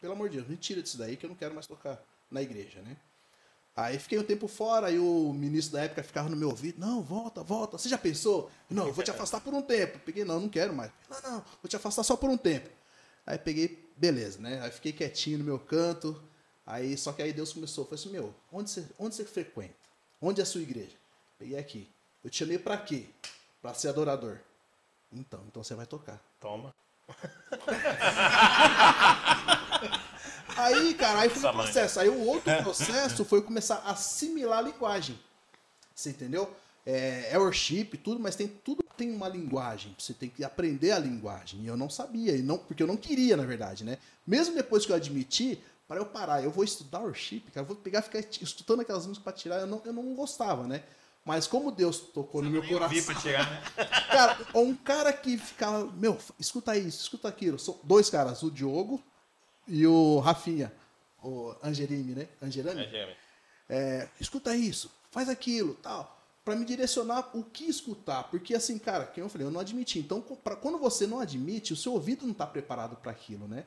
[0.00, 2.42] pelo amor de Deus, me tira disso daí que eu não quero mais tocar na
[2.42, 2.96] igreja, né?
[3.74, 7.00] Aí fiquei um tempo fora, aí o ministro da época ficava no meu ouvido, não,
[7.00, 7.78] volta, volta.
[7.78, 8.50] Você já pensou?
[8.68, 10.00] Não, eu vou te afastar por um tempo.
[10.00, 10.90] Peguei, não, não quero mais.
[11.08, 12.68] Não, não, vou te afastar só por um tempo.
[13.24, 14.60] Aí peguei, beleza, né?
[14.62, 16.20] Aí fiquei quietinho no meu canto.
[16.66, 19.74] Aí, só que aí Deus começou, falou assim, meu, onde você, onde você frequenta?
[20.20, 20.96] Onde é a sua igreja?
[21.38, 21.88] Peguei aqui.
[22.24, 23.06] Eu te chamei pra quê?
[23.62, 24.40] Pra ser adorador.
[25.12, 26.20] Então, então você vai tocar.
[26.40, 26.74] Toma.
[30.56, 32.00] Aí, cara, aí foi um processo.
[32.00, 35.16] Aí o outro processo foi começar a assimilar a linguagem.
[35.94, 36.52] Você entendeu?
[36.84, 39.94] É, é worship, tudo, mas tem tudo tem uma linguagem.
[39.96, 41.60] Você tem que aprender a linguagem.
[41.60, 43.96] E eu não sabia, e não, porque eu não queria, na verdade, né?
[44.26, 47.76] Mesmo depois que eu admiti, para eu parar, eu vou estudar worship, cara, eu vou
[47.76, 50.82] pegar ficar estudando aquelas músicas para tirar, eu não, eu não gostava, né?
[51.28, 53.14] Mas como Deus tocou no meu coração.
[53.20, 53.62] tirar, né?
[54.10, 57.58] Cara, um cara que ficava, meu, escuta isso, escuta aquilo.
[57.58, 58.98] São dois caras, o Diogo
[59.66, 60.72] e o Rafinha,
[61.22, 62.28] o Angelini, né?
[62.42, 62.80] Angelini?
[63.68, 66.16] É, escuta isso, faz aquilo, tal.
[66.42, 68.22] Pra me direcionar o que escutar.
[68.30, 69.98] Porque assim, cara, como eu falei, eu não admiti.
[69.98, 73.66] Então, pra- quando você não admite, o seu ouvido não tá preparado para aquilo, né?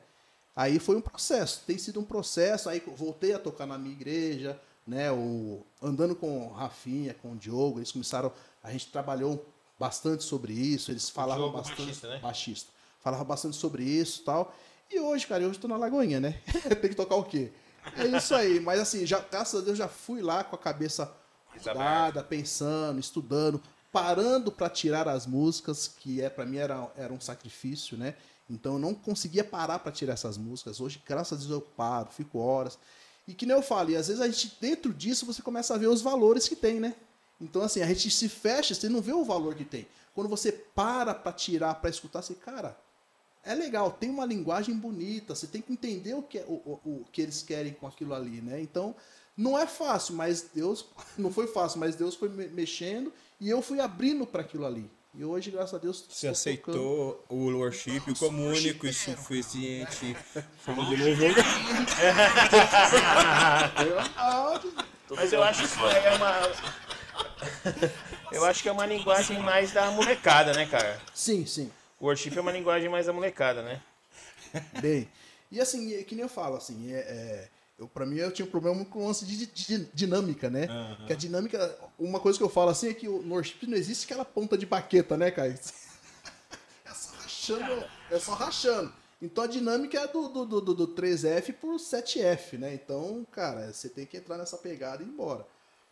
[0.56, 2.68] Aí foi um processo, tem sido um processo.
[2.68, 5.10] Aí voltei a tocar na minha igreja, né?
[5.10, 8.32] O, andando com o Rafinha, com o Diogo, eles começaram.
[8.62, 9.46] A gente trabalhou
[9.78, 11.78] bastante sobre isso, eles falavam Diogo, bastante.
[11.78, 12.18] baixista, né?
[12.18, 12.72] baixista.
[13.00, 14.54] Falava bastante sobre isso e tal.
[14.90, 16.40] E hoje, cara, hoje eu tô na Lagoinha, né?
[16.80, 17.50] tem que tocar o quê?
[17.96, 21.12] É isso aí, mas assim, já, graças a Deus já fui lá com a cabeça
[21.50, 23.60] cuidada, pensando, estudando,
[23.90, 28.14] parando para tirar as músicas, que é para mim era, era um sacrifício, né?
[28.48, 30.80] Então eu não conseguia parar para tirar essas músicas.
[30.80, 32.78] Hoje, graças a Deus, eu paro, fico horas.
[33.26, 35.78] E que nem eu falo, e às vezes a gente, dentro disso, você começa a
[35.78, 36.94] ver os valores que tem, né?
[37.40, 39.86] Então, assim, a gente se fecha, você não vê o valor que tem.
[40.14, 42.76] Quando você para para tirar, para escutar, você, cara,
[43.44, 46.80] é legal, tem uma linguagem bonita, você tem que entender o que, é- o, o,
[46.84, 48.60] o que eles querem com aquilo ali, né?
[48.60, 48.94] Então,
[49.36, 50.84] não é fácil, mas Deus,
[51.16, 54.88] não foi fácil, mas Deus foi me- mexendo e eu fui abrindo para aquilo ali.
[55.14, 56.78] E hoje, graças a Deus, Você estou tocando.
[56.80, 60.16] aceitou o worship como único e suficiente.
[60.64, 61.34] Fomos de louvor.
[65.14, 66.32] Mas eu acho que isso aí é uma.
[68.32, 70.98] Eu acho que é uma linguagem mais da molecada, né, cara?
[71.12, 71.70] Sim, sim.
[72.00, 73.82] O worship é uma linguagem mais da molecada, né?
[74.80, 75.06] Bem.
[75.50, 77.48] E assim, é que nem eu falo, assim, é, é,
[77.82, 79.46] eu, pra mim eu tinha um problema com o lance de, de-
[79.78, 80.66] de dinâmica, né?
[81.06, 83.76] Que a dinâmica, uma coisa que eu falo assim é que o- no worship não
[83.76, 85.48] existe aquela ponta de baqueta, né, cara?
[86.84, 88.92] É só rachando, é só rachando.
[89.20, 92.74] Então a dinâmica é do, do, do, do- do 3F por 7F, né?
[92.74, 95.46] Então, cara, você tem que entrar nessa pegada e ir embora.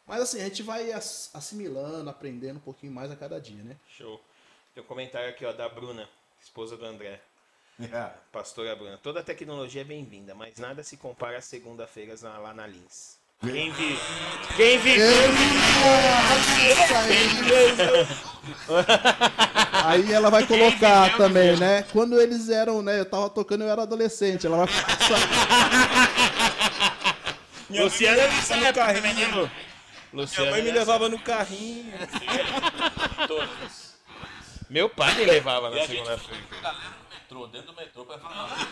[0.06, 3.76] Mas assim, a gente vai ass- assimilando, aprendendo um pouquinho mais a cada dia, né?
[3.88, 4.20] Show.
[4.74, 6.08] Tem um comentário aqui, ó, da Bruna,
[6.42, 7.20] esposa do André.
[8.32, 8.98] Pastora Bruna.
[9.02, 13.18] Toda tecnologia é bem-vinda, mas nada se compara às segunda-feiras na- lá na Lins.
[13.40, 13.98] Quem vive.
[14.54, 15.02] Quem vive.
[19.84, 21.82] Aí ela vai colocar também, né?
[21.90, 23.00] Quando eles eram, né?
[23.00, 24.46] Eu tava tocando, eu era adolescente.
[24.46, 25.18] Ela vai passar.
[27.70, 29.02] Luciana Tá no carrinho.
[29.14, 29.50] Minha
[30.12, 30.50] Luciana.
[30.50, 31.92] mãe me levava no carrinho.
[34.68, 36.44] Meu pai me levava na segunda-feira.
[37.30, 38.68] Metrô, dentro do metrô, pra falar.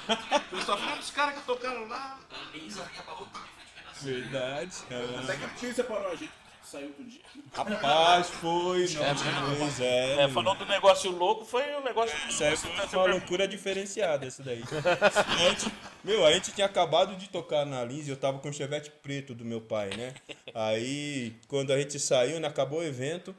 [0.52, 2.18] Eu só falando dos caras que tocaram lá.
[4.02, 4.72] Verdade.
[5.22, 6.30] Até que a Pio separou a gente.
[6.62, 7.22] Saiu do dia.
[7.55, 10.24] Rapaz, foi, não, pois é.
[10.24, 12.14] É, falou do negócio louco, foi um negócio.
[12.28, 14.62] Isso aí foi uma loucura diferenciada, essa daí.
[14.62, 15.72] A gente-
[16.05, 18.90] meu, a gente tinha acabado de tocar na Lins e eu tava com o chevette
[18.90, 20.12] preto do meu pai, né?
[20.55, 23.35] Aí, quando a gente saiu, né, acabou o evento,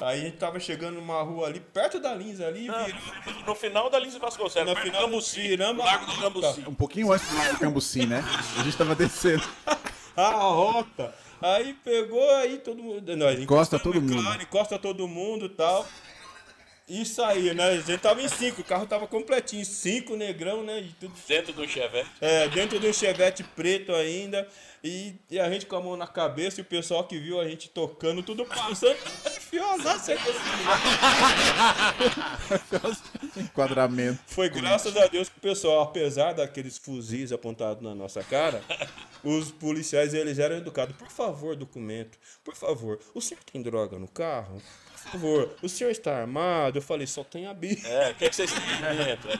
[0.00, 3.90] aí a gente tava chegando numa rua ali, perto da Lins ali, viramos No final
[3.90, 6.64] da Lins Vasconcelos, na perto do final, Cambuci, viramos Largo do Cambuci.
[6.68, 8.24] Um pouquinho antes do Lago do Cambuci, né?
[8.58, 9.44] A gente tava descendo.
[10.16, 11.14] a rota.
[11.40, 13.16] Aí pegou aí todo mundo.
[13.16, 14.14] Nós Encosta todo no mundo.
[14.14, 15.86] McLaren, Encosta todo mundo e tal.
[16.92, 17.70] E saiu, né?
[17.70, 20.80] A gente tava em cinco, o carro tava completinho, cinco negrão, né?
[20.80, 22.10] E tudo Dentro do Chevette.
[22.20, 24.46] É, dentro de um chevette preto ainda.
[24.84, 27.48] E, e a gente com a mão na cabeça e o pessoal que viu a
[27.48, 28.98] gente tocando, tudo passando.
[29.48, 30.18] Fiosa, você
[33.40, 34.18] Enquadramento.
[34.26, 38.62] Foi graças a Deus que o pessoal, apesar daqueles fuzis apontados na nossa cara,
[39.24, 40.94] os policiais eles eram educados.
[40.94, 42.18] Por favor, documento.
[42.44, 44.60] Por favor, o senhor tem droga no carro?
[45.02, 46.78] Por favor, o senhor está armado?
[46.78, 47.88] Eu falei, só tem a Bíblia.
[47.88, 49.30] É, o que, que vocês têm dentro?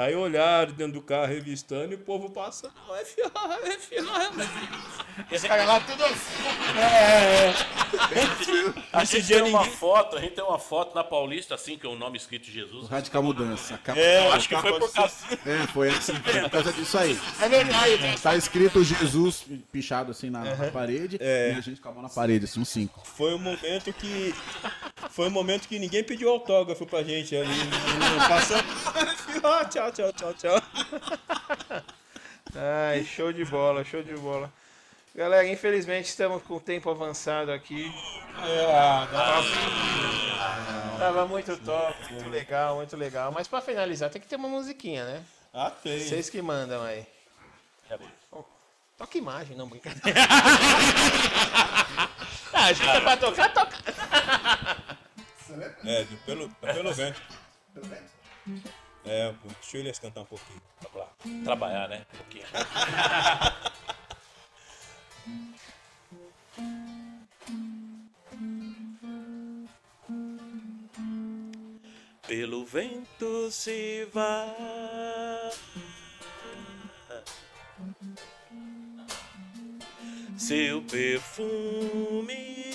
[0.00, 0.04] É.
[0.04, 3.30] Aí olharam dentro do carro, revistando, e o povo passa, não, é FA,
[3.64, 4.44] é FA.
[5.30, 6.14] Esse cara lá tudo assim.
[8.92, 11.54] A Esse gente dia tem uma ninguém- foto, a gente tem uma foto na Paulista,
[11.54, 12.88] assim, que é o nome escrito Jesus.
[12.88, 13.78] Radical Mudança.
[13.94, 15.14] É, Acho que foi por causa.
[15.46, 17.18] É, foi assim, foi por causa disso aí.
[17.40, 18.20] É verdade.
[18.22, 22.08] Tá escrito Jesus pichado assim na, na parede e a gente com a mão na
[22.08, 23.00] parede, assim, um 5.
[23.04, 24.34] Foi um momento que.
[25.10, 27.50] Foi um momento que ninguém pediu autógrafo pra gente ali.
[28.28, 28.64] Passando.
[29.90, 31.82] Ah, tchau, tchau, tchau, tchau.
[32.54, 34.48] Ai, show de bola, show de bola.
[35.12, 37.92] Galera, infelizmente estamos com o tempo avançado aqui.
[40.96, 43.32] Tava muito top, muito legal, muito legal.
[43.32, 45.24] Mas pra finalizar, tem que ter uma musiquinha, né?
[45.52, 45.98] Ah, tem.
[45.98, 47.04] Vocês que mandam aí.
[48.30, 48.44] Oh,
[48.96, 50.20] Toca imagem, não brincadeira.
[52.52, 53.76] ah, a gente é pra tocar, toca.
[55.84, 57.20] É, do- pelo, pelo vento.
[59.04, 60.60] É, deixa o Elias cantar um pouquinho.
[60.82, 61.08] Vamos lá.
[61.44, 62.06] Trabalhar, né?
[62.12, 62.44] Um pouquinho.
[72.26, 75.50] Pelo vento se vai.
[80.38, 82.72] Seu perfume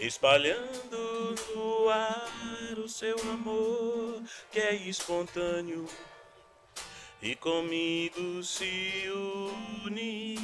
[0.00, 5.86] espalhando no ar o seu amor que é espontâneo
[7.22, 9.04] e comigo se
[9.84, 10.38] une.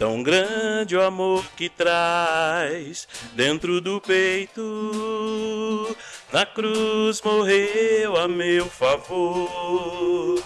[0.00, 5.94] Tão grande o amor que traz dentro do peito.
[6.32, 10.42] Na cruz morreu a meu favor.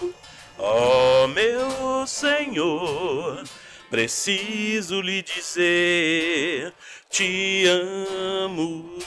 [0.59, 3.45] Ó meu Senhor,
[3.89, 6.73] preciso lhe dizer:
[7.09, 8.99] te amo.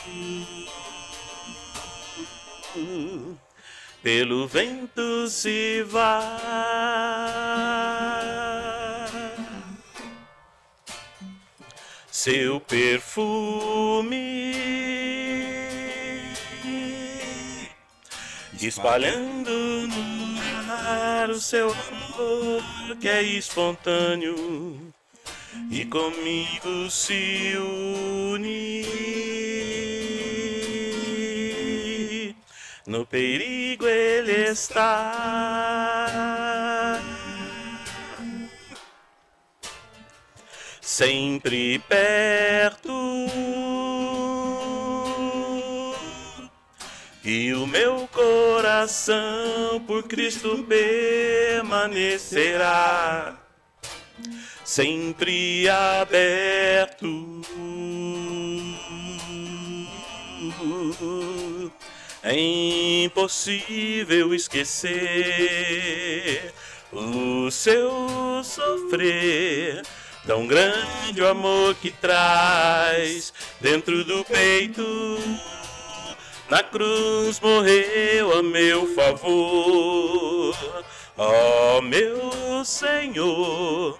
[4.03, 7.88] Pelo vento se vai.
[12.31, 14.53] Seu perfume
[18.61, 19.51] espalhando
[19.89, 20.39] no
[20.71, 24.93] ar o seu amor que é espontâneo
[25.71, 28.85] e comigo se une.
[32.87, 36.38] No perigo ele está.
[40.99, 42.91] Sempre perto.
[47.25, 53.39] E o meu coração por Cristo permanecerá
[54.65, 57.43] sempre aberto.
[62.25, 62.35] É
[63.05, 64.93] impossível esquecer
[66.93, 69.85] o seu sofrer.
[70.29, 73.33] Tão grande o amor que traz
[73.63, 74.85] dentro do peito.
[76.51, 80.55] Na cruz morreu a meu favor.
[81.17, 83.99] Ó meu Senhor,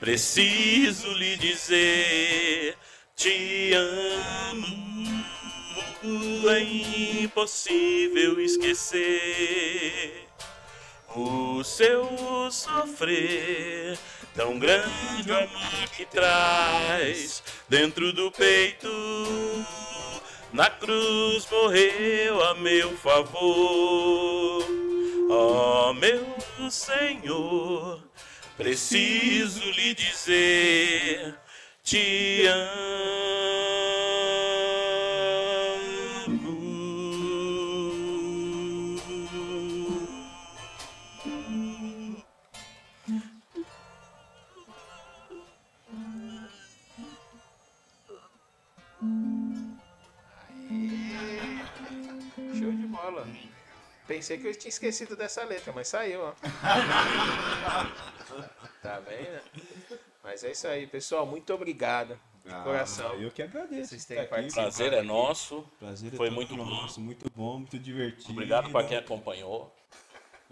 [0.00, 2.76] preciso lhe dizer:
[3.14, 5.22] te amo.
[6.50, 10.27] É impossível esquecer
[11.14, 13.98] o seu sofrer.
[14.34, 18.88] Tão grande o amor que traz dentro do peito.
[20.52, 24.64] Na cruz morreu a meu favor.
[25.30, 26.24] Ó meu
[26.70, 28.02] Senhor,
[28.56, 31.34] preciso lhe dizer:
[31.82, 34.17] te amo.
[54.08, 56.32] Pensei que eu tinha esquecido dessa letra, mas saiu, ó.
[58.82, 59.42] tá vendo?
[60.24, 61.26] Mas é isso aí, pessoal.
[61.26, 62.18] Muito obrigado.
[62.42, 63.12] De coração.
[63.20, 63.90] Eu que agradeço.
[63.90, 64.30] Vocês estar aqui.
[64.30, 64.68] participado.
[64.68, 65.62] Prazer é nosso.
[65.78, 66.64] Prazer é Foi muito bom.
[66.64, 68.32] nosso, muito bom, muito divertido.
[68.32, 69.70] Obrigado para quem acompanhou.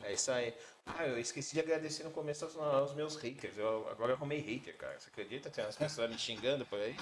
[0.03, 0.53] É isso aí.
[0.87, 3.59] Ah, eu esqueci de agradecer no começo aos, aos meus haters.
[3.59, 4.95] Eu agora eu arrumei hater, cara.
[4.99, 5.51] Você acredita?
[5.51, 6.95] Tem umas pessoas me xingando por aí.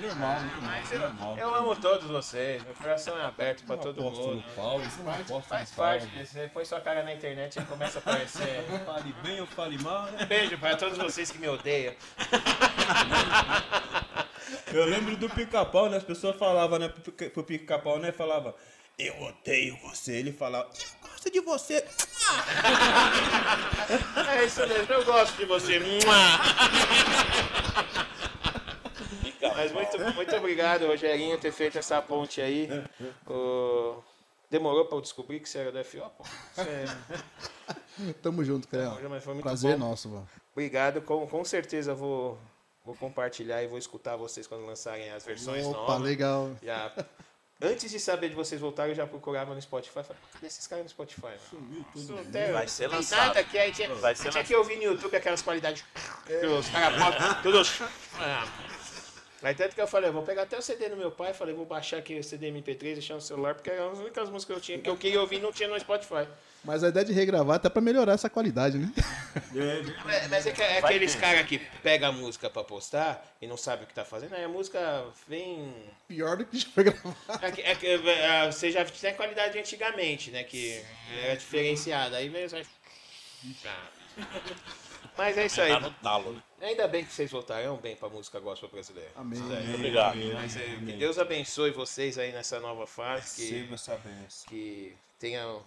[0.00, 1.38] Normal, normal, normal.
[1.38, 2.62] Eu amo todos vocês.
[2.62, 4.36] Meu coração é aberto pra todo mundo.
[4.36, 6.06] no pau, isso não Faz parte.
[6.24, 8.62] Você põe sua cara na internet e começa a aparecer.
[8.86, 10.24] Fale bem ou fale mal, né?
[10.24, 11.94] Beijo para todos vocês que me odeiam.
[14.72, 15.96] Eu lembro do pica-pau, né?
[15.96, 16.88] As pessoas falavam, né?
[16.88, 18.12] pro pica- Pro pica-pau, né?
[18.12, 18.54] Falava,
[18.98, 20.12] eu odeio você.
[20.12, 20.86] Ele falava, eu
[21.26, 21.84] gosto de você.
[24.28, 25.78] É isso mesmo, eu gosto de você.
[29.56, 32.68] Mas muito, muito obrigado, Rogerinho, ter feito essa ponte aí.
[33.26, 34.02] O-
[34.50, 36.24] Demorou pra eu descobrir que você era do FO, pô.
[36.54, 38.96] Você- Tamo junto, Creu.
[39.08, 39.88] Mas foi muito Prazer bom.
[39.88, 40.28] nosso, mano.
[40.52, 42.38] Obrigado, com, com certeza vou,
[42.84, 46.00] vou compartilhar e vou escutar vocês quando lançarem as versões Opa, novas.
[46.02, 46.50] legal.
[46.62, 46.92] Já,
[47.60, 49.94] antes de saber de vocês voltarem, eu já procurava no Spotify.
[50.02, 51.34] Falei, cadê esses caras no Spotify?
[51.94, 53.26] Isso não tem- Vai ser tem lançado.
[53.28, 55.84] Nada que aí tinha, Vai ser tinha que ouvir no YouTube aquelas qualidades.
[56.26, 57.80] que os caras botam, todos.
[59.42, 61.54] Aí tanto que eu falei, eu vou pegar até o CD do meu pai, falei,
[61.54, 64.58] vou baixar aqui o CD MP3, deixar no celular, porque eram as únicas músicas que
[64.58, 66.26] eu tinha, que eu queria ouvir e não tinha no Spotify.
[66.64, 68.90] Mas a ideia de regravar até pra melhorar essa qualidade, né?
[69.54, 73.56] É, Mas é, que é aqueles caras que pegam a música pra postar e não
[73.56, 75.72] sabe o que tá fazendo, aí a música vem.
[76.08, 77.14] Pior do que já foi gravar.
[77.42, 80.42] É é é, você já tinha a qualidade de antigamente, né?
[80.42, 80.82] Que
[81.22, 82.16] era diferenciada.
[82.16, 82.48] Aí veio.
[82.50, 82.56] só-
[83.62, 83.76] Tá.
[85.16, 85.72] Mas é isso aí.
[85.72, 86.32] Tá no talo.
[86.32, 86.42] né?
[86.60, 89.10] Ainda bem que vocês voltarão bem pra música gospel brasileira.
[89.14, 89.38] Amém.
[89.74, 90.16] Obrigado.
[90.34, 93.48] Mas, é, que Deus abençoe vocês aí nessa nova fase.
[93.48, 94.48] Que, essa benção.
[94.48, 95.58] que tenha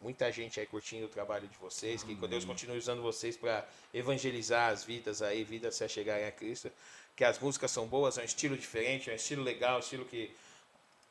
[0.00, 4.72] muita gente aí curtindo o trabalho de vocês, que Deus continue usando vocês para evangelizar
[4.72, 6.70] as vidas aí, vidas se chegarem a Cristo.
[7.14, 10.06] Que as músicas são boas, é um estilo diferente, é um estilo legal, um estilo
[10.06, 10.34] que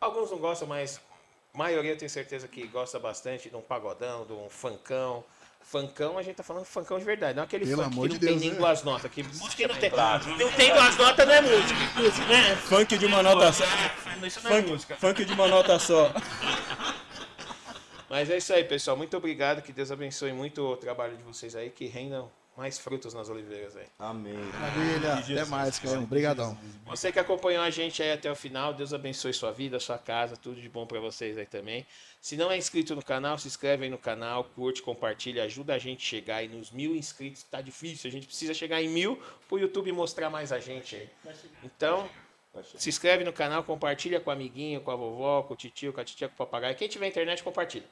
[0.02, 1.00] alguns não gostam, mas
[1.54, 5.24] a maioria eu tenho certeza que gosta bastante de um pagodão, de um funkão,
[5.62, 8.20] Funkão, a gente tá falando funkão de verdade, não aquele Pelo funk amor que não
[8.20, 8.58] de tem Deus, nem né?
[8.58, 9.12] duas notas.
[9.12, 12.26] Que música não tem, não tem duas notas não é música.
[12.28, 12.56] Né?
[12.56, 13.64] Funk de uma nota só.
[14.26, 14.96] Isso não é Funk, música.
[14.96, 16.12] funk de uma nota só.
[18.10, 18.98] Mas é isso aí, pessoal.
[18.98, 19.62] Muito obrigado.
[19.62, 21.70] Que Deus abençoe muito o trabalho de vocês aí.
[21.70, 23.86] Que rendam mais frutos nas oliveiras aí.
[23.98, 24.34] Amém.
[24.34, 25.14] Maravilha.
[25.14, 26.04] Até mais, Caio.
[26.04, 26.58] Obrigadão.
[26.86, 30.36] Você que acompanhou a gente aí até o final, Deus abençoe sua vida, sua casa,
[30.36, 31.88] tudo de bom pra vocês aí também.
[32.20, 35.78] Se não é inscrito no canal, se inscreve aí no canal, curte, compartilha, ajuda a
[35.78, 38.10] gente a chegar aí nos mil inscritos, que tá difícil.
[38.10, 39.18] A gente precisa chegar em mil
[39.48, 41.10] pro YouTube mostrar mais a gente aí.
[41.64, 42.10] Então,
[42.76, 46.02] se inscreve no canal, compartilha com o amiguinho, com a vovó, com o titio, com
[46.02, 46.76] a titia, com o papagaio.
[46.76, 47.86] Quem tiver internet, compartilha.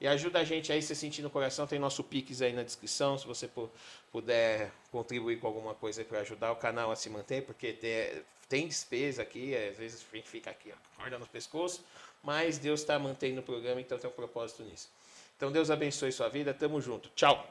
[0.00, 3.16] E ajuda a gente aí, se sentir no coração, tem nosso Pix aí na descrição,
[3.16, 3.70] se você pu-
[4.12, 8.68] puder contribuir com alguma coisa para ajudar o canal a se manter, porque tem, tem
[8.68, 11.82] despesa aqui, às vezes a gente fica aqui, ó, corda no pescoço,
[12.22, 14.90] mas Deus está mantendo o programa, então tem um propósito nisso.
[15.36, 17.08] Então Deus abençoe sua vida, tamo junto.
[17.10, 17.46] Tchau.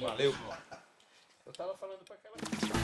[0.00, 0.34] Valeu.
[1.46, 2.77] Eu tava falando para aquela.